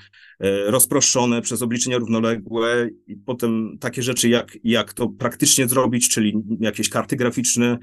rozproszone, 0.67 1.43
przez 1.43 1.63
obliczenia 1.63 1.99
równoległe 1.99 2.89
i 3.07 3.17
potem 3.17 3.79
takie 3.81 4.03
rzeczy, 4.03 4.29
jak, 4.29 4.59
jak 4.65 4.93
to 4.93 5.09
praktycznie 5.09 5.69
zrobić, 5.69 6.09
czyli 6.09 6.43
jakieś 6.61 6.89
karty 6.89 7.17
graficzne, 7.17 7.79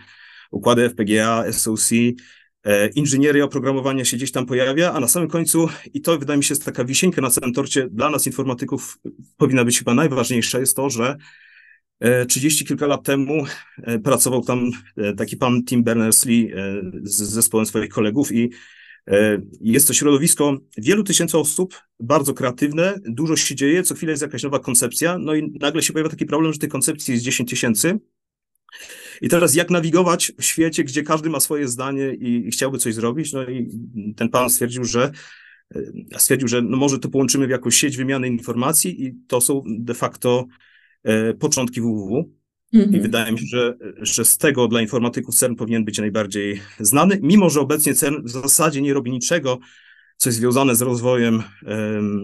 układy 0.51 0.89
FPGA, 0.89 1.51
SOC, 1.51 1.89
E, 2.63 2.87
inżynieria 2.87 3.43
oprogramowania 3.43 4.05
się 4.05 4.17
gdzieś 4.17 4.31
tam 4.31 4.45
pojawia, 4.45 4.93
a 4.93 4.99
na 4.99 5.07
samym 5.07 5.29
końcu, 5.29 5.69
i 5.93 6.01
to 6.01 6.19
wydaje 6.19 6.37
mi 6.37 6.43
się 6.43 6.51
jest 6.51 6.65
taka 6.65 6.85
wisienka 6.85 7.21
na 7.21 7.29
całym 7.29 7.53
torcie, 7.53 7.87
dla 7.89 8.09
nas 8.09 8.27
informatyków 8.27 8.97
powinna 9.37 9.65
być 9.65 9.79
chyba 9.79 9.93
najważniejsza, 9.93 10.59
jest 10.59 10.75
to, 10.75 10.89
że 10.89 11.17
e, 11.99 12.25
trzydzieści 12.25 12.65
kilka 12.65 12.87
lat 12.87 13.03
temu 13.03 13.45
e, 13.77 13.99
pracował 13.99 14.41
tam 14.41 14.71
taki 15.17 15.37
pan 15.37 15.63
Tim 15.63 15.83
Berners-Lee 15.83 16.51
z 17.03 17.15
zespołem 17.15 17.65
swoich 17.65 17.89
kolegów 17.89 18.31
i 18.31 18.49
jest 19.61 19.87
to 19.87 19.93
środowisko 19.93 20.57
wielu 20.77 21.03
tysięcy 21.03 21.37
osób, 21.37 21.81
bardzo 21.99 22.33
kreatywne, 22.33 22.99
dużo 23.05 23.35
się 23.35 23.55
dzieje, 23.55 23.83
co 23.83 23.95
chwilę 23.95 24.11
jest 24.11 24.21
jakaś 24.21 24.43
nowa 24.43 24.59
koncepcja, 24.59 25.17
no 25.17 25.35
i 25.35 25.51
nagle 25.59 25.81
się 25.81 25.93
pojawia 25.93 26.09
taki 26.09 26.25
problem, 26.25 26.53
że 26.53 26.59
tych 26.59 26.69
koncepcji 26.69 27.13
jest 27.13 27.25
10 27.25 27.49
tysięcy, 27.49 27.99
i 29.21 29.29
teraz 29.29 29.55
jak 29.55 29.69
nawigować 29.69 30.31
w 30.39 30.43
świecie, 30.43 30.83
gdzie 30.83 31.03
każdy 31.03 31.29
ma 31.29 31.39
swoje 31.39 31.67
zdanie 31.67 32.13
i, 32.13 32.47
i 32.47 32.51
chciałby 32.51 32.77
coś 32.77 32.93
zrobić? 32.93 33.33
No 33.33 33.43
i 33.43 33.69
ten 34.15 34.29
pan 34.29 34.49
stwierdził, 34.49 34.83
że 34.83 35.11
e, 35.75 36.19
stwierdził, 36.19 36.47
że 36.47 36.61
no 36.61 36.77
może 36.77 36.99
to 36.99 37.09
połączymy 37.09 37.47
w 37.47 37.49
jakąś 37.49 37.75
sieć 37.75 37.97
wymiany 37.97 38.27
informacji 38.27 39.05
i 39.05 39.13
to 39.27 39.41
są 39.41 39.63
de 39.65 39.93
facto 39.93 40.45
e, 41.03 41.33
początki 41.33 41.81
www. 41.81 42.40
Mhm. 42.73 42.95
I 42.95 42.99
wydaje 42.99 43.31
mi 43.31 43.39
się, 43.39 43.45
że, 43.45 43.77
że 43.97 44.25
z 44.25 44.37
tego 44.37 44.67
dla 44.67 44.81
informatyków 44.81 45.35
CERN 45.35 45.55
powinien 45.55 45.85
być 45.85 45.99
najbardziej 45.99 46.61
znany, 46.79 47.19
mimo 47.21 47.49
że 47.49 47.59
obecnie 47.59 47.93
CERN 47.93 48.23
w 48.23 48.29
zasadzie 48.29 48.81
nie 48.81 48.93
robi 48.93 49.11
niczego, 49.11 49.59
co 50.17 50.29
jest 50.29 50.39
związane 50.39 50.75
z 50.75 50.81
rozwojem, 50.81 51.43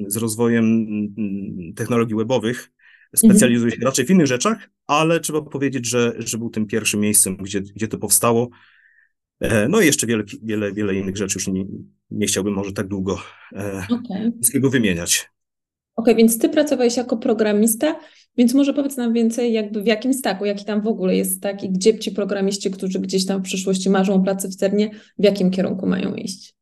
z 0.08 0.18
rozwojem 0.18 0.66
mm, 0.66 1.74
technologii 1.76 2.16
webowych, 2.16 2.72
Specjalizuje 3.16 3.72
się 3.72 3.82
raczej 3.82 4.06
w 4.06 4.10
innych 4.10 4.28
rzeczach, 4.28 4.70
ale 4.88 5.20
trzeba 5.20 5.42
powiedzieć, 5.42 5.86
że, 5.86 6.14
że 6.18 6.38
był 6.38 6.50
tym 6.50 6.68
pierwszym 6.68 7.00
miejscem, 7.00 7.38
gdzie, 7.38 7.62
gdzie 7.62 7.88
to 7.88 7.98
powstało. 7.98 8.50
E, 9.40 9.68
no 9.68 9.82
i 9.82 9.86
jeszcze 9.86 10.08
wiele, 10.08 10.24
wiele, 10.44 10.74
wiele 10.74 10.96
innych 10.96 11.18
rzeczy, 11.18 11.40
już 11.40 11.48
nie, 11.48 11.66
nie 12.12 12.28
chciałbym 12.28 12.54
może 12.54 12.72
tak 12.72 12.88
długo 12.88 13.22
e, 13.54 13.88
okay. 13.90 14.32
wszystkiego 14.42 14.70
wymieniać. 14.70 15.30
Okej, 15.98 16.14
okay, 16.14 16.16
więc 16.16 16.40
ty 16.40 16.50
pracowałeś 16.50 16.98
jako 16.98 17.18
programista, 17.18 18.00
więc 18.38 18.54
może 18.54 18.74
powiedz 18.74 18.98
nam 18.98 19.14
więcej, 19.14 19.54
jakby 19.54 19.84
w 19.84 19.86
jakim 19.86 20.14
staku, 20.14 20.46
jaki 20.46 20.66
tam 20.66 20.82
w 20.82 20.88
ogóle 20.88 21.16
jest 21.16 21.42
tak 21.42 21.64
i 21.64 21.70
gdzie 21.70 22.00
ci 22.00 22.12
programiści, 22.12 22.72
którzy 22.72 23.00
gdzieś 23.00 23.26
tam 23.26 23.40
w 23.40 23.44
przyszłości 23.44 23.90
marzą 23.90 24.14
o 24.14 24.20
pracy 24.20 24.48
w 24.48 24.56
CERNie, 24.56 24.90
w 25.20 25.24
jakim 25.24 25.52
kierunku 25.52 25.88
mają 25.88 26.16
iść? 26.16 26.54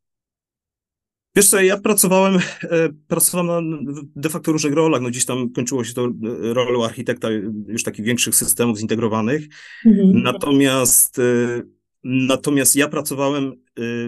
Wiesz 1.35 1.49
co, 1.49 1.61
ja 1.61 1.77
pracowałem, 1.77 2.35
e, 2.35 2.89
pracowałem 3.07 3.69
na 3.69 4.01
de 4.15 4.29
facto 4.29 4.51
różnych 4.51 4.73
rolach, 4.73 5.01
no 5.01 5.09
gdzieś 5.09 5.25
tam 5.25 5.49
kończyło 5.49 5.83
się 5.83 5.93
to 5.93 6.05
e, 6.05 6.53
rolą 6.53 6.85
architekta 6.85 7.27
już 7.67 7.83
takich 7.83 8.05
większych 8.05 8.35
systemów 8.35 8.77
zintegrowanych, 8.77 9.47
mhm. 9.85 10.23
natomiast 10.23 11.19
e, 11.19 11.61
Natomiast 12.07 12.75
ja 12.75 12.87
pracowałem 12.87 13.53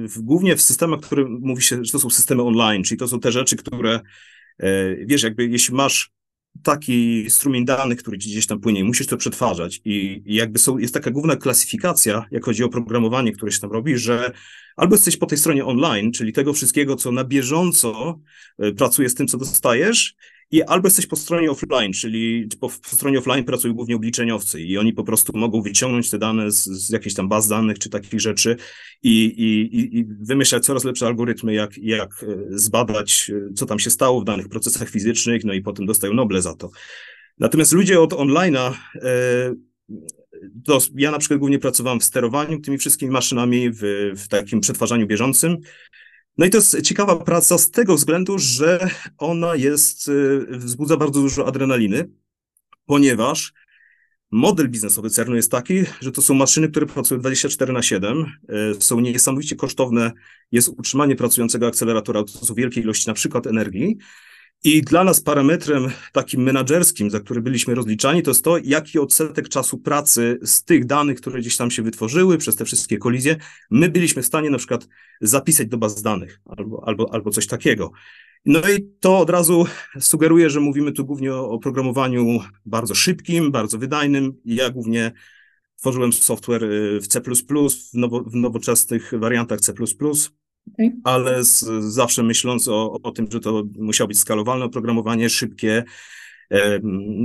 w, 0.01 0.21
głównie 0.21 0.55
w 0.55 0.61
systemach, 0.61 0.99
które 0.99 1.25
mówi 1.25 1.61
się, 1.61 1.85
że 1.85 1.91
to 1.91 1.99
są 1.99 2.09
systemy 2.09 2.43
online, 2.43 2.83
czyli 2.83 2.97
to 2.97 3.07
są 3.07 3.19
te 3.19 3.31
rzeczy, 3.31 3.55
które, 3.55 3.99
wiesz, 5.05 5.23
jakby 5.23 5.47
jeśli 5.47 5.75
masz 5.75 6.11
taki 6.63 7.25
strumień 7.29 7.65
danych, 7.65 7.99
który 7.99 8.17
gdzieś 8.17 8.47
tam 8.47 8.59
płynie 8.59 8.79
i 8.79 8.83
musisz 8.83 9.07
to 9.07 9.17
przetwarzać. 9.17 9.81
I, 9.85 10.23
i 10.25 10.35
jakby 10.35 10.59
są, 10.59 10.77
jest 10.77 10.93
taka 10.93 11.11
główna 11.11 11.35
klasyfikacja, 11.35 12.25
jak 12.31 12.45
chodzi 12.45 12.63
o 12.63 12.69
programowanie, 12.69 13.31
które 13.31 13.51
się 13.51 13.59
tam 13.59 13.71
robi, 13.71 13.97
że 13.97 14.31
albo 14.75 14.95
jesteś 14.95 15.17
po 15.17 15.25
tej 15.25 15.37
stronie 15.37 15.65
online, 15.65 16.11
czyli 16.11 16.33
tego 16.33 16.53
wszystkiego, 16.53 16.95
co 16.95 17.11
na 17.11 17.23
bieżąco 17.23 18.19
e, 18.59 18.71
pracuje 18.71 19.09
z 19.09 19.15
tym, 19.15 19.27
co 19.27 19.37
dostajesz, 19.37 20.15
i 20.51 20.63
albo 20.63 20.87
jesteś 20.87 21.07
po 21.07 21.15
stronie 21.15 21.51
offline, 21.51 21.93
czyli 21.93 22.47
po, 22.59 22.69
po, 22.69 22.89
stronie 22.95 23.19
offline 23.19 23.43
pracują 23.43 23.73
głównie 23.73 23.95
obliczeniowcy 23.95 24.61
i 24.61 24.77
oni 24.77 24.93
po 24.93 25.03
prostu 25.03 25.37
mogą 25.37 25.61
wyciągnąć 25.61 26.09
te 26.09 26.17
dane 26.17 26.51
z, 26.51 26.63
z 26.63 26.89
jakichś 26.89 27.15
tam 27.15 27.29
baz 27.29 27.47
danych 27.47 27.79
czy 27.79 27.89
takich 27.89 28.19
rzeczy 28.19 28.55
i, 29.03 29.25
i, 29.25 29.97
i 29.97 30.05
wymyślać 30.05 30.65
coraz 30.65 30.83
lepsze 30.83 31.07
algorytmy, 31.07 31.53
jak, 31.53 31.77
jak 31.77 32.23
e, 32.23 32.35
zbadać, 32.49 33.31
e, 33.35 33.53
co 33.53 33.65
tam 33.65 33.79
się 33.79 33.89
stało 33.89 34.21
w 34.21 34.25
danych 34.25 34.49
procesach 34.49 34.89
fizycznych, 34.89 35.43
no 35.43 35.53
i 35.53 35.61
potem 35.61 35.85
dostają 35.85 36.13
Noble 36.13 36.41
za 36.41 36.55
to. 36.55 36.69
Natomiast 37.39 37.71
ludzie 37.71 38.01
od 38.01 38.13
online'a, 38.13 38.73
to 40.65 40.79
ja 40.95 41.11
na 41.11 41.19
przykład 41.19 41.39
głównie 41.39 41.59
pracowałem 41.59 41.99
w 41.99 42.03
sterowaniu 42.03 42.59
tymi 42.59 42.77
wszystkimi 42.77 43.11
maszynami, 43.11 43.69
w, 43.71 43.81
w 44.15 44.27
takim 44.27 44.59
przetwarzaniu 44.59 45.07
bieżącym. 45.07 45.57
No 46.37 46.45
i 46.45 46.49
to 46.49 46.57
jest 46.57 46.81
ciekawa 46.81 47.15
praca 47.15 47.57
z 47.57 47.71
tego 47.71 47.95
względu, 47.95 48.39
że 48.39 48.89
ona 49.17 49.55
jest, 49.55 50.07
y, 50.07 50.45
wzbudza 50.49 50.97
bardzo 50.97 51.21
dużo 51.21 51.47
adrenaliny, 51.47 52.09
ponieważ 52.85 53.53
model 54.31 54.69
biznesowy 54.69 55.09
CERN-u 55.09 55.35
jest 55.35 55.51
taki, 55.51 55.83
że 56.01 56.11
to 56.11 56.21
są 56.21 56.33
maszyny, 56.33 56.69
które 56.69 56.85
pracują 56.85 57.19
24 57.19 57.73
na 57.73 57.81
7, 57.81 58.25
y, 58.77 58.81
są 58.81 58.99
niesamowicie 58.99 59.55
kosztowne, 59.55 60.11
jest 60.51 60.69
utrzymanie 60.69 61.15
pracującego 61.15 61.67
akceleratora, 61.67 62.23
to 62.23 62.45
są 62.45 62.53
wielkie 62.53 62.81
ilości 62.81 63.07
na 63.07 63.13
przykład 63.13 63.47
energii, 63.47 63.97
i 64.63 64.81
dla 64.81 65.03
nas 65.03 65.21
parametrem 65.21 65.91
takim 66.11 66.41
menedżerskim, 66.41 67.09
za 67.09 67.19
który 67.19 67.41
byliśmy 67.41 67.75
rozliczani, 67.75 68.23
to 68.23 68.31
jest 68.31 68.43
to, 68.43 68.57
jaki 68.57 68.99
odsetek 68.99 69.49
czasu 69.49 69.77
pracy 69.77 70.39
z 70.43 70.63
tych 70.63 70.85
danych, 70.85 71.21
które 71.21 71.39
gdzieś 71.39 71.57
tam 71.57 71.71
się 71.71 71.81
wytworzyły 71.81 72.37
przez 72.37 72.55
te 72.55 72.65
wszystkie 72.65 72.97
kolizje, 72.97 73.35
my 73.71 73.89
byliśmy 73.89 74.21
w 74.21 74.25
stanie 74.25 74.49
na 74.49 74.57
przykład 74.57 74.87
zapisać 75.21 75.67
do 75.67 75.77
baz 75.77 76.01
danych 76.01 76.41
albo, 76.45 76.83
albo, 76.87 77.13
albo 77.13 77.31
coś 77.31 77.47
takiego. 77.47 77.91
No 78.45 78.59
i 78.59 78.89
to 78.99 79.19
od 79.19 79.29
razu 79.29 79.65
sugeruje, 79.99 80.49
że 80.49 80.59
mówimy 80.59 80.91
tu 80.91 81.05
głównie 81.05 81.33
o 81.33 81.49
oprogramowaniu 81.49 82.39
bardzo 82.65 82.95
szybkim, 82.95 83.51
bardzo 83.51 83.77
wydajnym. 83.77 84.33
Ja 84.45 84.69
głównie 84.69 85.11
tworzyłem 85.75 86.13
software 86.13 86.63
y, 86.63 86.99
w 87.01 87.07
C++, 87.07 87.21
w, 87.21 87.93
nowo, 87.93 88.23
w 88.23 88.35
nowoczesnych 88.35 89.11
wariantach 89.19 89.61
C++. 89.61 89.73
Ale 91.03 91.43
z, 91.43 91.65
zawsze 91.83 92.23
myśląc 92.23 92.67
o, 92.67 92.99
o 93.03 93.11
tym, 93.11 93.27
że 93.31 93.39
to 93.39 93.63
musiało 93.75 94.07
być 94.07 94.19
skalowalne 94.19 94.65
oprogramowanie, 94.65 95.29
szybkie, 95.29 95.83
e, 96.51 96.79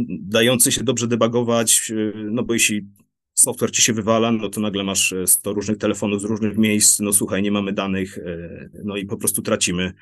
dające 0.09 0.73
się 0.73 0.85
dobrze 0.85 1.07
debugować, 1.07 1.93
e, 1.97 2.13
no 2.17 2.43
bo 2.43 2.53
jeśli 2.53 2.87
software 3.35 3.71
ci 3.71 3.83
się 3.83 3.93
wywala, 3.93 4.33
no 4.33 4.49
to 4.49 4.61
nagle 4.61 4.85
masz 4.85 5.15
100 5.27 5.51
e, 5.51 5.55
różnych 5.55 5.79
telefonów 5.79 6.21
z 6.21 6.25
różnych 6.25 6.59
miejsc, 6.59 7.01
no 7.01 7.13
słuchaj, 7.13 7.43
nie 7.43 7.53
mamy 7.53 7.73
danych, 7.73 8.19
e, 8.19 8.69
no 8.85 8.97
i 8.97 9.07
po 9.07 9.17
prostu 9.17 9.43
tracimy 9.43 9.93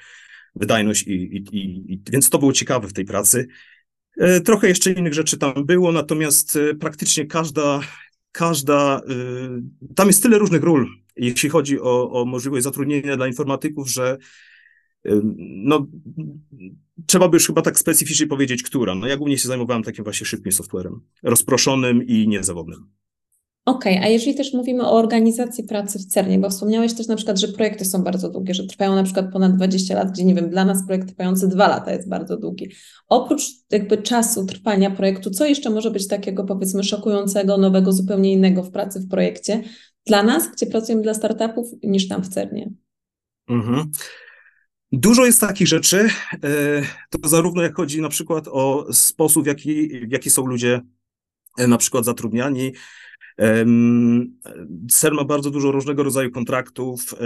wydajność 0.57 1.07
i, 1.07 1.13
i, 1.13 1.37
i, 1.37 1.93
i 1.93 2.03
więc 2.13 2.31
to 2.31 2.39
było 2.39 2.53
ciekawe 2.53 2.89
w 2.89 2.93
tej 2.93 3.05
pracy. 3.05 3.49
Trochę 4.45 4.69
jeszcze 4.69 4.93
innych 4.93 5.15
rzeczy 5.15 5.39
tam 5.39 5.67
było, 5.67 5.93
natomiast 5.93 6.59
praktycznie 6.81 7.27
każda, 7.27 7.81
każda, 8.33 9.01
tam 9.97 10.07
jest 10.07 10.23
tyle 10.23 10.39
różnych 10.39 10.63
ról, 10.63 10.87
jeśli 11.27 11.49
chodzi 11.49 11.81
o, 11.81 12.11
o 12.11 12.25
możliwość 12.25 12.65
zatrudnienia 12.65 13.17
dla 13.17 13.27
informatyków, 13.27 13.91
że 13.91 14.19
no, 15.65 15.87
trzeba 17.07 17.29
by 17.29 17.37
już 17.37 17.47
chyba 17.47 17.63
tak 17.63 17.79
specyficznie 17.79 18.27
powiedzieć, 18.27 18.63
która. 18.63 18.95
No 18.95 19.07
ja 19.07 19.17
głównie 19.17 19.39
się 19.39 19.49
zajmowałem 19.49 19.83
takim 19.83 20.05
właśnie 20.05 20.27
szybkim 20.27 20.53
softwarem, 20.53 21.01
rozproszonym 21.23 22.07
i 22.07 22.29
niezawodnym. 22.29 22.87
Okej, 23.65 23.97
okay, 23.97 24.07
a 24.07 24.09
jeżeli 24.09 24.35
też 24.37 24.53
mówimy 24.53 24.87
o 24.87 24.93
organizacji 24.93 25.65
pracy 25.65 25.99
w 25.99 26.07
CERNie, 26.07 26.39
bo 26.39 26.51
wspomniałeś 26.51 26.95
też 26.95 27.07
na 27.07 27.17
przykład, 27.17 27.39
że 27.39 27.49
projekty 27.49 27.85
są 27.85 28.03
bardzo 28.03 28.31
długie, 28.31 28.55
że 28.55 28.67
trwają 28.67 28.95
na 28.95 29.03
przykład 29.03 29.33
ponad 29.33 29.57
20 29.57 29.95
lat, 29.95 30.11
gdzie 30.11 30.25
nie 30.25 30.35
wiem, 30.35 30.51
dla 30.51 30.65
nas 30.65 30.87
projekt 30.87 31.09
trwający 31.09 31.49
dwa 31.49 31.69
lata 31.69 31.93
jest 31.93 32.09
bardzo 32.09 32.37
długi. 32.37 32.71
Oprócz 33.09 33.43
jakby 33.71 33.99
czasu 33.99 34.47
trwania 34.47 34.91
projektu, 34.91 35.31
co 35.31 35.47
jeszcze 35.47 35.71
może 35.71 35.91
być 35.91 36.09
takiego 36.09 36.45
powiedzmy 36.45 36.85
szokującego, 36.85 37.57
nowego, 37.57 37.93
zupełnie 37.93 38.33
innego 38.33 38.63
w 38.63 38.71
pracy 38.71 39.01
w 39.01 39.09
projekcie, 39.09 39.63
dla 40.07 40.23
nas, 40.23 40.53
gdzie 40.53 40.67
pracujemy 40.67 41.03
dla 41.03 41.15
startupów, 41.15 41.67
niż 41.83 42.09
tam 42.09 42.23
w 42.23 42.29
CERNie. 42.29 42.73
Mhm. 43.49 43.91
Dużo 44.93 45.27
jest 45.27 45.41
takich 45.41 45.69
rzeczy, 45.69 46.09
e, 46.33 46.83
to 47.11 47.29
zarówno 47.29 47.63
jak 47.63 47.77
chodzi 47.77 48.01
na 48.01 48.09
przykład 48.09 48.49
o 48.49 48.87
sposób, 48.93 49.45
w 49.45 49.47
jaki, 49.47 49.89
w 49.89 50.13
jaki 50.13 50.31
są 50.31 50.47
ludzie 50.47 50.81
e, 51.59 51.67
na 51.67 51.79
przykład 51.79 52.05
zatrudniani. 52.05 52.73
CERN 54.91 55.17
ma 55.17 55.25
bardzo 55.25 55.51
dużo 55.51 55.73
różnego 55.73 56.03
rodzaju 56.03 56.31
kontraktów 56.31 57.15
e, 57.15 57.17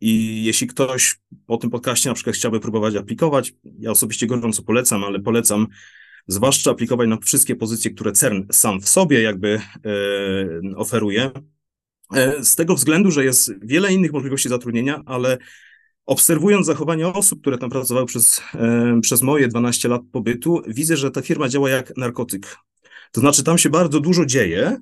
i 0.00 0.44
jeśli 0.44 0.66
ktoś 0.66 1.20
po 1.46 1.56
tym 1.56 1.70
podcaście 1.70 2.08
na 2.08 2.14
przykład 2.14 2.36
chciałby 2.36 2.60
próbować 2.60 2.96
aplikować, 2.96 3.52
ja 3.78 3.90
osobiście 3.90 4.26
gorąco 4.26 4.62
polecam, 4.62 5.04
ale 5.04 5.20
polecam 5.20 5.66
zwłaszcza 6.26 6.70
aplikować 6.70 7.08
na 7.08 7.16
wszystkie 7.16 7.56
pozycje, 7.56 7.90
które 7.90 8.12
CERN 8.12 8.42
sam 8.52 8.80
w 8.80 8.88
sobie 8.88 9.22
jakby 9.22 9.60
oferuje, 10.76 11.30
z 12.42 12.56
tego 12.56 12.74
względu, 12.74 13.10
że 13.10 13.24
jest 13.24 13.52
wiele 13.62 13.92
innych 13.92 14.12
możliwości 14.12 14.48
zatrudnienia, 14.48 15.02
ale 15.06 15.38
obserwując 16.06 16.66
zachowania 16.66 17.12
osób, 17.12 17.40
które 17.40 17.58
tam 17.58 17.70
pracowały 17.70 18.06
przez, 18.06 18.42
e, 18.54 19.00
przez 19.02 19.22
moje 19.22 19.48
12 19.48 19.88
lat 19.88 20.02
pobytu, 20.12 20.62
widzę, 20.66 20.96
że 20.96 21.10
ta 21.10 21.22
firma 21.22 21.48
działa 21.48 21.70
jak 21.70 21.96
narkotyk. 21.96 22.56
To 23.12 23.20
znaczy, 23.20 23.44
tam 23.44 23.58
się 23.58 23.70
bardzo 23.70 24.00
dużo 24.00 24.26
dzieje, 24.26 24.76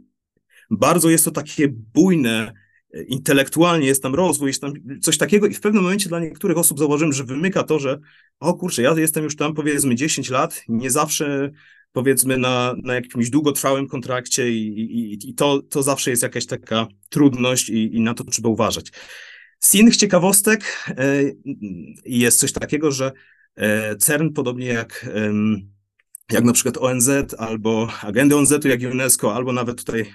bardzo 0.71 1.11
jest 1.11 1.25
to 1.25 1.31
takie 1.31 1.69
bujne, 1.95 2.53
e, 2.95 3.03
intelektualnie 3.03 3.87
jest 3.87 4.03
tam 4.03 4.15
rozwój, 4.15 4.49
jest 4.49 4.61
tam 4.61 4.73
coś 5.03 5.19
takiego 5.19 5.47
i 5.47 5.55
w 5.55 5.61
pewnym 5.61 5.83
momencie 5.83 6.09
dla 6.09 6.21
niektórych 6.21 6.59
osób 6.59 6.79
zauważyłem, 6.79 7.13
że 7.13 7.25
wymyka 7.25 7.63
to, 7.63 7.79
że 7.79 8.01
o 8.41 8.55
kurczę, 8.55 8.83
ja 8.83 8.95
jestem 8.97 9.25
już 9.25 9.37
tam 9.37 9.55
powiedzmy 9.55 9.95
10 9.95 10.31
lat, 10.31 10.63
nie 10.69 10.91
zawsze 10.91 11.51
powiedzmy 11.93 12.39
na, 12.39 12.75
na 12.83 12.95
jakimś 12.95 13.31
długotrwałym 13.31 13.89
kontrakcie 13.89 14.51
i, 14.51 14.67
i, 14.81 15.31
i 15.31 15.35
to, 15.35 15.63
to 15.63 15.83
zawsze 15.83 16.11
jest 16.11 16.23
jakaś 16.23 16.47
taka 16.47 16.87
trudność 17.09 17.69
i, 17.69 17.97
i 17.97 18.01
na 18.01 18.15
to 18.15 18.25
trzeba 18.25 18.49
uważać. 18.49 18.93
Z 19.61 19.75
innych 19.75 19.97
ciekawostek 19.97 20.89
e, 20.89 21.23
jest 22.05 22.39
coś 22.39 22.53
takiego, 22.53 22.93
że 22.93 23.13
e, 23.57 23.97
CERN, 23.97 24.33
podobnie 24.33 24.67
jak, 24.67 25.11
jak 26.33 26.45
na 26.45 26.53
przykład 26.53 26.77
ONZ 26.77 27.11
albo 27.39 27.89
agendy 28.03 28.37
ONZ-u, 28.37 28.69
jak 28.69 28.81
UNESCO, 28.93 29.35
albo 29.35 29.53
nawet 29.53 29.85
tutaj 29.85 30.07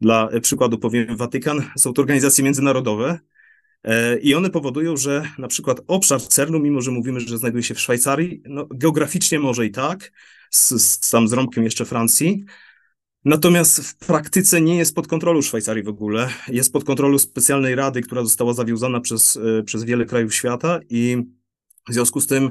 dla 0.00 0.28
przykładu 0.40 0.78
powiem 0.78 1.16
Watykan, 1.16 1.70
są 1.76 1.92
to 1.92 2.02
organizacje 2.02 2.44
międzynarodowe 2.44 3.18
e, 3.84 4.18
i 4.18 4.34
one 4.34 4.50
powodują, 4.50 4.96
że 4.96 5.28
na 5.38 5.48
przykład 5.48 5.80
obszar 5.86 6.20
CERN-u, 6.22 6.58
mimo 6.58 6.80
że 6.80 6.90
mówimy, 6.90 7.20
że 7.20 7.38
znajduje 7.38 7.62
się 7.62 7.74
w 7.74 7.80
Szwajcarii, 7.80 8.42
no, 8.44 8.66
geograficznie 8.70 9.38
może 9.38 9.66
i 9.66 9.70
tak, 9.70 10.12
z, 10.50 10.68
z, 10.82 11.10
tam 11.10 11.28
z 11.28 11.32
rąbkiem 11.32 11.64
jeszcze 11.64 11.84
Francji, 11.84 12.44
Natomiast 13.24 13.80
w 13.80 13.96
praktyce 13.96 14.60
nie 14.60 14.76
jest 14.76 14.94
pod 14.94 15.08
kontrolą 15.08 15.42
Szwajcarii 15.42 15.82
w 15.82 15.88
ogóle. 15.88 16.28
Jest 16.48 16.72
pod 16.72 16.84
kontrolą 16.84 17.18
specjalnej 17.18 17.74
rady, 17.74 18.00
która 18.00 18.22
została 18.22 18.54
zawiązana 18.54 19.00
przez, 19.00 19.36
e, 19.36 19.62
przez 19.62 19.84
wiele 19.84 20.04
krajów 20.04 20.34
świata 20.34 20.80
i 20.90 21.16
w 21.88 21.92
związku 21.94 22.20
z 22.20 22.26
tym 22.26 22.50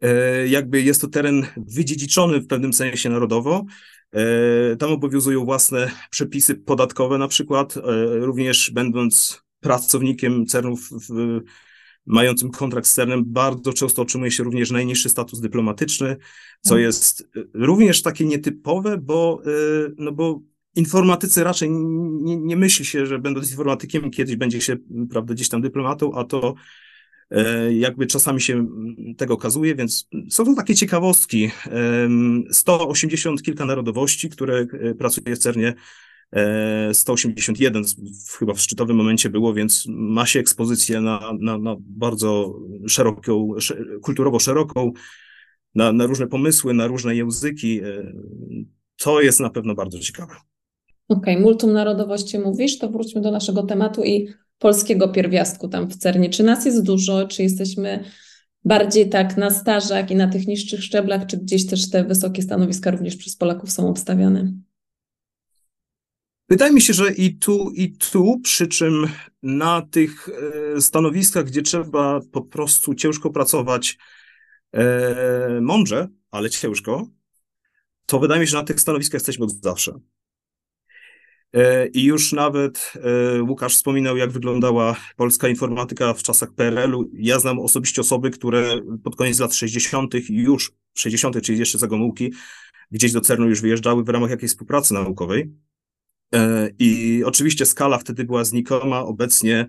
e, 0.00 0.48
jakby 0.48 0.82
jest 0.82 1.00
to 1.00 1.08
teren 1.08 1.46
wydziedziczony 1.56 2.40
w 2.40 2.46
pewnym 2.46 2.72
sensie 2.72 3.10
narodowo. 3.10 3.64
E, 4.12 4.76
tam 4.76 4.92
obowiązują 4.92 5.44
własne 5.44 5.90
przepisy 6.10 6.54
podatkowe 6.54 7.18
na 7.18 7.28
przykład, 7.28 7.74
również 8.10 8.70
będąc 8.70 9.42
pracownikiem 9.60 10.46
CERN-ów 10.46 10.90
w, 10.90 11.40
mającym 12.06 12.50
kontrakt 12.50 12.86
z 12.86 12.94
CERN-em 12.94 13.24
bardzo 13.26 13.72
często 13.72 14.02
otrzymuje 14.02 14.30
się 14.30 14.42
również 14.42 14.70
najniższy 14.70 15.08
status 15.08 15.40
dyplomatyczny, 15.40 16.16
co 16.60 16.74
mhm. 16.74 16.82
jest 16.82 17.20
y, 17.20 17.48
również 17.54 18.02
takie 18.02 18.24
nietypowe, 18.24 18.98
bo, 18.98 19.42
y, 19.46 19.94
no 19.98 20.12
bo 20.12 20.40
informatycy 20.76 21.44
raczej 21.44 21.70
nie, 21.70 22.36
nie 22.36 22.56
myśli 22.56 22.84
się, 22.84 23.06
że 23.06 23.18
będąc 23.18 23.50
informatykiem 23.50 24.10
kiedyś 24.10 24.36
będzie 24.36 24.60
się 24.60 24.76
prawda, 25.10 25.34
gdzieś 25.34 25.48
tam 25.48 25.62
dyplomatą, 25.62 26.14
a 26.14 26.24
to 26.24 26.54
y, 27.32 27.74
jakby 27.74 28.06
czasami 28.06 28.40
się 28.40 28.66
tego 29.16 29.34
okazuje, 29.34 29.74
więc 29.74 30.08
są 30.30 30.44
to 30.44 30.54
takie 30.54 30.74
ciekawostki. 30.74 31.50
180 32.50 33.42
kilka 33.42 33.64
narodowości, 33.64 34.30
które 34.30 34.66
pracuje 34.98 35.36
w 35.36 35.38
CERNie, 35.38 35.74
181 36.92 37.82
e, 37.82 37.86
chyba 38.38 38.54
w 38.54 38.60
szczytowym 38.60 38.96
momencie 38.96 39.30
było, 39.30 39.54
więc 39.54 39.84
ma 39.88 40.26
się 40.26 40.40
ekspozycję 40.40 41.00
na, 41.00 41.32
na, 41.40 41.58
na 41.58 41.76
bardzo 41.80 42.54
szeroką, 42.88 43.54
kulturowo 44.02 44.38
szeroką, 44.38 44.92
na, 45.74 45.92
na 45.92 46.06
różne 46.06 46.26
pomysły, 46.26 46.74
na 46.74 46.86
różne 46.86 47.16
języki. 47.16 47.80
E, 47.80 48.12
to 48.96 49.20
jest 49.20 49.40
na 49.40 49.50
pewno 49.50 49.74
bardzo 49.74 49.98
ciekawe. 49.98 50.34
Okej, 51.08 51.34
okay, 51.34 51.44
multum 51.44 51.72
narodowości 51.72 52.38
mówisz, 52.38 52.78
to 52.78 52.88
wróćmy 52.88 53.20
do 53.20 53.30
naszego 53.30 53.62
tematu 53.62 54.04
i 54.04 54.28
polskiego 54.58 55.08
pierwiastku 55.08 55.68
tam 55.68 55.88
w 55.90 55.96
CERNie. 55.96 56.30
Czy 56.30 56.42
nas 56.42 56.64
jest 56.64 56.82
dużo, 56.82 57.28
czy 57.28 57.42
jesteśmy 57.42 58.04
bardziej 58.64 59.08
tak 59.08 59.36
na 59.36 59.50
stażach 59.50 60.10
i 60.10 60.16
na 60.16 60.28
tych 60.28 60.46
niższych 60.46 60.84
szczeblach, 60.84 61.26
czy 61.26 61.36
gdzieś 61.36 61.66
też 61.66 61.90
te 61.90 62.04
wysokie 62.04 62.42
stanowiska 62.42 62.90
również 62.90 63.16
przez 63.16 63.36
Polaków 63.36 63.70
są 63.70 63.88
obstawiane? 63.88 64.52
Wydaje 66.50 66.72
mi 66.72 66.80
się, 66.80 66.92
że 66.92 67.12
i 67.12 67.34
tu, 67.34 67.70
i 67.74 67.92
tu, 67.92 68.40
przy 68.42 68.66
czym 68.68 69.08
na 69.42 69.82
tych 69.82 70.28
e, 70.76 70.80
stanowiskach, 70.80 71.44
gdzie 71.44 71.62
trzeba 71.62 72.20
po 72.32 72.42
prostu 72.42 72.94
ciężko 72.94 73.30
pracować, 73.30 73.98
e, 74.72 75.60
mądrze, 75.60 76.08
ale 76.30 76.50
ciężko, 76.50 77.06
to 78.06 78.18
wydaje 78.18 78.40
mi 78.40 78.46
się, 78.46 78.50
że 78.50 78.56
na 78.56 78.64
tych 78.64 78.80
stanowiskach 78.80 79.14
jesteśmy 79.14 79.44
od 79.44 79.52
zawsze. 79.52 80.00
E, 81.52 81.86
I 81.86 82.04
już 82.04 82.32
nawet 82.32 82.92
Łukasz 83.48 83.74
wspominał, 83.74 84.16
jak 84.16 84.30
wyglądała 84.30 84.96
polska 85.16 85.48
informatyka 85.48 86.14
w 86.14 86.22
czasach 86.22 86.54
PRL-u. 86.54 87.10
Ja 87.12 87.38
znam 87.38 87.58
osobiście 87.58 88.00
osoby, 88.00 88.30
które 88.30 88.80
pod 89.04 89.16
koniec 89.16 89.38
lat 89.38 89.54
60., 89.54 90.14
już 90.28 90.72
60., 90.94 91.42
czyli 91.42 91.58
jeszcze 91.58 91.78
za 91.78 91.86
Gomułki, 91.86 92.32
gdzieś 92.90 93.12
do 93.12 93.20
CERN-u 93.20 93.48
już 93.48 93.60
wyjeżdżały 93.60 94.04
w 94.04 94.08
ramach 94.08 94.30
jakiejś 94.30 94.52
współpracy 94.52 94.94
naukowej. 94.94 95.52
E, 96.34 96.70
I 96.78 97.22
oczywiście 97.24 97.66
skala 97.66 97.98
wtedy 97.98 98.24
była 98.24 98.44
znikoma. 98.44 99.00
Obecnie 99.00 99.66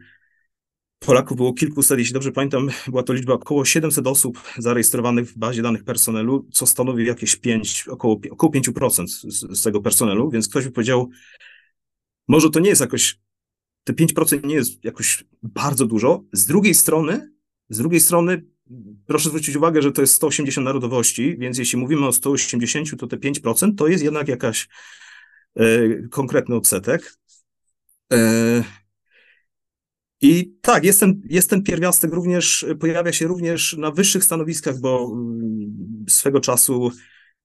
Polaków 1.05 1.37
było 1.37 1.53
kilkuset, 1.53 1.99
jeśli 1.99 2.13
dobrze 2.13 2.31
pamiętam, 2.31 2.69
była 2.87 3.03
to 3.03 3.13
liczba 3.13 3.33
około 3.33 3.65
700 3.65 4.07
osób 4.07 4.43
zarejestrowanych 4.57 5.29
w 5.29 5.37
bazie 5.37 5.61
danych 5.61 5.83
personelu, 5.83 6.47
co 6.51 6.67
stanowi 6.67 7.05
jakieś 7.05 7.35
5, 7.35 7.87
około, 7.87 8.19
około 8.31 8.51
5% 8.53 9.07
z, 9.07 9.59
z 9.59 9.63
tego 9.63 9.81
personelu, 9.81 10.29
więc 10.29 10.49
ktoś 10.49 10.65
by 10.65 10.71
powiedział, 10.71 11.09
może 12.27 12.49
to 12.49 12.59
nie 12.59 12.69
jest 12.69 12.81
jakoś, 12.81 13.19
te 13.83 13.93
5% 13.93 14.45
nie 14.45 14.55
jest 14.55 14.83
jakoś 14.83 15.23
bardzo 15.43 15.85
dużo. 15.85 16.23
Z 16.33 16.45
drugiej 16.45 16.75
strony, 16.75 17.31
z 17.69 17.77
drugiej 17.77 17.99
strony, 17.99 18.45
proszę 19.05 19.29
zwrócić 19.29 19.55
uwagę, 19.55 19.81
że 19.81 19.91
to 19.91 20.01
jest 20.01 20.13
180 20.13 20.65
narodowości, 20.65 21.37
więc 21.37 21.57
jeśli 21.57 21.79
mówimy 21.79 22.07
o 22.07 22.11
180, 22.11 22.99
to 22.99 23.07
te 23.07 23.17
5% 23.17 23.75
to 23.77 23.87
jest 23.87 24.03
jednak 24.03 24.27
jakaś 24.27 24.67
konkretny 26.09 26.55
odsetek. 26.55 27.13
E, 28.13 28.63
I 30.21 30.53
tak, 30.61 30.83
jest 30.83 30.99
ten, 30.99 31.21
jest 31.29 31.49
ten 31.49 31.63
pierwiastek 31.63 32.13
również, 32.13 32.65
pojawia 32.79 33.13
się 33.13 33.27
również 33.27 33.77
na 33.77 33.91
wyższych 33.91 34.23
stanowiskach, 34.23 34.79
bo 34.79 35.11
mm, 35.13 36.05
swego 36.09 36.39
czasu 36.39 36.91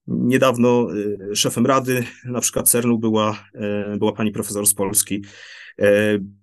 niedawno 0.07 0.87
e, 1.31 1.35
szefem 1.35 1.65
rady, 1.65 2.03
na 2.25 2.41
przykład 2.41 2.69
CERN-u 2.69 2.99
była, 2.99 3.49
była 3.97 4.11
pani 4.11 4.31
profesor 4.31 4.67
z 4.67 4.73
Polski. 4.73 5.23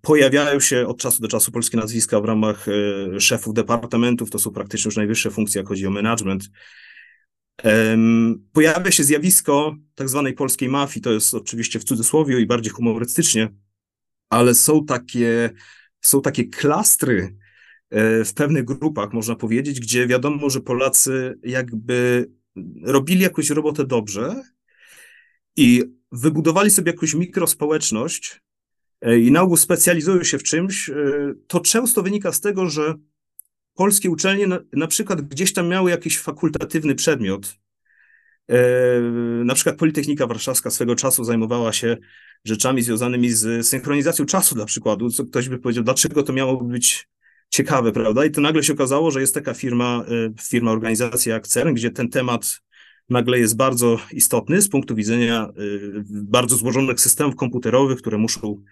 Pojawiają 0.00 0.60
się 0.60 0.86
od 0.86 0.98
czasu 0.98 1.22
do 1.22 1.28
czasu 1.28 1.52
polskie 1.52 1.76
nazwiska 1.76 2.20
w 2.20 2.24
ramach 2.24 2.66
szefów 3.18 3.54
departamentów, 3.54 4.30
to 4.30 4.38
są 4.38 4.50
praktycznie 4.50 4.88
już 4.88 4.96
najwyższe 4.96 5.30
funkcje, 5.30 5.58
jak 5.58 5.68
chodzi 5.68 5.86
o 5.86 5.90
management. 5.90 6.50
Pojawia 8.52 8.90
się 8.90 9.04
zjawisko 9.04 9.76
tak 9.94 10.08
zwanej 10.08 10.34
polskiej 10.34 10.68
mafii, 10.68 11.02
to 11.02 11.12
jest 11.12 11.34
oczywiście 11.34 11.78
w 11.80 11.84
cudzysłowie 11.84 12.40
i 12.40 12.46
bardziej 12.46 12.72
humorystycznie, 12.72 13.48
ale 14.30 14.54
są 14.54 14.84
takie, 14.84 15.50
są 16.00 16.22
takie 16.22 16.44
klastry 16.44 17.36
e, 17.90 18.24
w 18.24 18.34
pewnych 18.34 18.64
grupach, 18.64 19.12
można 19.12 19.34
powiedzieć, 19.36 19.80
gdzie 19.80 20.06
wiadomo, 20.06 20.50
że 20.50 20.60
Polacy 20.60 21.38
jakby 21.42 22.30
robili 22.82 23.20
jakąś 23.20 23.50
robotę 23.50 23.84
dobrze 23.86 24.42
i 25.56 25.82
wybudowali 26.12 26.70
sobie 26.70 26.92
jakąś 26.92 27.14
mikrospołeczność 27.14 28.40
e, 29.00 29.18
i 29.18 29.32
na 29.32 29.42
ogół 29.42 29.56
specjalizują 29.56 30.24
się 30.24 30.38
w 30.38 30.42
czymś, 30.42 30.90
e, 30.90 30.94
to 31.46 31.60
często 31.60 32.02
wynika 32.02 32.32
z 32.32 32.40
tego, 32.40 32.68
że 32.68 32.94
polskie 33.74 34.10
uczelnie 34.10 34.46
na, 34.46 34.58
na 34.72 34.86
przykład 34.86 35.20
gdzieś 35.20 35.52
tam 35.52 35.68
miały 35.68 35.90
jakiś 35.90 36.18
fakultatywny 36.18 36.94
przedmiot. 36.94 37.54
E, 38.48 38.56
na 39.44 39.54
przykład 39.54 39.76
Politechnika 39.76 40.26
Warszawska 40.26 40.70
swego 40.70 40.94
czasu 40.94 41.24
zajmowała 41.24 41.72
się 41.72 41.96
rzeczami 42.44 42.82
związanymi 42.82 43.30
z 43.30 43.66
synchronizacją 43.66 44.26
czasu 44.26 44.54
dla 44.54 44.64
przykładu, 44.64 45.10
co 45.10 45.24
ktoś 45.24 45.48
by 45.48 45.58
powiedział, 45.58 45.84
dlaczego 45.84 46.22
to 46.22 46.32
miało 46.32 46.64
być 46.64 47.08
ciekawe, 47.48 47.92
prawda? 47.92 48.24
I 48.24 48.30
to 48.30 48.40
nagle 48.40 48.62
się 48.62 48.72
okazało, 48.72 49.10
że 49.10 49.20
jest 49.20 49.34
taka 49.34 49.54
firma, 49.54 50.04
e, 50.08 50.42
firma, 50.42 50.70
organizacja 50.70 51.34
jak 51.34 51.46
CERN, 51.46 51.74
gdzie 51.74 51.90
ten 51.90 52.08
temat 52.08 52.60
nagle 53.08 53.38
jest 53.38 53.56
bardzo 53.56 53.98
istotny 54.12 54.62
z 54.62 54.68
punktu 54.68 54.94
widzenia 54.94 55.48
e, 55.48 55.52
bardzo 56.08 56.56
złożonych 56.56 57.00
systemów 57.00 57.36
komputerowych, 57.36 57.98
które 57.98 58.18
muszą 58.18 58.62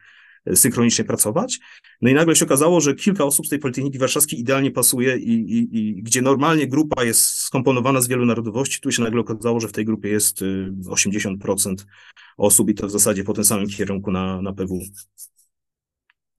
synchronicznie 0.54 1.04
pracować. 1.04 1.60
No 2.02 2.10
i 2.10 2.14
nagle 2.14 2.36
się 2.36 2.44
okazało, 2.44 2.80
że 2.80 2.94
kilka 2.94 3.24
osób 3.24 3.46
z 3.46 3.48
tej 3.48 3.58
Politechniki 3.58 3.98
Warszawskiej 3.98 4.40
idealnie 4.40 4.70
pasuje 4.70 5.16
i, 5.16 5.32
i, 5.32 5.78
i 5.78 6.02
gdzie 6.02 6.22
normalnie 6.22 6.66
grupa 6.66 7.04
jest 7.04 7.24
skomponowana 7.24 8.00
z 8.00 8.08
wielu 8.08 8.26
narodowości, 8.26 8.80
tu 8.80 8.92
się 8.92 9.02
nagle 9.02 9.20
okazało, 9.20 9.60
że 9.60 9.68
w 9.68 9.72
tej 9.72 9.84
grupie 9.84 10.08
jest 10.08 10.40
80% 10.86 11.72
y, 11.72 11.84
osób 12.36 12.70
i 12.70 12.74
to 12.74 12.86
w 12.86 12.90
zasadzie 12.90 13.24
po 13.24 13.32
tym 13.32 13.44
samym 13.44 13.66
kierunku 13.66 14.10
na, 14.10 14.42
na 14.42 14.52
PW. 14.52 14.80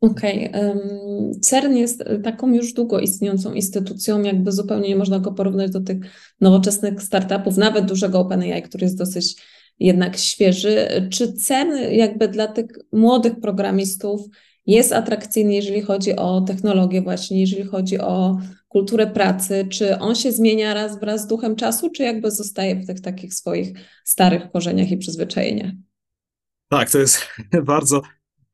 Okej. 0.02 0.50
Okay. 0.50 1.40
CERN 1.42 1.76
jest 1.76 2.04
taką 2.24 2.54
już 2.54 2.74
długo 2.74 3.00
istniejącą 3.00 3.54
instytucją, 3.54 4.22
jakby 4.22 4.52
zupełnie 4.52 4.90
nie 4.90 4.96
można 4.96 5.20
go 5.20 5.32
porównać 5.32 5.72
do 5.72 5.82
tych 5.82 5.98
nowoczesnych 6.42 7.02
startupów, 7.02 7.58
nawet 7.58 7.86
dużego 7.86 8.20
OpenAI, 8.20 8.62
który 8.64 8.86
jest 8.86 8.98
dosyć 8.98 9.36
jednak 9.84 10.18
świeży. 10.18 11.08
Czy 11.12 11.34
cen 11.34 11.94
jakby 11.94 12.28
dla 12.28 12.48
tych 12.48 12.66
młodych 12.92 13.40
programistów 13.40 14.22
jest 14.66 14.94
atrakcyjny, 14.94 15.54
jeżeli 15.54 15.82
chodzi 15.82 16.16
o 16.16 16.42
technologię 16.42 17.02
właśnie, 17.02 17.42
jeżeli 17.42 17.64
chodzi 17.64 18.00
o 18.00 18.38
kulturę 18.68 19.08
pracy, 19.08 19.68
czy 19.70 20.00
on 20.00 20.16
się 20.16 20.32
zmienia 20.32 20.74
raz 20.74 21.00
wraz 21.00 21.22
z 21.22 21.28
duchem 21.28 21.56
czasu, 21.56 21.90
czy 21.90 22.04
jakby 22.04 22.32
zostaje 22.32 22.76
w 22.76 22.88
tych 22.88 23.02
takich 23.02 23.34
swoich 23.34 23.74
starych 24.04 24.52
korzeniach 24.52 24.92
i 24.92 24.98
przyzwyczajeniach? 24.98 25.72
Tak, 26.70 26.92
to 26.92 27.00
jest 27.00 27.28
bardzo 27.66 28.02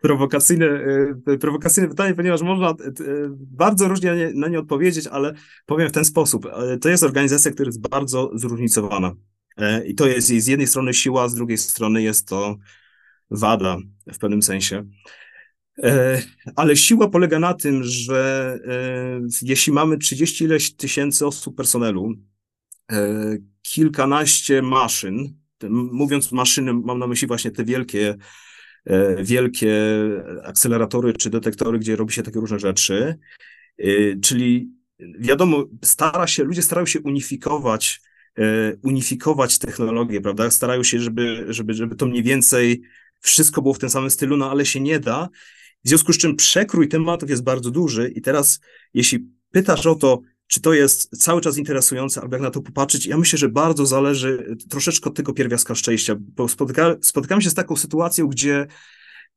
prowokacyjne, 0.02 0.66
e, 1.28 1.38
prowokacyjne 1.38 1.90
pytanie, 1.90 2.16
ponieważ 2.16 2.42
można 2.42 2.70
e, 2.70 2.74
bardzo 3.36 3.88
różnie 3.88 4.32
na 4.34 4.48
nie 4.48 4.60
odpowiedzieć, 4.60 5.08
ale 5.08 5.34
powiem 5.66 5.90
w 5.90 5.92
ten 5.92 6.06
sposób. 6.06 6.46
E, 6.46 6.78
to 6.78 6.90
jest 6.90 7.04
organizacja, 7.04 7.52
która 7.52 7.68
jest 7.68 7.90
bardzo 7.90 8.32
zróżnicowana. 8.34 9.16
I 9.86 9.96
to 9.96 10.08
jest 10.08 10.28
z 10.28 10.48
jednej 10.48 10.68
strony 10.68 10.94
siła, 10.94 11.30
z 11.30 11.36
drugiej 11.36 11.58
strony 11.58 12.02
jest 12.02 12.28
to 12.28 12.58
wada 13.32 13.78
w 14.14 14.18
pewnym 14.18 14.42
sensie. 14.42 14.86
Ale 16.56 16.76
siła 16.76 17.10
polega 17.10 17.40
na 17.40 17.54
tym, 17.54 17.84
że 17.84 18.60
jeśli 19.42 19.74
mamy 19.74 19.98
30 19.98 20.44
ileś 20.44 20.76
tysięcy 20.76 21.28
osób 21.28 21.58
personelu, 21.58 22.14
kilkanaście 23.62 24.62
maszyn, 24.62 25.34
mówiąc 25.70 26.32
maszyny, 26.32 26.74
mam 26.74 27.00
na 27.00 27.08
myśli 27.08 27.28
właśnie 27.28 27.52
te 27.52 27.66
wielkie 27.66 28.18
E, 28.86 29.24
wielkie 29.24 29.76
akceleratory 30.44 31.14
czy 31.14 31.30
detektory, 31.30 31.80
gdzie 31.80 31.96
robi 31.96 32.14
się 32.14 32.24
takie 32.24 32.40
różne 32.40 32.60
rzeczy. 32.60 33.20
E, 33.78 33.86
czyli 34.22 34.70
wiadomo, 35.20 35.66
stara 35.84 36.28
się, 36.28 36.44
ludzie 36.44 36.62
starają 36.62 36.86
się 36.86 37.00
unifikować, 37.00 38.02
e, 38.04 38.09
unifikować 38.84 39.60
technologię, 39.60 40.22
prawda? 40.22 40.52
Starają 40.52 40.84
się, 40.84 41.00
żeby, 41.00 41.46
żeby, 41.50 41.74
żeby 41.74 41.96
to 41.96 42.06
mniej 42.06 42.24
więcej 42.24 42.82
wszystko 43.20 43.62
było 43.62 43.74
w 43.74 43.80
tym 43.80 43.90
samym 43.90 44.10
stylu, 44.10 44.38
no 44.38 44.52
ale 44.52 44.66
się 44.66 44.80
nie 44.80 45.00
da. 45.00 45.30
W 45.86 45.90
związku 45.90 46.14
z 46.14 46.18
czym 46.18 46.36
przekrój 46.36 46.88
tematów 46.88 47.30
jest 47.30 47.44
bardzo 47.44 47.72
duży 47.72 48.10
i 48.10 48.22
teraz, 48.22 48.60
jeśli 48.94 49.28
pytasz 49.52 49.86
o 49.86 49.96
to, 49.96 50.22
czy 50.48 50.62
to 50.62 50.74
jest 50.74 51.24
cały 51.24 51.42
czas 51.42 51.58
interesujące, 51.58 52.22
albo 52.22 52.36
jak 52.36 52.44
na 52.44 52.52
to 52.52 52.62
popatrzeć, 52.62 53.06
ja 53.06 53.18
myślę, 53.18 53.40
że 53.40 53.50
bardzo 53.50 53.86
zależy 53.86 54.56
troszeczkę 54.70 55.10
od 55.10 55.16
tego 55.16 55.34
pierwiastka 55.34 55.76
szczęścia, 55.76 56.16
bo 56.20 56.48
spotyka, 56.48 56.96
się 57.40 57.50
z 57.50 57.54
taką 57.54 57.76
sytuacją, 57.76 58.28
gdzie 58.28 58.68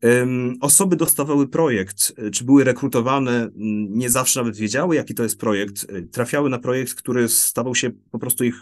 um, 0.02 0.56
osoby 0.60 0.96
dostawały 0.96 1.48
projekt, 1.48 2.12
czy 2.32 2.44
były 2.44 2.64
rekrutowane, 2.64 3.48
nie 3.90 4.10
zawsze 4.10 4.40
nawet 4.40 4.56
wiedziały, 4.56 4.96
jaki 4.96 5.14
to 5.14 5.22
jest 5.22 5.38
projekt, 5.38 5.86
trafiały 6.12 6.50
na 6.50 6.58
projekt, 6.58 6.94
który 6.94 7.28
stawał 7.28 7.74
się 7.74 7.90
po 8.10 8.18
prostu 8.18 8.44
ich 8.44 8.54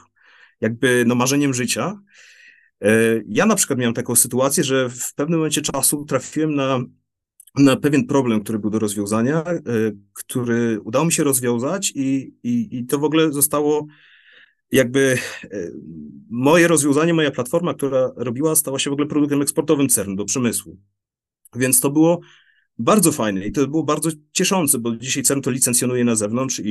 jakby 0.60 1.04
no, 1.06 1.14
marzeniem 1.14 1.54
życia. 1.54 2.00
E, 2.82 2.90
ja 3.28 3.46
na 3.46 3.54
przykład 3.54 3.78
miałem 3.78 3.94
taką 3.94 4.16
sytuację, 4.16 4.64
że 4.64 4.88
w 4.88 5.14
pewnym 5.14 5.38
momencie 5.38 5.62
czasu 5.62 6.04
trafiłem 6.04 6.54
na 6.54 6.80
na 7.58 7.76
pewien 7.76 8.06
problem, 8.06 8.40
który 8.40 8.58
był 8.58 8.70
do 8.70 8.78
rozwiązania, 8.78 9.44
e, 9.44 9.62
który 10.12 10.80
udało 10.80 11.04
mi 11.04 11.12
się 11.12 11.24
rozwiązać 11.24 11.92
i, 11.94 12.34
i, 12.42 12.78
i 12.78 12.86
to 12.86 12.98
w 12.98 13.04
ogóle 13.04 13.32
zostało 13.32 13.86
jakby 14.72 15.18
e, 15.44 15.48
moje 16.30 16.68
rozwiązanie, 16.68 17.14
moja 17.14 17.30
platforma, 17.30 17.74
która 17.74 18.10
robiła, 18.16 18.56
stała 18.56 18.78
się 18.78 18.90
w 18.90 18.92
ogóle 18.92 19.08
produktem 19.08 19.42
eksportowym 19.42 19.88
CERN 19.88 20.16
do 20.16 20.24
przemysłu. 20.24 20.76
Więc 21.56 21.80
to 21.80 21.90
było 21.90 22.20
bardzo 22.80 23.12
fajne 23.12 23.46
i 23.46 23.52
to 23.52 23.66
było 23.66 23.82
bardzo 23.82 24.10
cieszące, 24.32 24.78
bo 24.78 24.96
dzisiaj 24.96 25.22
CERN 25.22 25.40
to 25.40 25.50
licencjonuje 25.50 26.04
na 26.04 26.14
zewnątrz 26.14 26.58
i, 26.58 26.70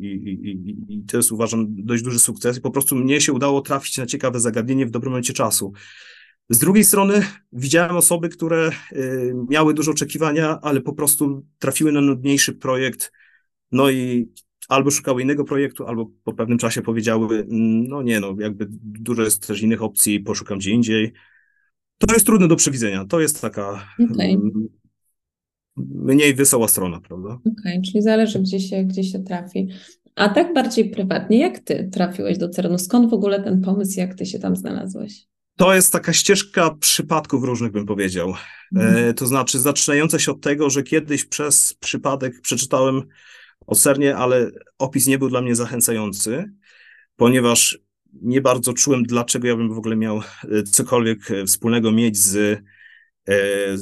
i, 0.00 0.06
i, 0.06 0.94
i 0.94 1.02
to 1.04 1.16
jest 1.16 1.32
uważam 1.32 1.66
dość 1.68 2.02
duży 2.02 2.18
sukces 2.18 2.58
i 2.58 2.60
po 2.60 2.70
prostu 2.70 2.96
mnie 2.96 3.20
się 3.20 3.32
udało 3.32 3.60
trafić 3.60 3.98
na 3.98 4.06
ciekawe 4.06 4.40
zagadnienie 4.40 4.86
w 4.86 4.90
dobrym 4.90 5.12
momencie 5.12 5.32
czasu. 5.32 5.72
Z 6.48 6.58
drugiej 6.58 6.84
strony 6.84 7.22
widziałem 7.52 7.96
osoby, 7.96 8.28
które 8.28 8.70
y, 8.92 9.34
miały 9.48 9.74
duże 9.74 9.90
oczekiwania, 9.90 10.58
ale 10.62 10.80
po 10.80 10.92
prostu 10.92 11.46
trafiły 11.58 11.92
na 11.92 12.00
nudniejszy 12.00 12.52
projekt, 12.52 13.12
no 13.72 13.90
i 13.90 14.28
albo 14.68 14.90
szukały 14.90 15.22
innego 15.22 15.44
projektu, 15.44 15.86
albo 15.86 16.10
po 16.24 16.32
pewnym 16.32 16.58
czasie 16.58 16.82
powiedziały, 16.82 17.38
mm, 17.38 17.88
no 17.88 18.02
nie, 18.02 18.20
no 18.20 18.34
jakby 18.38 18.66
dużo 18.70 19.22
jest 19.22 19.46
też 19.46 19.62
innych 19.62 19.82
opcji, 19.82 20.20
poszukam 20.20 20.58
gdzie 20.58 20.70
indziej. 20.70 21.12
To 21.98 22.14
jest 22.14 22.26
trudne 22.26 22.48
do 22.48 22.56
przewidzenia. 22.56 23.04
To 23.04 23.20
jest 23.20 23.40
taka 23.40 23.86
okay. 24.10 24.36
Mniej 25.76 26.34
wesoła 26.34 26.68
strona, 26.68 27.00
prawda? 27.00 27.28
Okej, 27.28 27.52
okay, 27.60 27.82
czyli 27.86 28.02
zależy, 28.02 28.40
gdzie 28.40 28.60
się, 28.60 28.84
gdzie 28.84 29.04
się 29.04 29.18
trafi. 29.18 29.68
A 30.14 30.28
tak 30.28 30.54
bardziej 30.54 30.90
prywatnie, 30.90 31.38
jak 31.38 31.58
ty 31.58 31.88
trafiłeś 31.92 32.38
do 32.38 32.48
CERN-u? 32.48 32.78
Skąd 32.78 33.10
w 33.10 33.14
ogóle 33.14 33.42
ten 33.42 33.60
pomysł, 33.60 34.00
jak 34.00 34.14
ty 34.14 34.26
się 34.26 34.38
tam 34.38 34.56
znalazłeś? 34.56 35.26
To 35.56 35.74
jest 35.74 35.92
taka 35.92 36.12
ścieżka 36.12 36.70
przypadków 36.80 37.44
różnych, 37.44 37.72
bym 37.72 37.86
powiedział. 37.86 38.34
Mm. 38.76 39.14
to 39.14 39.26
znaczy, 39.26 39.60
zaczynająca 39.60 40.18
się 40.18 40.32
od 40.32 40.40
tego, 40.40 40.70
że 40.70 40.82
kiedyś 40.82 41.24
przez 41.24 41.74
przypadek 41.74 42.40
przeczytałem 42.40 43.02
o 43.66 43.74
Sernie, 43.74 44.16
ale 44.16 44.50
opis 44.78 45.06
nie 45.06 45.18
był 45.18 45.28
dla 45.28 45.42
mnie 45.42 45.54
zachęcający, 45.54 46.52
ponieważ 47.16 47.78
nie 48.12 48.40
bardzo 48.40 48.72
czułem, 48.72 49.02
dlaczego 49.02 49.48
ja 49.48 49.56
bym 49.56 49.74
w 49.74 49.78
ogóle 49.78 49.96
miał 49.96 50.18
e, 50.18 50.62
cokolwiek 50.62 51.30
e, 51.30 51.44
wspólnego 51.44 51.92
mieć 51.92 52.16
z, 52.16 52.62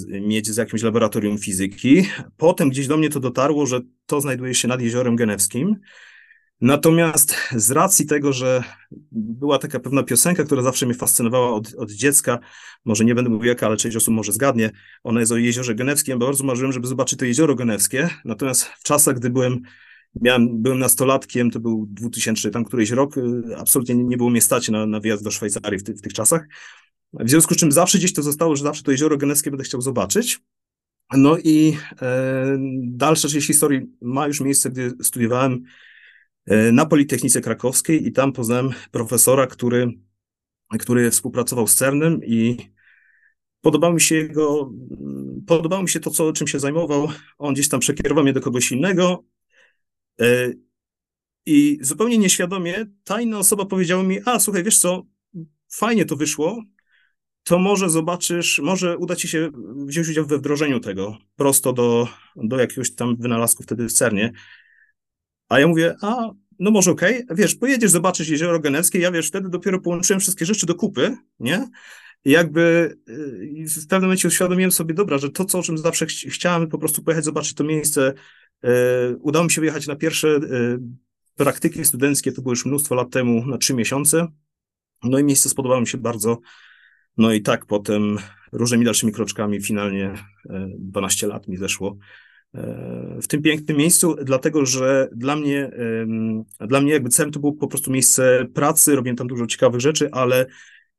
mieć 0.07 0.49
z 0.49 0.57
jakimś 0.57 0.83
laboratorium 0.83 1.39
fizyki. 1.39 2.07
Potem 2.37 2.71
gdzieś 2.71 2.87
do 2.87 2.97
mnie 2.97 3.11
to 3.11 3.21
dotarło, 3.21 3.67
że 3.67 3.81
to 4.07 4.21
znajduje 4.21 4.55
się 4.55 4.69
nad 4.69 4.81
Jeziorem 4.81 5.17
Genewskim, 5.17 5.77
Natomiast 6.61 7.37
z 7.57 7.71
racji 7.71 8.07
tego, 8.07 8.33
że 8.33 8.63
była 9.13 9.59
taka 9.59 9.81
pewna 9.81 10.03
piosenka, 10.03 10.45
która 10.45 10.63
zawsze 10.63 10.87
mnie 10.87 10.95
fascynowała 10.95 11.51
od, 11.51 11.75
od 11.75 11.91
dziecka, 11.91 12.39
może 12.85 13.05
nie 13.05 13.15
będę 13.15 13.31
mówił 13.31 13.49
jaka, 13.49 13.67
ale 13.67 13.77
część 13.77 13.97
osób 13.97 14.15
może 14.15 14.33
zgadnie, 14.33 14.71
ona 15.05 15.21
jest 15.21 15.33
o 15.33 15.37
Jeziorze 15.37 15.75
Genewskim, 15.75 16.19
bo 16.19 16.27
bardzo 16.27 16.45
marzyłem, 16.45 16.73
żeby 16.73 16.87
zobaczyć 16.87 17.19
to 17.19 17.25
Jezioro 17.25 17.55
Genewskie, 17.55 18.09
natomiast 18.25 18.65
w 18.65 18.83
czasach, 18.83 19.17
gdy 19.17 19.31
byłem 19.31 19.61
Miałem, 20.21 20.63
byłem 20.63 20.79
nastolatkiem, 20.79 21.51
to 21.51 21.61
był 21.61 21.87
2000, 21.91 22.51
tam 22.51 22.65
któryś 22.65 22.91
rok, 22.91 23.17
y, 23.17 23.23
absolutnie 23.57 23.95
nie, 23.95 24.05
nie 24.05 24.17
było 24.17 24.31
mnie 24.31 24.41
stać 24.41 24.69
na, 24.69 24.87
na 24.87 25.01
wyjazd 25.01 25.25
do 25.25 25.31
Szwajcarii 25.31 25.79
w, 25.79 25.83
ty, 25.83 25.95
w 25.95 26.01
tych 26.01 26.13
czasach. 26.13 26.47
W 27.13 27.31
związku 27.31 27.55
z 27.55 27.57
czym 27.57 27.73
zawsze 27.73 27.99
gdzieś 27.99 28.13
to 28.13 28.23
zostało, 28.23 28.57
że 28.57 28.65
zawsze 28.65 28.83
to 28.83 28.91
jezioro 28.91 29.17
genewskie 29.17 29.51
będę 29.51 29.65
chciał 29.65 29.81
zobaczyć. 29.81 30.41
No 31.17 31.39
i 31.39 31.77
e, 32.03 32.57
dalsza 32.83 33.29
część 33.29 33.47
historii 33.47 33.87
ma 34.01 34.27
już 34.27 34.41
miejsce, 34.41 34.71
gdy 34.71 34.93
studiowałem 35.03 35.65
E, 36.47 36.73
na 36.73 36.87
Politechnice 36.87 37.41
Krakowskiej 37.41 38.07
i 38.07 38.13
tam 38.13 38.33
poznałem 38.33 38.71
profesora, 38.91 39.47
który, 39.47 39.93
który 40.79 41.11
współpracował 41.11 41.67
z 41.67 41.75
CERNem 41.75 42.25
i 42.25 42.57
podobało 43.61 43.95
mi 43.95 44.01
się 44.01 44.15
jego, 44.15 44.73
podobało 45.47 45.83
mi 45.83 45.89
się 45.89 46.01
to, 46.01 46.11
co, 46.11 46.33
czym 46.33 46.47
się 46.47 46.59
zajmował. 46.61 47.09
On 47.39 47.55
gdzieś 47.55 47.69
tam 47.69 47.81
przekierował 47.81 48.25
mnie 48.25 48.33
do 48.33 48.41
kogoś 48.41 48.73
innego 48.73 49.25
e, 50.21 50.53
i 51.47 51.79
zupełnie 51.81 52.19
nieświadomie 52.19 52.87
ta 53.05 53.21
inna 53.21 53.39
osoba 53.39 53.65
powiedziała 53.65 54.03
mi, 54.03 54.19
a 54.25 54.41
słuchaj, 54.41 54.65
wiesz 54.65 54.79
co, 54.79 55.07
fajnie 55.73 56.05
to 56.05 56.17
wyszło, 56.17 56.63
to 57.45 57.59
może 57.59 57.91
zobaczysz, 57.91 58.59
może 58.59 58.99
uda 58.99 59.17
ci 59.17 59.29
się 59.29 59.51
wziąć 59.87 60.09
udział 60.09 60.27
we 60.27 60.39
wdrożeniu 60.39 60.81
tego 60.81 61.19
prosto 61.37 61.73
do, 61.73 62.09
do 62.37 62.59
jakiegoś 62.59 62.95
tam 62.95 63.17
wynalazku 63.17 63.63
wtedy 63.63 63.89
w 63.89 63.93
CERNie. 63.93 64.33
A 65.49 65.61
ja 65.61 65.67
mówię, 65.67 65.95
a 66.03 66.31
no 66.59 66.71
może 66.71 66.91
okej, 66.91 67.25
okay. 67.25 67.37
wiesz, 67.37 67.55
pojedziesz 67.55 67.91
zobaczyć 67.91 68.29
Jezioro 68.29 68.61
Genewskie, 68.61 68.99
ja 68.99 69.13
wiesz, 69.13 69.29
wtedy 69.29 69.49
dopiero 69.49 69.81
połączyłem 69.81 70.21
wszystkie 70.21 70.47
rzeczy 70.47 70.67
do 70.67 70.75
kupy, 70.75 71.17
nie? 71.41 71.69
I 72.25 72.31
jakby 72.31 72.97
y, 73.09 73.65
w 73.69 73.87
pewnym 73.87 74.09
momencie 74.09 74.29
uświadomiłem 74.29 74.73
sobie, 74.73 74.95
dobra, 74.95 75.19
że 75.19 75.31
to, 75.31 75.45
co, 75.45 75.59
o 75.59 75.63
czym 75.63 75.79
zawsze 75.79 76.07
ch 76.07 76.11
chciałem, 76.11 76.69
po 76.69 76.79
prostu 76.79 77.03
pojechać, 77.03 77.25
zobaczyć 77.25 77.55
to 77.55 77.65
miejsce. 77.65 78.15
Yy, 78.63 78.71
udało 79.21 79.45
mi 79.45 79.51
się 79.51 79.61
wyjechać 79.61 79.87
na 79.87 79.97
pierwsze 79.97 80.29
yy, 80.29 80.81
praktyki 81.37 81.85
studenckie, 81.85 82.33
to 82.33 82.43
było 82.43 82.53
już 82.53 82.67
mnóstwo 82.67 82.95
lat 82.95 83.11
temu, 83.11 83.47
na 83.47 83.59
trzy 83.59 83.75
miesiące. 83.75 84.27
No 85.03 85.19
i 85.19 85.25
miejsce 85.25 85.49
spodobało 85.49 85.81
mi 85.81 85.87
się 85.87 85.99
bardzo. 85.99 86.39
No 87.21 87.33
i 87.33 87.43
tak 87.43 87.67
potem 87.67 88.19
różnymi 88.53 88.85
dalszymi 88.85 89.13
kroczkami 89.13 89.63
finalnie 89.63 90.15
yy, 90.45 90.75
12 90.79 91.27
lat 91.27 91.49
mi 91.49 91.57
zeszło 91.57 91.97
w 93.23 93.27
tym 93.29 93.43
pięknym 93.43 93.77
miejscu, 93.77 94.17
dlatego 94.25 94.67
że 94.67 95.09
dla 95.13 95.37
mnie, 95.37 95.71
dla 96.61 96.81
mnie 96.81 96.93
jakby 96.93 97.09
CERN 97.09 97.31
to 97.31 97.41
było 97.41 97.53
po 97.53 97.69
prostu 97.69 97.91
miejsce 97.91 98.47
pracy, 98.55 98.97
robiłem 98.97 99.17
tam 99.17 99.27
dużo 99.27 99.47
ciekawych 99.47 99.81
rzeczy, 99.81 100.11
ale 100.13 100.47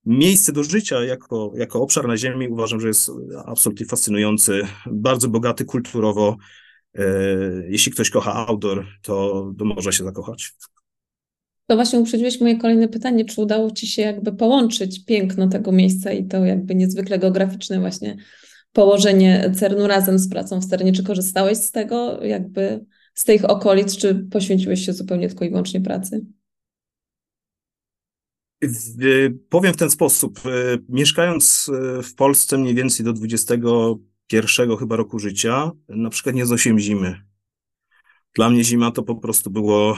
miejsce 0.06 0.52
do 0.52 0.64
życia 0.64 1.04
jako, 1.04 1.52
jako 1.56 1.82
obszar 1.82 2.08
na 2.08 2.18
Ziemi 2.18 2.48
uważam, 2.48 2.80
że 2.80 2.88
jest 2.88 3.12
absolutnie 3.46 3.86
fascynujący, 3.86 4.68
bardzo 4.92 5.30
bogaty 5.30 5.66
kulturowo. 5.66 6.38
E, 6.96 7.04
jeśli 7.68 7.92
ktoś 7.92 8.10
kocha 8.10 8.48
outdoor, 8.48 8.86
to, 9.02 9.46
to 9.58 9.66
może 9.66 9.94
się 9.94 10.04
zakochać. 10.04 10.54
To 11.72 11.76
właśnie 11.76 12.00
uprzedziłeś 12.00 12.42
moje 12.42 12.58
kolejne 12.58 12.88
pytanie, 12.88 13.26
czy 13.26 13.42
udało 13.42 13.72
Ci 13.72 13.88
się 13.88 14.02
jakby 14.02 14.34
połączyć 14.34 15.06
piękno 15.06 15.48
tego 15.48 15.72
miejsca 15.72 16.12
i 16.12 16.28
to 16.28 16.46
jakby 16.46 16.76
niezwykle 16.76 17.20
geograficzne 17.20 17.80
właśnie 17.80 18.18
położenie 18.74 19.52
CERN-u 19.56 19.88
razem 19.88 20.20
z 20.20 20.30
pracą 20.30 20.60
w 20.60 20.66
CERNie. 20.66 20.94
Czy 20.94 21.04
korzystałeś 21.04 21.58
z 21.58 21.72
tego, 21.72 22.24
jakby 22.24 22.86
z 23.14 23.24
tych 23.24 23.50
okolic, 23.50 23.98
czy 23.98 24.16
poświęciłeś 24.16 24.86
się 24.86 24.94
zupełnie 24.94 25.28
tylko 25.28 25.46
i 25.46 25.50
wyłącznie 25.50 25.82
pracy? 25.82 26.26
Powiem 29.50 29.74
w 29.74 29.78
ten 29.78 29.90
sposób. 29.90 30.40
E, 30.46 30.50
mieszkając 30.90 31.70
e, 32.00 32.04
w 32.04 32.16
Polsce 32.16 32.58
mniej 32.58 32.76
więcej 32.76 33.06
do 33.06 33.14
21 33.14 34.78
chyba 34.78 34.96
roku 34.96 35.20
życia, 35.20 35.72
na 35.90 36.10
przykład 36.10 36.36
nie 36.36 36.46
znosiłem 36.46 36.80
zimy. 36.80 37.22
Dla 38.36 38.50
mnie 38.50 38.64
zima 38.64 38.92
to 38.92 39.04
po 39.04 39.16
prostu 39.16 39.50
było. 39.50 39.98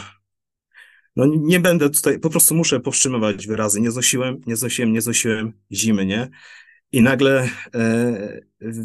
No 1.16 1.26
nie 1.26 1.60
będę 1.60 1.90
tutaj, 1.90 2.20
po 2.20 2.30
prostu 2.30 2.56
muszę 2.56 2.80
powstrzymywać 2.80 3.48
wyrazy. 3.48 3.82
Nie 3.82 3.92
znosiłem, 3.92 4.42
nie 4.48 4.56
znosiłem, 4.56 4.94
nie 4.94 5.02
znosiłem 5.02 5.54
zimy, 5.72 6.06
nie? 6.06 6.30
I 6.92 7.02
nagle 7.02 7.50
e, 7.76 8.42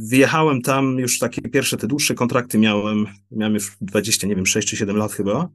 wyjechałem 0.08 0.62
tam, 0.62 0.98
już 0.98 1.18
takie 1.18 1.42
pierwsze 1.42 1.76
te 1.76 1.86
dłuższe 1.86 2.14
kontrakty 2.14 2.58
miałem, 2.58 3.06
miałem 3.30 3.54
już 3.54 3.76
20, 3.80 4.26
nie 4.26 4.36
wiem, 4.36 4.46
6 4.46 4.68
czy 4.68 4.76
7 4.76 4.96
lat 4.96 5.12
chyba 5.12 5.50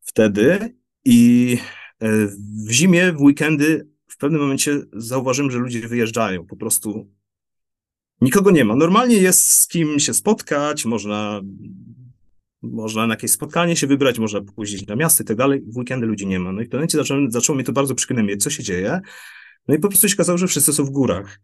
wtedy 0.00 0.74
i 1.04 1.58
e, 2.00 2.08
w 2.66 2.70
zimie, 2.70 3.12
w 3.12 3.20
weekendy 3.20 3.88
w 4.06 4.16
pewnym 4.16 4.40
momencie 4.40 4.80
zauważyłem, 4.92 5.50
że 5.50 5.58
ludzie 5.58 5.88
wyjeżdżają, 5.88 6.46
po 6.46 6.56
prostu 6.56 7.10
nikogo 8.20 8.50
nie 8.50 8.64
ma. 8.64 8.76
Normalnie 8.76 9.16
jest 9.16 9.52
z 9.52 9.68
kim 9.68 9.98
się 9.98 10.14
spotkać, 10.14 10.84
można, 10.84 11.40
można 12.62 13.06
na 13.06 13.14
jakieś 13.14 13.30
spotkanie 13.30 13.76
się 13.76 13.86
wybrać, 13.86 14.18
można 14.18 14.40
pójść 14.40 14.86
na 14.86 14.96
miasto 14.96 15.22
i 15.22 15.26
tak 15.26 15.36
dalej. 15.36 15.62
W 15.66 15.76
weekendy 15.76 16.06
ludzi 16.06 16.26
nie 16.26 16.40
ma. 16.40 16.52
No 16.52 16.60
i 16.60 16.64
w 16.64 16.68
pewnym 16.68 16.78
momencie 16.78 16.98
zacząłem, 16.98 17.30
zaczęło 17.30 17.54
mnie 17.56 17.64
to 17.64 17.72
bardzo 17.72 17.94
przygnębiać, 17.94 18.42
co 18.42 18.50
się 18.50 18.62
dzieje. 18.62 19.00
No 19.68 19.74
i 19.74 19.78
po 19.78 19.88
prostu 19.88 20.08
się 20.08 20.14
okazało, 20.14 20.38
że 20.38 20.46
wszyscy 20.46 20.72
są 20.72 20.84
w 20.84 20.90
górach. 20.90 21.40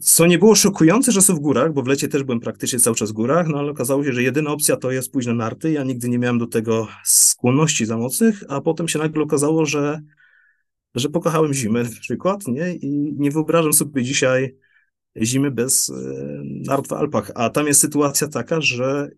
Co 0.00 0.26
nie 0.26 0.38
było 0.38 0.54
szokujące, 0.54 1.12
że 1.12 1.22
są 1.22 1.34
w 1.34 1.40
górach, 1.40 1.72
bo 1.72 1.82
w 1.82 1.86
lecie 1.86 2.08
też 2.08 2.22
byłem 2.22 2.40
praktycznie 2.40 2.78
cały 2.78 2.96
czas 2.96 3.10
w 3.10 3.12
górach, 3.12 3.48
no 3.48 3.58
ale 3.58 3.70
okazało 3.70 4.04
się, 4.04 4.12
że 4.12 4.22
jedyna 4.22 4.50
opcja 4.50 4.76
to 4.76 4.90
jest 4.90 5.12
pójść 5.12 5.28
na 5.28 5.34
narty. 5.34 5.72
Ja 5.72 5.84
nigdy 5.84 6.08
nie 6.08 6.18
miałem 6.18 6.38
do 6.38 6.46
tego 6.46 6.88
skłonności 7.04 7.86
za 7.86 7.96
mocnych, 7.96 8.44
a 8.48 8.60
potem 8.60 8.88
się 8.88 8.98
nagle 8.98 9.22
okazało, 9.22 9.66
że, 9.66 10.00
że 10.94 11.08
pokochałem 11.08 11.54
zimę 11.54 11.82
na 11.82 12.00
przykład, 12.00 12.48
nie? 12.48 12.74
I 12.74 13.14
nie 13.18 13.30
wyobrażam 13.30 13.72
sobie 13.72 14.02
dzisiaj 14.02 14.56
zimy 15.22 15.50
bez 15.50 15.90
e, 15.90 15.94
nart 16.44 16.88
w 16.88 16.92
Alpach. 16.92 17.30
A 17.34 17.50
tam 17.50 17.66
jest 17.66 17.80
sytuacja 17.80 18.28
taka, 18.28 18.60
że 18.60 19.10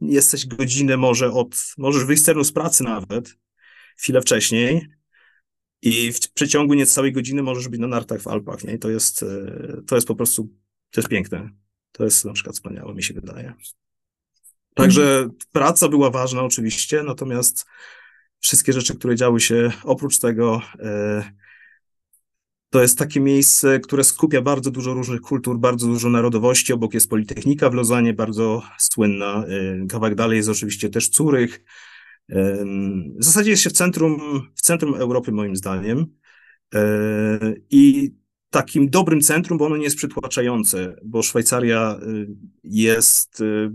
jesteś 0.00 0.46
godzinę 0.46 0.96
może 0.96 1.32
od, 1.32 1.56
możesz 1.78 2.04
wyjść 2.04 2.24
z 2.42 2.52
pracy 2.52 2.84
nawet, 2.84 3.34
chwilę 3.96 4.20
wcześniej, 4.20 4.88
i 5.82 6.12
w 6.12 6.32
przeciągu 6.32 6.74
niecałej 6.74 7.12
godziny 7.12 7.42
możesz 7.42 7.68
być 7.68 7.80
na 7.80 7.86
nartach 7.86 8.20
w 8.20 8.28
Alpach, 8.28 8.64
nie? 8.64 8.74
I 8.74 8.78
to 8.78 8.90
jest, 8.90 9.22
e, 9.22 9.82
to 9.86 9.94
jest 9.94 10.08
po 10.08 10.14
prostu, 10.14 10.48
to 10.90 11.00
jest 11.00 11.08
piękne. 11.08 11.50
To 11.92 12.04
jest 12.04 12.24
na 12.24 12.32
przykład 12.32 12.56
wspaniałe, 12.56 12.94
mi 12.94 13.02
się 13.02 13.14
wydaje. 13.14 13.54
Także 14.74 15.28
praca 15.52 15.88
była 15.88 16.10
ważna 16.10 16.42
oczywiście, 16.42 17.02
natomiast 17.02 17.66
wszystkie 18.40 18.72
rzeczy, 18.72 18.94
które 18.94 19.16
działy 19.16 19.40
się 19.40 19.72
oprócz 19.84 20.18
tego, 20.18 20.62
e, 20.78 21.32
to 22.70 22.82
jest 22.82 22.98
takie 22.98 23.20
miejsce, 23.20 23.80
które 23.80 24.04
skupia 24.04 24.42
bardzo 24.42 24.70
dużo 24.70 24.94
różnych 24.94 25.20
kultur, 25.20 25.58
bardzo 25.58 25.86
dużo 25.86 26.10
narodowości. 26.10 26.72
Obok 26.72 26.94
jest 26.94 27.10
Politechnika 27.10 27.70
w 27.70 27.74
Lozanie, 27.74 28.14
bardzo 28.14 28.62
słynna. 28.78 29.44
E, 29.44 29.86
kawałek 29.86 30.14
dalej 30.14 30.36
jest 30.36 30.48
oczywiście 30.48 30.88
też 30.88 31.08
Curych, 31.08 31.64
w 33.18 33.24
zasadzie 33.24 33.50
jest 33.50 33.62
się 33.62 33.70
w 33.70 33.72
centrum, 33.72 34.20
w 34.54 34.60
centrum 34.60 34.94
Europy, 34.94 35.32
moim 35.32 35.56
zdaniem. 35.56 36.06
E, 36.74 36.80
I 37.70 38.14
takim 38.50 38.90
dobrym 38.90 39.20
centrum, 39.20 39.58
bo 39.58 39.66
ono 39.66 39.76
nie 39.76 39.84
jest 39.84 39.96
przytłaczające, 39.96 40.96
bo 41.04 41.22
Szwajcaria 41.22 41.98
y, 42.02 42.28
jest. 42.64 43.40
Y, 43.40 43.70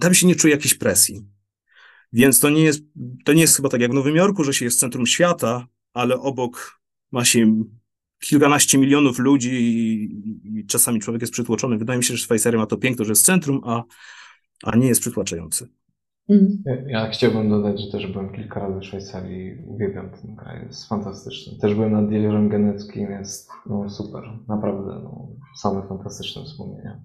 tam 0.00 0.14
się 0.14 0.26
nie 0.26 0.34
czuje 0.34 0.54
jakiejś 0.54 0.74
presji. 0.74 1.26
Więc 2.12 2.40
to 2.40 2.50
nie 2.50 2.62
jest, 2.62 2.82
to 3.24 3.32
nie 3.32 3.40
jest 3.40 3.56
chyba 3.56 3.68
tak 3.68 3.80
jak 3.80 3.90
w 3.90 3.94
Nowym 3.94 4.16
Jorku, 4.16 4.44
że 4.44 4.54
się 4.54 4.64
jest 4.64 4.80
centrum 4.80 5.06
świata, 5.06 5.66
ale 5.92 6.20
obok 6.20 6.77
ma 7.12 7.24
się 7.24 7.64
kilkanaście 8.20 8.78
milionów 8.78 9.18
ludzi 9.18 9.50
i, 9.52 10.58
i 10.58 10.66
czasami 10.66 11.00
człowiek 11.00 11.22
jest 11.22 11.32
przytłoczony. 11.32 11.78
Wydaje 11.78 11.98
mi 11.98 12.04
się, 12.04 12.14
że 12.14 12.24
Szwajcaria 12.24 12.58
ma 12.58 12.66
to 12.66 12.76
piękno, 12.76 13.04
że 13.04 13.12
jest 13.12 13.24
centrum, 13.24 13.60
a, 13.64 13.84
a 14.62 14.76
nie 14.76 14.88
jest 14.88 15.00
przytłaczający. 15.00 15.68
Mhm. 16.28 16.88
Ja 16.88 17.10
chciałbym 17.10 17.50
dodać, 17.50 17.80
że 17.80 17.92
też 17.92 18.06
byłem 18.06 18.32
kilka 18.32 18.60
razy 18.60 18.80
w 18.80 18.84
Szwajcarii. 18.84 19.58
Uwielbiam 19.66 20.10
ten 20.10 20.36
kraj, 20.36 20.66
jest 20.66 20.88
fantastyczny. 20.88 21.58
Też 21.58 21.74
byłem 21.74 21.92
nad 21.92 22.12
Jeziorem 22.12 22.48
Geneckim, 22.48 23.10
jest 23.10 23.50
no, 23.66 23.90
super, 23.90 24.22
naprawdę 24.48 25.00
no, 25.02 25.28
same 25.60 25.88
fantastyczne 25.88 26.44
wspomnienia. 26.44 27.00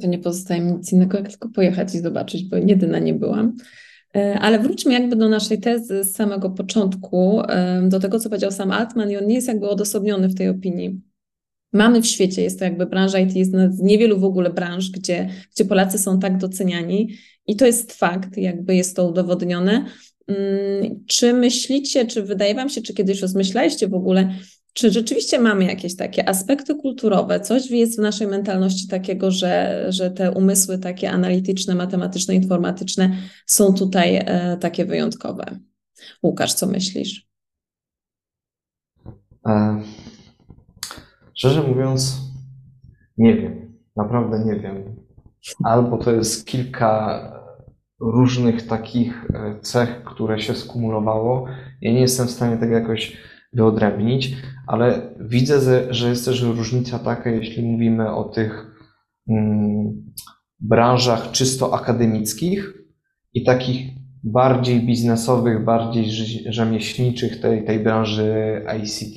To 0.00 0.06
nie 0.06 0.18
pozostaje 0.18 0.60
mi 0.60 0.72
nic 0.72 0.92
innego, 0.92 1.18
jak 1.18 1.28
tylko 1.28 1.48
pojechać 1.48 1.94
i 1.94 1.98
zobaczyć, 1.98 2.44
bo 2.44 2.56
jedyna 2.56 2.98
nie 2.98 3.14
byłam. 3.14 3.56
E, 4.16 4.38
ale 4.38 4.58
wróćmy 4.58 4.92
jakby 4.92 5.16
do 5.16 5.28
naszej 5.28 5.60
tezy 5.60 6.04
z 6.04 6.12
samego 6.12 6.50
początku, 6.50 7.42
do 7.82 8.00
tego, 8.00 8.20
co 8.20 8.28
powiedział 8.28 8.52
sam 8.52 8.70
Altman 8.70 9.10
i 9.10 9.16
on 9.16 9.26
nie 9.26 9.34
jest 9.34 9.48
jakby 9.48 9.68
odosobniony 9.68 10.28
w 10.28 10.34
tej 10.34 10.48
opinii. 10.48 11.00
Mamy 11.72 12.02
w 12.02 12.06
świecie, 12.06 12.42
jest 12.42 12.58
to 12.58 12.64
jakby 12.64 12.86
branża 12.86 13.18
IT, 13.18 13.36
jest 13.36 13.52
z 13.52 13.80
niewielu 13.80 14.18
w 14.18 14.24
ogóle 14.24 14.50
branż, 14.50 14.90
gdzie, 14.90 15.30
gdzie 15.54 15.64
Polacy 15.64 15.98
są 15.98 16.18
tak 16.18 16.38
doceniani 16.38 17.14
i 17.46 17.56
to 17.56 17.66
jest 17.66 17.92
fakt, 17.92 18.36
jakby 18.36 18.74
jest 18.74 18.96
to 18.96 19.08
udowodnione. 19.08 19.84
Mm, 20.26 21.04
czy 21.06 21.32
myślicie, 21.32 22.06
czy 22.06 22.22
wydaje 22.22 22.54
Wam 22.54 22.68
się, 22.68 22.82
czy 22.82 22.94
kiedyś 22.94 23.20
rozmyślaliście 23.20 23.88
w 23.88 23.94
ogóle, 23.94 24.34
czy 24.72 24.90
rzeczywiście 24.90 25.38
mamy 25.38 25.64
jakieś 25.64 25.96
takie 25.96 26.28
aspekty 26.28 26.74
kulturowe, 26.74 27.40
coś 27.40 27.70
jest 27.70 27.96
w 27.96 28.02
naszej 28.02 28.26
mentalności 28.26 28.88
takiego, 28.88 29.30
że, 29.30 29.86
że 29.88 30.10
te 30.10 30.32
umysły 30.32 30.78
takie 30.78 31.10
analityczne, 31.10 31.74
matematyczne, 31.74 32.34
informatyczne 32.34 33.16
są 33.46 33.74
tutaj 33.74 34.16
e, 34.16 34.56
takie 34.56 34.84
wyjątkowe? 34.84 35.58
Łukasz, 36.22 36.54
co 36.54 36.66
myślisz? 36.66 37.28
E, 39.46 39.82
szczerze 41.34 41.62
mówiąc, 41.62 42.16
nie 43.18 43.34
wiem. 43.36 43.80
Naprawdę 43.96 44.44
nie 44.44 44.60
wiem. 44.60 44.96
Albo 45.64 45.98
to 45.98 46.12
jest 46.12 46.46
kilka 46.46 47.20
różnych 48.00 48.66
takich 48.66 49.26
e, 49.34 49.60
cech, 49.60 50.04
które 50.04 50.40
się 50.40 50.54
skumulowało. 50.54 51.46
Ja 51.80 51.92
nie 51.92 52.00
jestem 52.00 52.26
w 52.26 52.30
stanie 52.30 52.56
tego 52.56 52.74
jakoś 52.74 53.16
wyodrębnić, 53.52 54.36
ale 54.66 55.14
widzę, 55.20 55.84
że 55.94 56.08
jest 56.08 56.24
też 56.24 56.42
różnica 56.42 56.98
taka, 56.98 57.30
jeśli 57.30 57.62
mówimy 57.62 58.14
o 58.14 58.24
tych 58.24 58.66
mm, 59.28 60.12
branżach 60.60 61.30
czysto 61.30 61.74
akademickich 61.74 62.74
i 63.34 63.44
takich 63.44 63.86
bardziej 64.24 64.86
biznesowych, 64.86 65.64
bardziej 65.64 66.04
rzemieślniczych 66.46 67.40
tej, 67.40 67.64
tej 67.64 67.80
branży 67.80 68.62
ICT. 68.82 69.16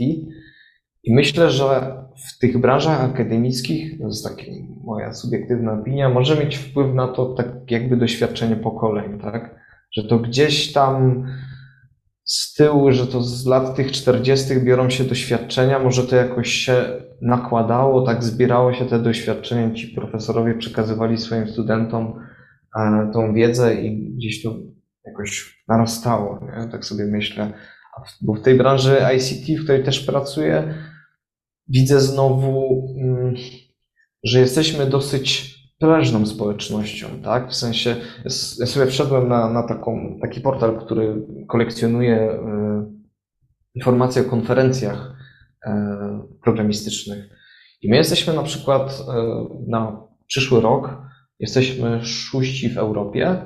I 1.04 1.14
myślę, 1.14 1.52
że 1.52 1.98
w 2.28 2.40
tych 2.40 2.58
branżach 2.58 3.02
akademickich, 3.02 4.00
to 4.00 4.08
jest 4.08 4.24
taka 4.24 4.44
moja 4.84 5.14
subiektywna 5.14 5.74
opinia, 5.74 6.10
może 6.10 6.44
mieć 6.44 6.56
wpływ 6.56 6.96
na 6.96 7.08
to 7.08 7.26
tak 7.26 7.72
jakby 7.72 7.98
doświadczenie 7.98 8.56
pokoleń, 8.56 9.20
tak? 9.20 9.56
Że 9.92 10.04
to 10.04 10.20
gdzieś 10.20 10.74
tam 10.74 11.26
z 12.24 12.54
tyłu, 12.54 12.92
że 12.92 13.08
to 13.08 13.22
z 13.22 13.46
lat 13.46 13.76
tych 13.76 13.92
40. 13.92 14.60
biorą 14.60 14.90
się 14.90 15.04
doświadczenia, 15.04 15.80
może 15.80 16.04
to 16.04 16.16
jakoś 16.16 16.52
się 16.52 16.86
nakładało, 17.22 18.02
tak 18.02 18.24
zbierało 18.24 18.74
się 18.74 18.86
te 18.86 19.00
doświadczenia, 19.00 19.74
ci 19.74 19.88
profesorowie 19.88 20.56
przekazywali 20.56 21.18
swoim 21.18 21.48
studentom 21.48 22.20
e, 22.80 23.12
tą 23.14 23.34
wiedzę 23.34 23.76
i 23.76 24.16
gdzieś 24.16 24.44
to 24.44 24.56
jakoś 25.06 25.64
narastało, 25.68 26.40
nie? 26.46 26.70
tak 26.72 26.86
sobie 26.86 27.06
myślę. 27.06 27.54
Bo 28.22 28.34
w 28.34 28.42
tej 28.42 28.58
branży 28.58 28.98
ICT, 29.16 29.62
w 29.62 29.64
której 29.64 29.84
też 29.84 30.00
pracuję, 30.00 30.74
widzę 31.68 32.02
znowu, 32.02 32.86
mm, 32.98 33.36
że 34.24 34.40
jesteśmy 34.40 34.86
dosyć 34.86 35.53
prężną 35.84 36.26
społecznością, 36.26 37.08
tak? 37.24 37.50
W 37.50 37.56
sensie, 37.56 37.96
ja 38.60 38.66
sobie 38.66 38.86
wszedłem 38.86 39.28
na, 39.28 39.50
na 39.50 39.64
taką, 39.64 40.18
taki 40.22 40.42
portal, 40.42 40.80
który 40.80 41.26
kolekcjonuje 41.48 42.18
e, 42.18 42.86
informacje 43.76 44.22
o 44.22 44.30
konferencjach 44.30 45.16
e, 45.66 46.28
programistycznych. 46.44 47.30
I 47.82 47.90
my 47.90 47.96
jesteśmy 47.96 48.34
na 48.34 48.44
przykład 48.44 49.04
e, 49.08 49.46
na 49.68 49.98
przyszły 50.28 50.62
rok, 50.62 50.90
jesteśmy 51.40 52.06
szóści 52.06 52.70
w 52.70 52.78
Europie, 52.78 53.38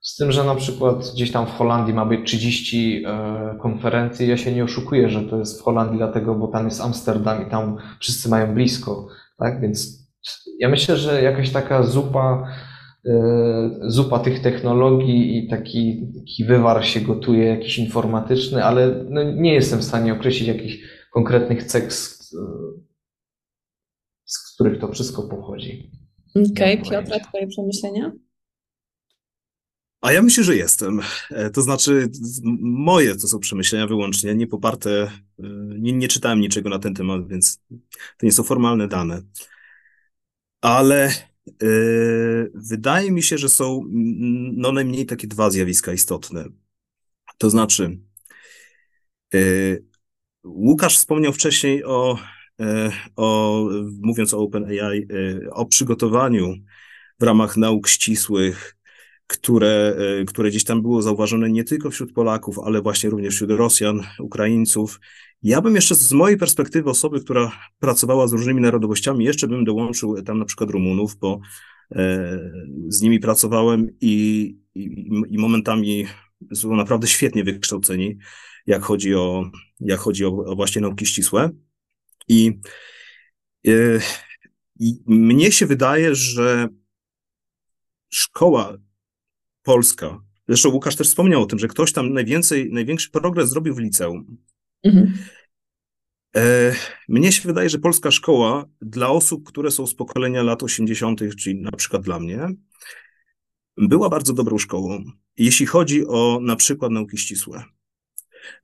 z 0.00 0.16
tym, 0.16 0.32
że 0.32 0.44
na 0.44 0.54
przykład 0.54 1.10
gdzieś 1.14 1.32
tam 1.32 1.46
w 1.46 1.50
Holandii 1.50 1.94
ma 1.94 2.06
być 2.06 2.26
30 2.26 3.04
e, 3.06 3.58
konferencji. 3.62 4.28
Ja 4.28 4.36
się 4.36 4.52
nie 4.52 4.64
oszukuję, 4.64 5.10
że 5.10 5.22
to 5.22 5.38
jest 5.38 5.60
w 5.60 5.64
Holandii, 5.64 5.98
dlatego, 5.98 6.34
bo 6.34 6.48
tam 6.48 6.64
jest 6.64 6.80
Amsterdam 6.80 7.46
i 7.46 7.50
tam 7.50 7.76
wszyscy 8.00 8.28
mają 8.28 8.54
blisko. 8.54 9.08
Tak? 9.38 9.60
Więc 9.60 10.01
ja 10.58 10.68
myślę, 10.68 10.96
że 10.96 11.22
jakaś 11.22 11.50
taka 11.50 11.82
zupa, 11.82 12.48
e, 13.06 13.70
zupa 13.82 14.18
tych 14.18 14.40
technologii 14.40 15.38
i 15.38 15.48
taki, 15.48 16.12
taki 16.16 16.44
wywar 16.44 16.86
się 16.86 17.00
gotuje, 17.00 17.44
jakiś 17.44 17.78
informatyczny, 17.78 18.64
ale 18.64 19.04
no 19.08 19.22
nie 19.32 19.54
jestem 19.54 19.78
w 19.78 19.84
stanie 19.84 20.12
określić 20.12 20.48
jakichś 20.48 20.78
konkretnych 21.12 21.64
cech, 21.64 21.92
z, 21.92 22.34
z 24.24 24.54
których 24.54 24.80
to 24.80 24.92
wszystko 24.92 25.22
pochodzi. 25.22 25.90
Okej, 26.30 26.80
okay, 26.80 26.90
Piotra, 26.90 27.20
Twoje 27.20 27.46
przemyślenia? 27.46 28.12
A 30.00 30.12
ja 30.12 30.22
myślę, 30.22 30.44
że 30.44 30.56
jestem. 30.56 31.00
E, 31.30 31.50
to 31.50 31.62
znaczy, 31.62 32.08
moje 32.62 33.14
to 33.14 33.28
są 33.28 33.38
przemyślenia 33.38 33.86
wyłącznie, 33.86 34.34
nie 34.34 34.46
poparte, 34.46 34.90
e, 35.00 35.10
nie, 35.78 35.92
nie 35.92 36.08
czytałem 36.08 36.40
niczego 36.40 36.68
na 36.70 36.78
ten 36.78 36.94
temat, 36.94 37.28
więc 37.28 37.60
to 38.18 38.26
nie 38.26 38.32
są 38.32 38.42
formalne 38.42 38.88
dane. 38.88 39.22
Ale 40.62 41.12
wydaje 42.54 43.10
mi 43.10 43.22
się, 43.22 43.38
że 43.38 43.48
są 43.48 43.82
no 44.52 44.72
najmniej 44.72 45.06
takie 45.06 45.26
dwa 45.26 45.50
zjawiska 45.50 45.92
istotne. 45.92 46.44
To 47.38 47.50
znaczy, 47.50 47.98
Łukasz 50.44 50.96
wspomniał 50.96 51.32
wcześniej 51.32 51.84
o, 51.84 52.18
o 53.16 53.58
mówiąc 54.00 54.34
o 54.34 54.38
OpenAI, 54.38 55.08
o 55.50 55.66
przygotowaniu 55.66 56.54
w 57.20 57.22
ramach 57.22 57.56
nauk 57.56 57.88
ścisłych, 57.88 58.76
które, 59.26 59.96
które 60.26 60.50
gdzieś 60.50 60.64
tam 60.64 60.82
było 60.82 61.02
zauważone 61.02 61.50
nie 61.50 61.64
tylko 61.64 61.90
wśród 61.90 62.12
Polaków, 62.12 62.58
ale 62.58 62.82
właśnie 62.82 63.10
również 63.10 63.34
wśród 63.34 63.50
Rosjan, 63.50 64.02
Ukraińców. 64.18 65.00
Ja 65.42 65.60
bym 65.60 65.74
jeszcze 65.74 65.94
z 65.94 66.12
mojej 66.12 66.38
perspektywy 66.38 66.90
osoby, 66.90 67.20
która 67.20 67.52
pracowała 67.78 68.26
z 68.28 68.32
różnymi 68.32 68.60
narodowościami, 68.60 69.24
jeszcze 69.24 69.48
bym 69.48 69.64
dołączył 69.64 70.22
tam 70.22 70.38
na 70.38 70.44
przykład 70.44 70.70
Rumunów, 70.70 71.16
bo 71.16 71.40
e, 71.92 72.38
z 72.88 73.02
nimi 73.02 73.20
pracowałem 73.20 73.88
i, 74.00 74.44
i, 74.74 74.84
i 75.30 75.38
momentami 75.38 76.06
są 76.54 76.76
naprawdę 76.76 77.06
świetnie 77.06 77.44
wykształceni, 77.44 78.18
jak 78.66 78.82
chodzi 78.82 79.14
o, 79.14 79.50
jak 79.80 80.00
chodzi 80.00 80.24
o, 80.24 80.28
o 80.28 80.56
właśnie 80.56 80.82
nauki 80.82 81.06
ścisłe. 81.06 81.50
I, 82.28 82.60
e, 83.66 83.72
I 84.78 85.02
mnie 85.06 85.52
się 85.52 85.66
wydaje, 85.66 86.14
że 86.14 86.68
szkoła 88.08 88.78
polska, 89.62 90.20
zresztą 90.48 90.68
Łukasz 90.68 90.96
też 90.96 91.08
wspomniał 91.08 91.42
o 91.42 91.46
tym, 91.46 91.58
że 91.58 91.68
ktoś 91.68 91.92
tam 91.92 92.12
najwięcej, 92.12 92.72
największy 92.72 93.10
progres 93.10 93.50
zrobił 93.50 93.74
w 93.74 93.78
liceum. 93.78 94.38
Mhm. 94.84 95.12
E, 96.36 96.74
mnie 97.08 97.32
się 97.32 97.42
wydaje, 97.48 97.68
że 97.68 97.78
polska 97.78 98.10
szkoła 98.10 98.64
dla 98.80 99.08
osób, 99.08 99.48
które 99.48 99.70
są 99.70 99.86
z 99.86 99.94
pokolenia 99.94 100.42
lat 100.42 100.62
80., 100.62 101.20
czyli 101.38 101.60
na 101.60 101.72
przykład 101.72 102.02
dla 102.02 102.20
mnie, 102.20 102.48
była 103.76 104.08
bardzo 104.08 104.32
dobrą 104.32 104.58
szkołą, 104.58 105.04
jeśli 105.36 105.66
chodzi 105.66 106.06
o 106.06 106.40
na 106.42 106.56
przykład 106.56 106.92
nauki 106.92 107.18
ścisłe. 107.18 107.64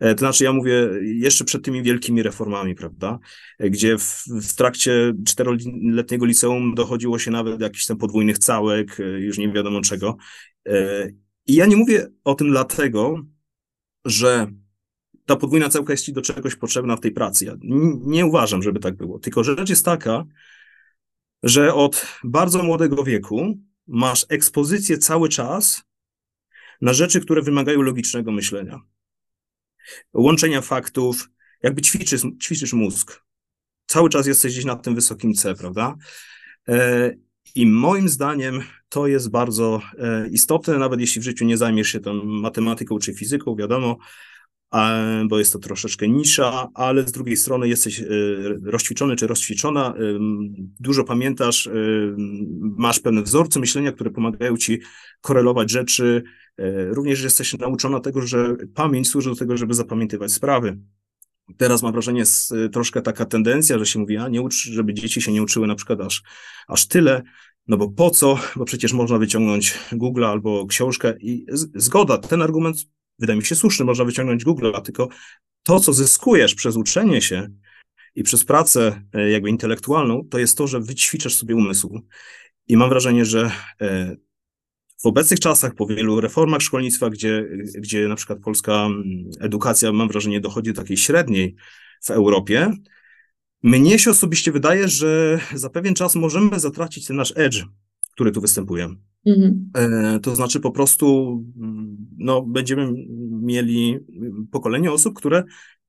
E, 0.00 0.14
to 0.14 0.18
znaczy, 0.18 0.44
ja 0.44 0.52
mówię 0.52 0.88
jeszcze 1.02 1.44
przed 1.44 1.64
tymi 1.64 1.82
wielkimi 1.82 2.22
reformami, 2.22 2.74
prawda, 2.74 3.18
e, 3.58 3.70
gdzie 3.70 3.98
w, 3.98 4.24
w 4.26 4.54
trakcie 4.54 5.12
czteroletniego 5.26 6.26
liceum 6.26 6.74
dochodziło 6.74 7.18
się 7.18 7.30
nawet 7.30 7.56
do 7.56 7.64
jakichś 7.64 7.86
tam 7.86 7.96
podwójnych 7.96 8.38
całek, 8.38 8.98
już 9.18 9.38
nie 9.38 9.52
wiadomo 9.52 9.80
czego. 9.80 10.16
I 11.46 11.54
ja 11.54 11.66
nie 11.66 11.76
mówię 11.76 12.06
o 12.24 12.34
tym 12.34 12.50
dlatego, 12.50 13.24
że 14.04 14.46
ta 15.28 15.36
podwójna 15.36 15.68
całka 15.68 15.92
jest 15.92 16.04
ci 16.04 16.12
do 16.12 16.22
czegoś 16.22 16.56
potrzebna 16.56 16.96
w 16.96 17.00
tej 17.00 17.12
pracy. 17.12 17.44
Ja 17.44 17.54
nie 18.00 18.26
uważam, 18.26 18.62
żeby 18.62 18.80
tak 18.80 18.96
było. 18.96 19.18
Tylko 19.18 19.44
rzecz 19.44 19.70
jest 19.70 19.84
taka, 19.84 20.24
że 21.42 21.74
od 21.74 22.06
bardzo 22.24 22.62
młodego 22.62 23.04
wieku 23.04 23.58
masz 23.86 24.26
ekspozycję 24.28 24.98
cały 24.98 25.28
czas 25.28 25.82
na 26.80 26.92
rzeczy, 26.92 27.20
które 27.20 27.42
wymagają 27.42 27.82
logicznego 27.82 28.32
myślenia. 28.32 28.80
Łączenia 30.14 30.60
faktów, 30.60 31.30
jakby 31.62 31.82
ćwiczysz, 31.82 32.22
ćwiczysz 32.42 32.72
mózg. 32.72 33.22
Cały 33.86 34.10
czas 34.10 34.26
jesteś 34.26 34.52
gdzieś 34.52 34.64
na 34.64 34.76
tym 34.76 34.94
wysokim 34.94 35.34
C, 35.34 35.54
prawda? 35.54 35.96
E, 36.68 37.14
I 37.54 37.66
moim 37.66 38.08
zdaniem 38.08 38.62
to 38.88 39.06
jest 39.06 39.30
bardzo 39.30 39.80
e, 39.98 40.28
istotne, 40.28 40.78
nawet 40.78 41.00
jeśli 41.00 41.20
w 41.20 41.24
życiu 41.24 41.44
nie 41.44 41.56
zajmiesz 41.56 41.88
się 41.88 42.00
tą 42.00 42.24
matematyką 42.24 42.98
czy 42.98 43.14
fizyką, 43.14 43.56
wiadomo, 43.56 43.98
bo 45.28 45.38
jest 45.38 45.52
to 45.52 45.58
troszeczkę 45.58 46.08
nisza, 46.08 46.68
ale 46.74 47.08
z 47.08 47.12
drugiej 47.12 47.36
strony 47.36 47.68
jesteś 47.68 48.00
y, 48.00 48.60
rozćwiczony 48.64 49.16
czy 49.16 49.26
rozćwiczona, 49.26 49.94
dużo 50.80 51.04
pamiętasz, 51.04 51.68
masz 52.60 53.00
pewne 53.00 53.22
wzorce 53.22 53.60
myślenia, 53.60 53.92
które 53.92 54.10
pomagają 54.10 54.56
ci 54.56 54.80
korelować 55.20 55.70
rzeczy. 55.70 56.22
Y, 56.60 56.88
również 56.94 57.22
jesteś 57.22 57.58
nauczona 57.58 58.00
tego, 58.00 58.22
że 58.22 58.56
pamięć 58.74 59.08
służy 59.08 59.30
do 59.30 59.36
tego, 59.36 59.56
żeby 59.56 59.74
zapamiętywać 59.74 60.32
sprawy. 60.32 60.78
Teraz 61.56 61.82
mam 61.82 61.92
wrażenie, 61.92 62.18
jest 62.18 62.54
troszkę 62.72 63.02
taka 63.02 63.24
tendencja, 63.24 63.78
że 63.78 63.86
się 63.86 63.98
mówi, 63.98 64.16
a 64.16 64.28
nie 64.28 64.42
ucz, 64.42 64.54
żeby 64.54 64.94
dzieci 64.94 65.22
się 65.22 65.32
nie 65.32 65.42
uczyły 65.42 65.66
na 65.66 65.74
przykład 65.74 66.00
aż, 66.00 66.22
aż 66.68 66.86
tyle, 66.86 67.22
no 67.68 67.76
bo 67.76 67.88
po 67.88 68.10
co? 68.10 68.38
Bo 68.56 68.64
przecież 68.64 68.92
można 68.92 69.18
wyciągnąć 69.18 69.78
Google 69.92 70.24
albo 70.24 70.66
książkę 70.66 71.14
i 71.20 71.46
zgoda, 71.74 72.18
ten 72.18 72.42
argument 72.42 72.76
wydaje 73.18 73.38
mi 73.38 73.44
się 73.44 73.54
słuszny, 73.54 73.84
można 73.84 74.04
wyciągnąć 74.04 74.44
Google, 74.44 74.72
tylko 74.84 75.08
to, 75.62 75.80
co 75.80 75.92
zyskujesz 75.92 76.54
przez 76.54 76.76
uczenie 76.76 77.22
się 77.22 77.48
i 78.14 78.22
przez 78.22 78.44
pracę 78.44 79.02
e, 79.12 79.30
jakby 79.30 79.50
intelektualną, 79.50 80.24
to 80.30 80.38
jest 80.38 80.58
to, 80.58 80.66
że 80.66 80.80
wyćwiczasz 80.80 81.34
sobie 81.34 81.56
umysł. 81.56 82.00
I 82.66 82.76
mam 82.76 82.88
wrażenie, 82.88 83.24
że 83.24 83.50
e, 83.80 84.16
w 85.02 85.06
obecnych 85.06 85.40
czasach, 85.40 85.74
po 85.74 85.86
wielu 85.86 86.20
reformach 86.20 86.62
szkolnictwa, 86.62 87.10
gdzie, 87.10 87.48
gdzie 87.78 88.08
na 88.08 88.16
przykład 88.16 88.38
polska 88.38 88.88
edukacja, 89.40 89.92
mam 89.92 90.08
wrażenie, 90.08 90.40
dochodzi 90.40 90.72
do 90.72 90.82
takiej 90.82 90.96
średniej 90.96 91.56
w 92.04 92.10
Europie, 92.10 92.72
mnie 93.62 93.98
się 93.98 94.10
osobiście 94.10 94.52
wydaje, 94.52 94.88
że 94.88 95.40
za 95.54 95.70
pewien 95.70 95.94
czas 95.94 96.14
możemy 96.14 96.60
zatracić 96.60 97.06
ten 97.06 97.16
nasz 97.16 97.32
edge, 97.36 97.64
który 98.14 98.32
tu 98.32 98.40
występuje. 98.40 98.88
Mhm. 99.26 99.70
E, 99.76 100.20
to 100.20 100.36
znaczy 100.36 100.60
po 100.60 100.70
prostu 100.70 101.36
mm, 101.56 101.96
no, 102.18 102.42
będziemy 102.42 102.92
mieli 103.42 103.98
pokolenie 104.50 104.92
osób, 104.92 105.14
które 105.14 105.44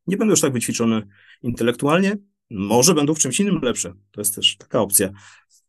nie 0.08 0.18
będą 0.18 0.32
już 0.32 0.42
tak 0.42 0.54
wyćwiczone 0.54 1.08
intelektualnie, 1.42 2.18
może 2.50 2.94
będą 2.94 3.14
w 3.14 3.20
czymś 3.20 3.40
innym 3.40 3.60
lepsze. 3.62 3.94
To 4.12 4.22
jest 4.22 4.36
też 4.36 4.58
taka 4.58 4.82
opcja, 4.82 5.12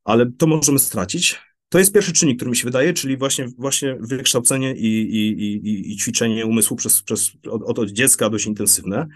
ale 0.05 0.33
to 0.33 0.47
możemy 0.47 0.79
stracić. 0.79 1.39
To 1.69 1.79
jest 1.79 1.95
pierwszy 1.95 2.13
czynnik, 2.13 2.37
który 2.37 2.51
mi 2.51 2.57
się 2.57 2.65
wydaje, 2.65 2.93
czyli 2.93 3.17
właśnie, 3.17 3.49
właśnie 3.59 3.97
wykształcenie 4.01 4.75
i, 4.75 4.87
i, 4.87 5.43
i, 5.43 5.93
i 5.93 5.97
ćwiczenie 5.97 6.47
umysłu 6.47 6.77
przez, 6.77 7.03
przez, 7.03 7.33
od, 7.51 7.79
od 7.79 7.91
dziecka 7.91 8.31
dość 8.31 8.47
intensywne. 8.47 9.07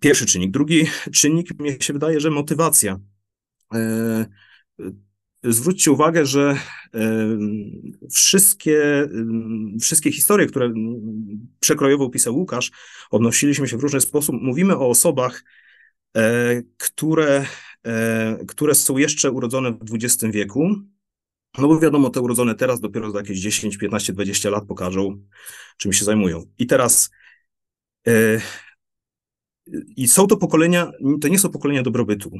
Pierwszy 0.00 0.26
czynnik. 0.26 0.50
Drugi 0.50 0.86
czynnik, 1.12 1.60
mi 1.60 1.76
się 1.80 1.92
wydaje, 1.92 2.20
że 2.20 2.30
motywacja. 2.30 3.00
Zwróćcie 5.44 5.92
uwagę, 5.92 6.26
że 6.26 6.56
wszystkie, 8.10 9.08
wszystkie 9.80 10.12
historie, 10.12 10.46
które 10.46 10.72
przekrojowo 11.60 12.10
pisał 12.10 12.36
Łukasz, 12.36 12.70
odnosiliśmy 13.10 13.68
się 13.68 13.76
w 13.76 13.82
różny 13.82 14.00
sposób. 14.00 14.36
Mówimy 14.42 14.76
o 14.76 14.88
osobach, 14.88 15.44
e, 16.16 16.62
które, 16.76 17.46
e, 17.86 18.44
które 18.48 18.74
są 18.74 18.98
jeszcze 18.98 19.30
urodzone 19.30 19.72
w 19.72 19.94
XX 19.94 20.24
wieku. 20.32 20.68
No 21.58 21.68
bo 21.68 21.80
wiadomo, 21.80 22.10
te 22.10 22.20
urodzone 22.20 22.54
teraz 22.54 22.80
dopiero 22.80 23.10
za 23.10 23.18
jakieś 23.18 23.40
10, 23.40 23.76
15, 23.76 24.12
20 24.12 24.50
lat 24.50 24.66
pokażą, 24.66 25.22
czym 25.76 25.92
się 25.92 26.04
zajmują. 26.04 26.44
I 26.58 26.66
teraz 26.66 27.10
e, 28.06 28.40
i 29.96 30.08
są 30.08 30.26
to 30.26 30.36
pokolenia, 30.36 30.92
to 31.20 31.28
nie 31.28 31.38
są 31.38 31.50
pokolenia 31.50 31.82
dobrobytu. 31.82 32.30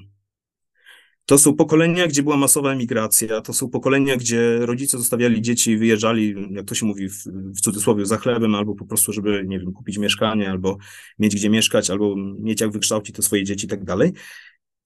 To 1.26 1.38
są 1.38 1.54
pokolenia, 1.54 2.06
gdzie 2.06 2.22
była 2.22 2.36
masowa 2.36 2.72
emigracja, 2.72 3.40
to 3.40 3.52
są 3.52 3.68
pokolenia, 3.68 4.16
gdzie 4.16 4.58
rodzice 4.58 4.98
zostawiali 4.98 5.42
dzieci 5.42 5.76
wyjeżdżali, 5.76 6.34
jak 6.50 6.66
to 6.66 6.74
się 6.74 6.86
mówi 6.86 7.08
w, 7.08 7.24
w 7.56 7.60
cudzysłowie, 7.60 8.06
za 8.06 8.16
chlebem, 8.16 8.54
albo 8.54 8.74
po 8.74 8.86
prostu, 8.86 9.12
żeby, 9.12 9.44
nie 9.46 9.58
wiem, 9.60 9.72
kupić 9.72 9.98
mieszkanie, 9.98 10.50
albo 10.50 10.78
mieć 11.18 11.34
gdzie 11.34 11.50
mieszkać, 11.50 11.90
albo 11.90 12.14
mieć 12.38 12.60
jak 12.60 12.70
wykształcić 12.70 13.16
te 13.16 13.22
swoje 13.22 13.44
dzieci 13.44 13.66
i 13.66 13.68
tak 13.68 13.84
dalej. 13.84 14.12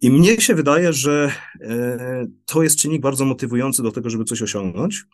I 0.01 0.11
mnie 0.11 0.41
się 0.41 0.55
wydaje, 0.55 0.93
że 0.93 1.33
e, 1.61 2.27
to 2.45 2.63
jest 2.63 2.79
czynnik 2.79 3.03
bardzo 3.03 3.25
motywujący 3.25 3.83
do 3.83 3.93
tego, 3.93 4.11
żeby 4.11 4.25
coś 4.25 4.43
osiągnąć. 4.43 5.05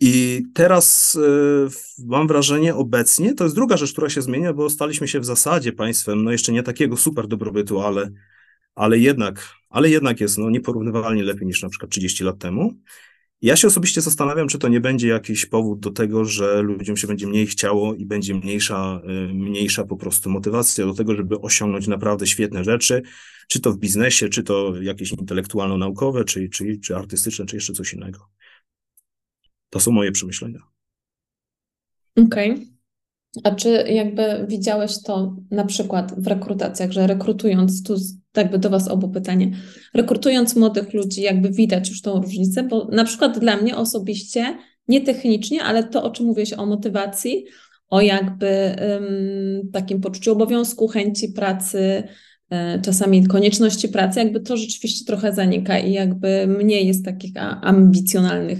I 0.00 0.42
teraz 0.54 1.16
e, 1.16 2.06
mam 2.06 2.28
wrażenie 2.28 2.74
obecnie, 2.74 3.34
to 3.34 3.44
jest 3.44 3.56
druga 3.56 3.76
rzecz, 3.76 3.92
która 3.92 4.08
się 4.08 4.22
zmienia, 4.22 4.52
bo 4.52 4.70
staliśmy 4.70 5.08
się 5.08 5.20
w 5.20 5.24
zasadzie 5.24 5.72
państwem, 5.72 6.24
no 6.24 6.32
jeszcze 6.32 6.52
nie 6.52 6.62
takiego 6.62 6.96
super 6.96 7.26
dobrobytu, 7.26 7.80
ale 7.80 8.10
ale 8.78 8.98
jednak, 8.98 9.54
ale 9.70 9.90
jednak 9.90 10.20
jest 10.20 10.38
no, 10.38 10.50
nieporównywalnie 10.50 11.22
lepiej 11.22 11.46
niż 11.46 11.62
na 11.62 11.68
przykład 11.68 11.90
30 11.90 12.24
lat 12.24 12.38
temu. 12.38 12.74
Ja 13.42 13.56
się 13.56 13.68
osobiście 13.68 14.00
zastanawiam, 14.00 14.48
czy 14.48 14.58
to 14.58 14.68
nie 14.68 14.80
będzie 14.80 15.08
jakiś 15.08 15.46
powód 15.46 15.80
do 15.80 15.90
tego, 15.90 16.24
że 16.24 16.62
ludziom 16.62 16.96
się 16.96 17.06
będzie 17.06 17.26
mniej 17.26 17.46
chciało 17.46 17.94
i 17.94 18.06
będzie 18.06 18.34
mniejsza, 18.34 19.00
y, 19.30 19.34
mniejsza 19.34 19.84
po 19.84 19.96
prostu 19.96 20.30
motywacja 20.30 20.86
do 20.86 20.94
tego, 20.94 21.14
żeby 21.14 21.40
osiągnąć 21.40 21.86
naprawdę 21.86 22.26
świetne 22.26 22.64
rzeczy, 22.64 23.02
czy 23.48 23.60
to 23.60 23.72
w 23.72 23.78
biznesie, 23.78 24.28
czy 24.28 24.42
to 24.42 24.82
jakieś 24.82 25.12
intelektualno-naukowe, 25.12 26.24
czy, 26.24 26.48
czy, 26.48 26.78
czy 26.78 26.96
artystyczne, 26.96 27.46
czy 27.46 27.56
jeszcze 27.56 27.72
coś 27.72 27.92
innego. 27.92 28.28
To 29.70 29.80
są 29.80 29.92
moje 29.92 30.12
przemyślenia. 30.12 30.60
Okej. 32.16 32.52
Okay. 32.52 32.77
A 33.44 33.50
czy 33.50 33.68
jakby 33.88 34.46
widziałeś 34.48 35.02
to 35.02 35.36
na 35.50 35.64
przykład 35.64 36.22
w 36.22 36.26
rekrutacjach, 36.26 36.92
że 36.92 37.06
rekrutując, 37.06 37.82
tu 37.82 37.94
jakby 38.36 38.58
do 38.58 38.70
Was 38.70 38.88
obu 38.88 39.08
pytanie, 39.08 39.50
rekrutując 39.94 40.56
młodych 40.56 40.94
ludzi, 40.94 41.22
jakby 41.22 41.50
widać 41.50 41.88
już 41.88 42.02
tą 42.02 42.22
różnicę, 42.22 42.62
bo 42.62 42.88
na 42.92 43.04
przykład 43.04 43.38
dla 43.38 43.56
mnie 43.56 43.76
osobiście, 43.76 44.58
nie 44.88 45.00
technicznie, 45.00 45.62
ale 45.62 45.84
to, 45.84 46.02
o 46.02 46.10
czym 46.10 46.26
mówiłeś 46.26 46.52
o 46.52 46.66
motywacji, 46.66 47.44
o 47.88 48.00
jakby 48.00 48.76
um, 48.80 49.70
takim 49.72 50.00
poczuciu 50.00 50.32
obowiązku, 50.32 50.88
chęci 50.88 51.28
pracy, 51.28 52.02
czasami 52.82 53.26
konieczności 53.26 53.88
pracy, 53.88 54.18
jakby 54.20 54.40
to 54.40 54.56
rzeczywiście 54.56 55.04
trochę 55.04 55.32
zanika 55.32 55.78
i 55.78 55.92
jakby 55.92 56.46
mniej 56.46 56.86
jest 56.86 57.04
takich 57.04 57.32
ambicjonalnych 57.62 58.58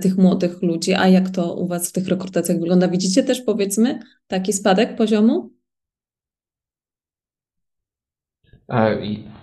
tych 0.00 0.16
młodych 0.16 0.62
ludzi. 0.62 0.94
A 0.94 1.08
jak 1.08 1.30
to 1.30 1.54
u 1.54 1.66
Was 1.66 1.88
w 1.88 1.92
tych 1.92 2.08
rekrutacjach 2.08 2.58
wygląda? 2.58 2.88
Widzicie 2.88 3.22
też 3.22 3.40
powiedzmy 3.40 3.98
taki 4.26 4.52
spadek 4.52 4.96
poziomu? 4.96 5.50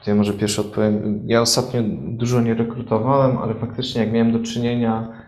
Ja 0.07 0.15
może 0.15 0.33
pierwszy 0.33 0.61
odpowiem. 0.61 1.23
Ja 1.27 1.41
ostatnio 1.41 1.81
dużo 2.17 2.41
nie 2.41 2.53
rekrutowałem, 2.53 3.37
ale 3.37 3.55
faktycznie 3.55 4.01
jak 4.01 4.13
miałem 4.13 4.31
do 4.31 4.39
czynienia 4.39 5.23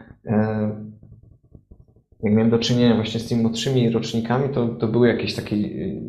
jak 2.24 2.34
miałem 2.34 2.50
do 2.50 2.60
czynienia 2.60 2.96
właśnie 2.96 3.20
z 3.20 3.28
tymi 3.28 3.42
młodszymi 3.42 3.90
rocznikami, 3.90 4.54
to, 4.54 4.68
to 4.68 4.88
były 4.88 5.08
jakieś 5.08 5.36
takie 5.36 5.56
y, 5.56 6.02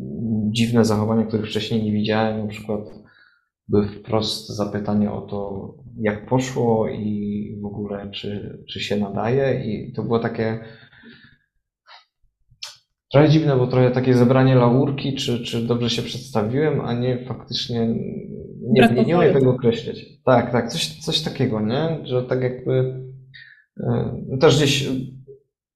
dziwne 0.51 0.85
zachowania, 0.85 1.25
których 1.25 1.45
wcześniej 1.45 1.83
nie 1.83 1.91
widziałem. 1.91 2.41
Na 2.41 2.47
przykład 2.47 2.81
były 3.67 3.87
wprost 3.87 4.49
zapytania 4.49 5.13
o 5.13 5.21
to, 5.21 5.73
jak 5.99 6.25
poszło 6.25 6.89
i 6.89 7.59
w 7.61 7.65
ogóle 7.65 8.11
czy, 8.11 8.59
czy 8.69 8.79
się 8.79 8.97
nadaje. 8.97 9.63
I 9.65 9.93
to 9.93 10.03
było 10.03 10.19
takie 10.19 10.59
trochę 13.11 13.29
dziwne, 13.29 13.57
bo 13.57 13.67
trochę 13.67 13.91
takie 13.91 14.13
zebranie 14.13 14.55
laurki, 14.55 15.15
czy, 15.15 15.43
czy 15.43 15.61
dobrze 15.67 15.89
się 15.89 16.01
przedstawiłem, 16.01 16.81
a 16.81 16.93
nie 16.93 17.25
faktycznie 17.25 17.87
nie, 18.61 18.89
nie, 18.95 19.05
nie 19.05 19.17
umiem 19.17 19.33
tego 19.33 19.51
określić. 19.51 20.23
Tak, 20.23 20.51
tak, 20.51 20.71
coś, 20.71 20.99
coś 20.99 21.21
takiego, 21.21 21.61
nie? 21.61 21.99
Że 22.03 22.23
tak 22.23 22.41
jakby 22.41 23.03
y, 24.33 24.37
też 24.39 24.57
gdzieś 24.57 24.89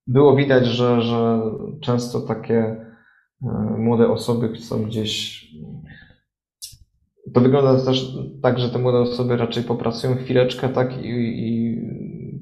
było 0.10 0.36
widać, 0.36 0.66
że, 0.66 1.02
że 1.02 1.42
często 1.82 2.22
takie 2.22 2.58
e, 2.58 2.88
młode 3.78 4.12
osoby 4.12 4.50
chcą 4.50 4.84
gdzieś. 4.84 5.46
To 7.34 7.42
wygląda 7.42 7.86
też 7.86 8.18
tak, 8.42 8.60
że 8.60 8.70
te 8.70 8.80
młode 8.80 9.00
osoby 9.00 9.38
raczej 9.38 9.64
popracują 9.64 10.16
chwileczkę, 10.16 10.70
tak, 10.70 11.06
i, 11.06 11.10
i 11.10 11.82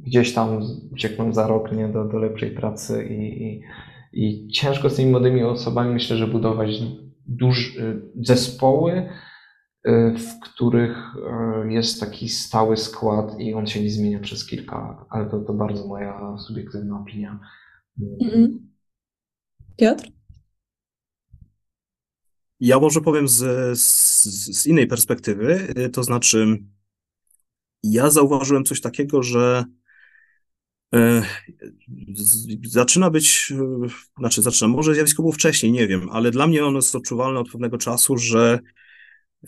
gdzieś 0.06 0.34
tam 0.34 0.62
uciekną 0.92 1.34
za 1.34 1.48
rok 1.48 1.72
nie, 1.72 1.88
do, 1.88 2.06
do 2.06 2.18
lepszej 2.18 2.52
pracy 2.52 3.08
i, 3.10 3.44
i, 3.44 3.62
i 4.14 4.48
ciężko 4.48 4.90
z 4.90 4.96
tymi 4.96 5.12
młodymi 5.12 5.44
osobami 5.44 5.94
myślę, 5.94 6.18
że 6.18 6.28
budować 6.28 6.82
duż, 7.28 7.78
zespoły, 8.22 9.10
e, 9.84 10.14
w 10.14 10.40
których 10.40 10.98
e, 11.66 11.74
jest 11.74 12.00
taki 12.00 12.30
stały 12.30 12.78
skład 12.78 13.40
i 13.40 13.54
on 13.54 13.68
się 13.68 13.84
nie 13.84 13.90
zmienia 13.90 14.20
przez 14.20 14.46
kilka, 14.46 15.06
ale 15.10 15.26
to, 15.26 15.40
to 15.40 15.54
bardzo 15.54 15.88
moja 15.88 16.38
subiektywna 16.38 17.00
opinia. 17.00 17.40
Mhm. 18.22 18.60
Piotr? 19.78 20.17
Ja 22.60 22.80
może 22.80 23.02
powiem 23.02 23.28
z, 23.28 23.80
z, 23.80 24.24
z, 24.62 24.66
innej 24.66 24.88
perspektywy, 24.88 25.74
y, 25.80 25.90
to 25.90 26.04
znaczy 26.04 26.64
ja 27.84 28.10
zauważyłem 28.10 28.64
coś 28.64 28.82
takiego, 28.82 29.24
że 29.24 29.66
e, 30.96 31.24
zaczyna 32.66 33.10
być, 33.10 33.54
e, 33.86 33.88
znaczy 34.20 34.42
zaczyna, 34.42 34.68
może 34.68 34.94
zjawisko 34.94 35.24
było 35.24 35.34
wcześniej, 35.34 35.72
nie 35.72 35.88
wiem, 35.88 36.10
ale 36.12 36.32
dla 36.32 36.48
mnie 36.48 36.66
ono 36.66 36.78
jest 36.78 36.96
odczuwalne 36.96 37.40
od 37.40 37.52
pewnego 37.52 37.78
czasu, 37.78 38.18
że 38.18 38.60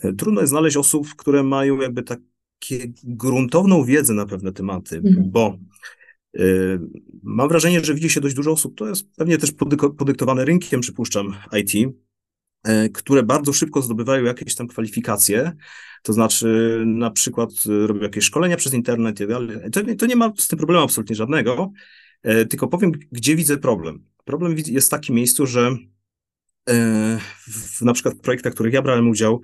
e, 0.00 0.12
trudno 0.12 0.40
jest 0.40 0.50
znaleźć 0.50 0.76
osób, 0.76 1.14
które 1.16 1.42
mają 1.42 1.80
jakby 1.80 2.02
takie 2.02 2.92
gruntowną 3.04 3.84
wiedzę 3.84 4.14
na 4.14 4.26
pewne 4.26 4.52
tematy, 4.52 4.96
mhm. 4.96 5.30
bo 5.30 5.58
Mam 7.22 7.48
wrażenie, 7.48 7.84
że 7.84 7.94
widzi 7.94 8.10
się 8.10 8.20
dość 8.20 8.34
dużo 8.34 8.50
osób, 8.52 8.78
to 8.78 8.88
jest 8.88 9.16
pewnie 9.16 9.38
też 9.38 9.52
podyktowane 9.98 10.44
rynkiem, 10.44 10.80
przypuszczam, 10.80 11.34
IT, 11.52 11.94
które 12.94 13.22
bardzo 13.22 13.52
szybko 13.52 13.82
zdobywają 13.82 14.24
jakieś 14.24 14.54
tam 14.54 14.68
kwalifikacje, 14.68 15.52
to 16.02 16.12
znaczy 16.12 16.82
na 16.86 17.10
przykład 17.10 17.50
robią 17.86 18.02
jakieś 18.02 18.24
szkolenia 18.24 18.56
przez 18.56 18.74
internet 18.74 19.16
i 19.16 19.18
tak 19.18 19.28
dalej. 19.28 19.70
To, 19.72 19.80
to 19.98 20.06
nie 20.06 20.16
ma 20.16 20.32
z 20.38 20.48
tym 20.48 20.58
problemu 20.58 20.84
absolutnie 20.84 21.16
żadnego, 21.16 21.72
e, 22.22 22.44
tylko 22.44 22.68
powiem, 22.68 22.92
gdzie 23.12 23.36
widzę 23.36 23.56
problem. 23.56 24.04
Problem 24.24 24.56
jest 24.66 24.86
w 24.86 24.90
takim 24.90 25.14
miejscu, 25.14 25.46
że 25.46 25.76
e, 26.70 27.18
w 27.48 27.82
na 27.82 27.92
przykład 27.92 28.14
projektach, 28.14 28.52
w 28.52 28.54
których 28.54 28.74
ja 28.74 28.82
brałem 28.82 29.08
udział, 29.08 29.40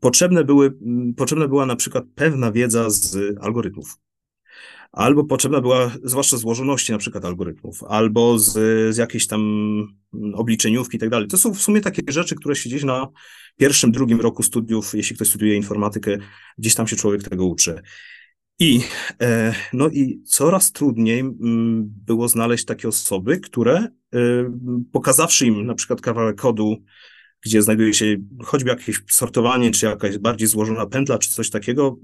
potrzebne, 0.00 0.44
były, 0.44 0.78
potrzebna 1.16 1.48
była 1.48 1.66
na 1.66 1.76
przykład 1.76 2.04
pewna 2.14 2.52
wiedza 2.52 2.90
z 2.90 3.16
algorytmów 3.40 3.98
albo 4.92 5.24
potrzebna 5.24 5.60
była 5.60 5.90
zwłaszcza 6.04 6.36
złożoności 6.36 6.92
na 6.92 6.98
przykład 6.98 7.24
algorytmów, 7.24 7.84
albo 7.88 8.38
z, 8.38 8.52
z 8.94 8.96
jakiejś 8.96 9.26
tam 9.26 9.42
obliczeniówki 10.34 10.96
i 10.96 11.00
tak 11.00 11.10
dalej. 11.10 11.28
To 11.28 11.38
są 11.38 11.54
w 11.54 11.62
sumie 11.62 11.80
takie 11.80 12.02
rzeczy, 12.08 12.34
które 12.34 12.56
się 12.56 12.68
gdzieś 12.68 12.84
na 12.84 13.08
pierwszym, 13.56 13.92
drugim 13.92 14.20
roku 14.20 14.42
studiów, 14.42 14.94
jeśli 14.94 15.16
ktoś 15.16 15.28
studiuje 15.28 15.56
informatykę, 15.56 16.18
gdzieś 16.58 16.74
tam 16.74 16.86
się 16.86 16.96
człowiek 16.96 17.22
tego 17.22 17.46
uczy. 17.46 17.82
I, 18.58 18.80
e, 19.20 19.54
no 19.72 19.88
i 19.88 20.22
coraz 20.24 20.72
trudniej 20.72 21.22
było 22.06 22.28
znaleźć 22.28 22.64
takie 22.64 22.88
osoby, 22.88 23.40
które 23.40 23.76
e, 23.76 23.88
pokazawszy 24.92 25.46
im 25.46 25.66
na 25.66 25.74
przykład 25.74 26.00
kawałek 26.00 26.40
kodu, 26.40 26.76
gdzie 27.40 27.62
znajduje 27.62 27.94
się 27.94 28.16
choćby 28.44 28.70
jakieś 28.70 29.02
sortowanie, 29.10 29.70
czy 29.70 29.86
jakaś 29.86 30.18
bardziej 30.18 30.48
złożona 30.48 30.86
pętla, 30.86 31.18
czy 31.18 31.30
coś 31.30 31.50
takiego, 31.50 31.96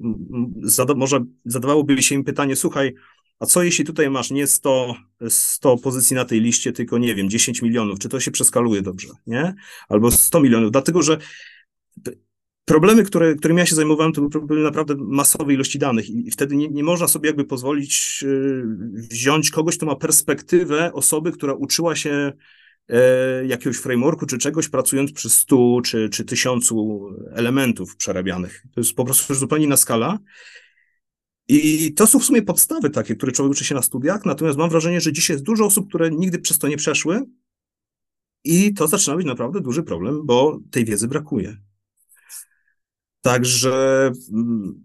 zada 0.62 0.94
może 0.94 1.24
zadawałoby 1.44 2.02
się 2.02 2.14
im 2.14 2.24
pytanie, 2.24 2.56
słuchaj, 2.56 2.94
a 3.40 3.46
co 3.46 3.62
jeśli 3.62 3.84
tutaj 3.84 4.10
masz 4.10 4.30
nie 4.30 4.46
100, 4.46 4.94
100 5.28 5.78
pozycji 5.78 6.16
na 6.16 6.24
tej 6.24 6.40
liście, 6.40 6.72
tylko 6.72 6.98
nie 6.98 7.14
wiem, 7.14 7.30
10 7.30 7.62
milionów, 7.62 7.98
czy 7.98 8.08
to 8.08 8.20
się 8.20 8.30
przeskaluje 8.30 8.82
dobrze, 8.82 9.08
nie? 9.26 9.54
Albo 9.88 10.10
100 10.10 10.40
milionów, 10.40 10.70
dlatego 10.70 11.02
że 11.02 11.18
problemy, 12.64 13.04
które, 13.04 13.34
którymi 13.34 13.60
ja 13.60 13.66
się 13.66 13.74
zajmowałem, 13.74 14.12
to 14.12 14.20
były 14.20 14.30
problemy 14.30 14.62
naprawdę 14.62 14.94
masowej 14.98 15.54
ilości 15.54 15.78
danych 15.78 16.10
i 16.10 16.30
wtedy 16.30 16.56
nie, 16.56 16.68
nie 16.68 16.84
można 16.84 17.08
sobie 17.08 17.26
jakby 17.26 17.44
pozwolić 17.44 18.22
yy, 18.22 18.64
wziąć 19.10 19.50
kogoś, 19.50 19.76
kto 19.76 19.86
ma 19.86 19.96
perspektywę 19.96 20.92
osoby, 20.92 21.32
która 21.32 21.52
uczyła 21.52 21.96
się 21.96 22.32
jakiegoś 23.46 23.76
frameworku 23.76 24.26
czy 24.26 24.38
czegoś, 24.38 24.68
pracując 24.68 25.12
przy 25.12 25.30
stu 25.30 25.80
czy, 25.84 26.08
czy 26.08 26.24
tysiącu 26.24 27.08
elementów 27.32 27.96
przerabianych. 27.96 28.62
To 28.74 28.80
jest 28.80 28.94
po 28.94 29.04
prostu 29.04 29.34
zupełnie 29.34 29.64
inna 29.64 29.76
skala. 29.76 30.18
I 31.48 31.94
to 31.94 32.06
są 32.06 32.18
w 32.18 32.24
sumie 32.24 32.42
podstawy 32.42 32.90
takie, 32.90 33.16
które 33.16 33.32
człowiek 33.32 33.52
uczy 33.52 33.64
się 33.64 33.74
na 33.74 33.82
studiach, 33.82 34.24
natomiast 34.24 34.58
mam 34.58 34.70
wrażenie, 34.70 35.00
że 35.00 35.12
dzisiaj 35.12 35.34
jest 35.34 35.44
dużo 35.44 35.64
osób, 35.64 35.88
które 35.88 36.10
nigdy 36.10 36.38
przez 36.38 36.58
to 36.58 36.68
nie 36.68 36.76
przeszły 36.76 37.26
i 38.44 38.74
to 38.74 38.88
zaczyna 38.88 39.16
być 39.16 39.26
naprawdę 39.26 39.60
duży 39.60 39.82
problem, 39.82 40.26
bo 40.26 40.58
tej 40.70 40.84
wiedzy 40.84 41.08
brakuje. 41.08 41.56
Także 43.20 44.12
mm, 44.32 44.84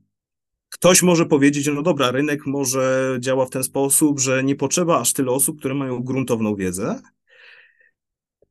ktoś 0.70 1.04
może 1.04 1.26
powiedzieć, 1.26 1.70
no 1.76 1.82
dobra, 1.82 2.12
rynek 2.12 2.46
może 2.46 3.18
działa 3.20 3.46
w 3.46 3.50
ten 3.50 3.64
sposób, 3.64 4.20
że 4.20 4.44
nie 4.44 4.56
potrzeba 4.56 5.00
aż 5.00 5.14
tyle 5.14 5.32
osób, 5.32 5.60
które 5.60 5.74
mają 5.74 6.04
gruntowną 6.04 6.56
wiedzę, 6.56 7.02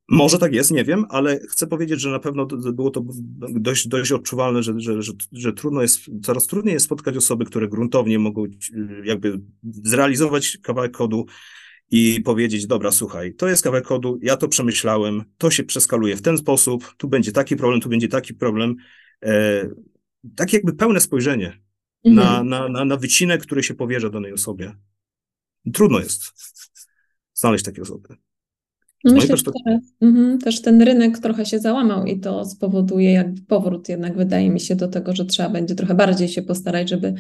może 0.09 0.39
tak 0.39 0.53
jest, 0.53 0.71
nie 0.71 0.85
wiem, 0.85 1.05
ale 1.09 1.41
chcę 1.41 1.67
powiedzieć, 1.67 2.01
że 2.01 2.11
na 2.11 2.19
pewno 2.19 2.47
było 2.47 2.91
to 2.91 3.05
dość, 3.39 3.89
dość 3.89 4.13
odczuwalne, 4.13 4.63
że, 4.63 4.81
że, 4.81 5.03
że, 5.03 5.13
że 5.33 5.53
trudno 5.53 5.83
jest, 5.83 6.01
coraz 6.23 6.47
trudniej 6.47 6.73
jest 6.73 6.87
spotkać 6.87 7.17
osoby, 7.17 7.45
które 7.45 7.69
gruntownie 7.69 8.19
mogą 8.19 8.45
jakby 9.05 9.41
zrealizować 9.63 10.59
kawałek 10.63 10.93
kodu 10.93 11.27
i 11.91 12.21
powiedzieć, 12.21 12.67
dobra, 12.67 12.93
słuchaj, 12.93 13.35
to 13.35 13.49
jest 13.49 13.63
kawałek 13.63 13.87
kodu, 13.87 14.19
ja 14.23 14.37
to 14.37 14.49
przemyślałem, 14.49 15.25
to 15.39 15.51
się 15.51 15.65
przeskaluje 15.65 16.17
w 16.17 16.23
ten 16.23 16.39
sposób, 16.39 16.95
tu 16.97 17.09
będzie 17.09 17.33
taki 17.33 17.57
problem, 17.57 17.81
tu 17.81 17.89
będzie 17.89 18.09
taki 18.09 18.35
problem. 18.35 18.77
E, 19.25 19.69
tak 20.37 20.53
jakby 20.53 20.73
pełne 20.73 21.01
spojrzenie 21.01 21.61
mhm. 22.05 22.15
na, 22.15 22.59
na, 22.59 22.69
na, 22.69 22.85
na 22.85 22.97
wycinek, 22.97 23.43
który 23.43 23.63
się 23.63 23.75
powierza 23.75 24.11
danej 24.11 24.33
osobie. 24.33 24.75
Trudno 25.73 25.99
jest 25.99 26.23
znaleźć 27.35 27.65
takie 27.65 27.83
osoby. 27.83 28.17
No 29.05 29.13
myślę, 29.13 29.37
że 29.37 29.43
teraz, 29.65 29.81
mhm, 30.01 30.39
też 30.39 30.63
ten 30.63 30.83
rynek 30.83 31.19
trochę 31.19 31.47
się 31.47 31.59
załamał 31.59 32.05
i 32.05 32.21
to 32.21 32.45
spowoduje 32.45 33.13
jakby 33.13 33.41
powrót 33.41 33.89
jednak 33.89 34.17
wydaje 34.17 34.51
mi 34.51 34.61
się 34.61 34.77
do 34.77 34.89
tego, 34.89 35.17
że 35.17 35.25
trzeba 35.25 35.49
będzie 35.49 35.75
trochę 35.75 35.95
bardziej 35.95 36.29
się 36.29 36.43
postarać, 36.43 36.91
żeby 36.91 37.15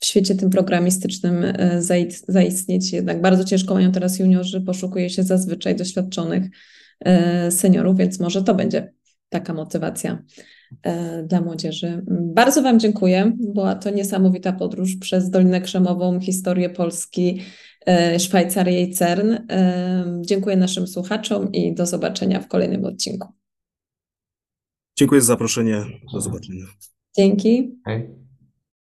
w 0.00 0.06
świecie 0.06 0.34
tym 0.34 0.50
programistycznym 0.50 1.44
e, 1.44 1.82
zaistnieć. 2.28 2.92
Jednak 2.92 3.22
bardzo 3.22 3.44
ciężko 3.44 3.74
mają 3.74 3.92
teraz 3.92 4.18
juniorzy, 4.18 4.60
poszukuje 4.60 5.10
się 5.10 5.22
zazwyczaj 5.22 5.76
doświadczonych 5.76 6.44
e, 7.00 7.50
seniorów, 7.50 7.96
więc 7.96 8.20
może 8.20 8.42
to 8.42 8.54
będzie 8.54 8.92
taka 9.28 9.54
motywacja 9.54 10.22
e, 10.82 11.22
dla 11.22 11.40
młodzieży. 11.40 12.02
Bardzo 12.34 12.62
Wam 12.62 12.80
dziękuję. 12.80 13.32
Była 13.38 13.74
to 13.74 13.90
niesamowita 13.90 14.52
podróż 14.52 14.96
przez 14.96 15.30
Dolinę 15.30 15.60
Krzemową, 15.60 16.20
historię 16.20 16.70
Polski, 16.70 17.40
E, 17.86 18.18
Szwajcarię 18.18 18.82
i 18.82 18.94
CERN. 18.94 19.36
E, 19.50 20.20
dziękuję 20.20 20.56
naszym 20.56 20.86
słuchaczom 20.86 21.52
i 21.52 21.74
do 21.74 21.86
zobaczenia 21.86 22.40
w 22.40 22.48
kolejnym 22.48 22.84
odcinku. 22.84 23.28
Dziękuję 24.98 25.20
za 25.20 25.26
zaproszenie. 25.26 25.84
Do 26.12 26.20
zobaczenia. 26.20 26.64
Dzięki. 27.16 27.80
Hej. 27.86 28.19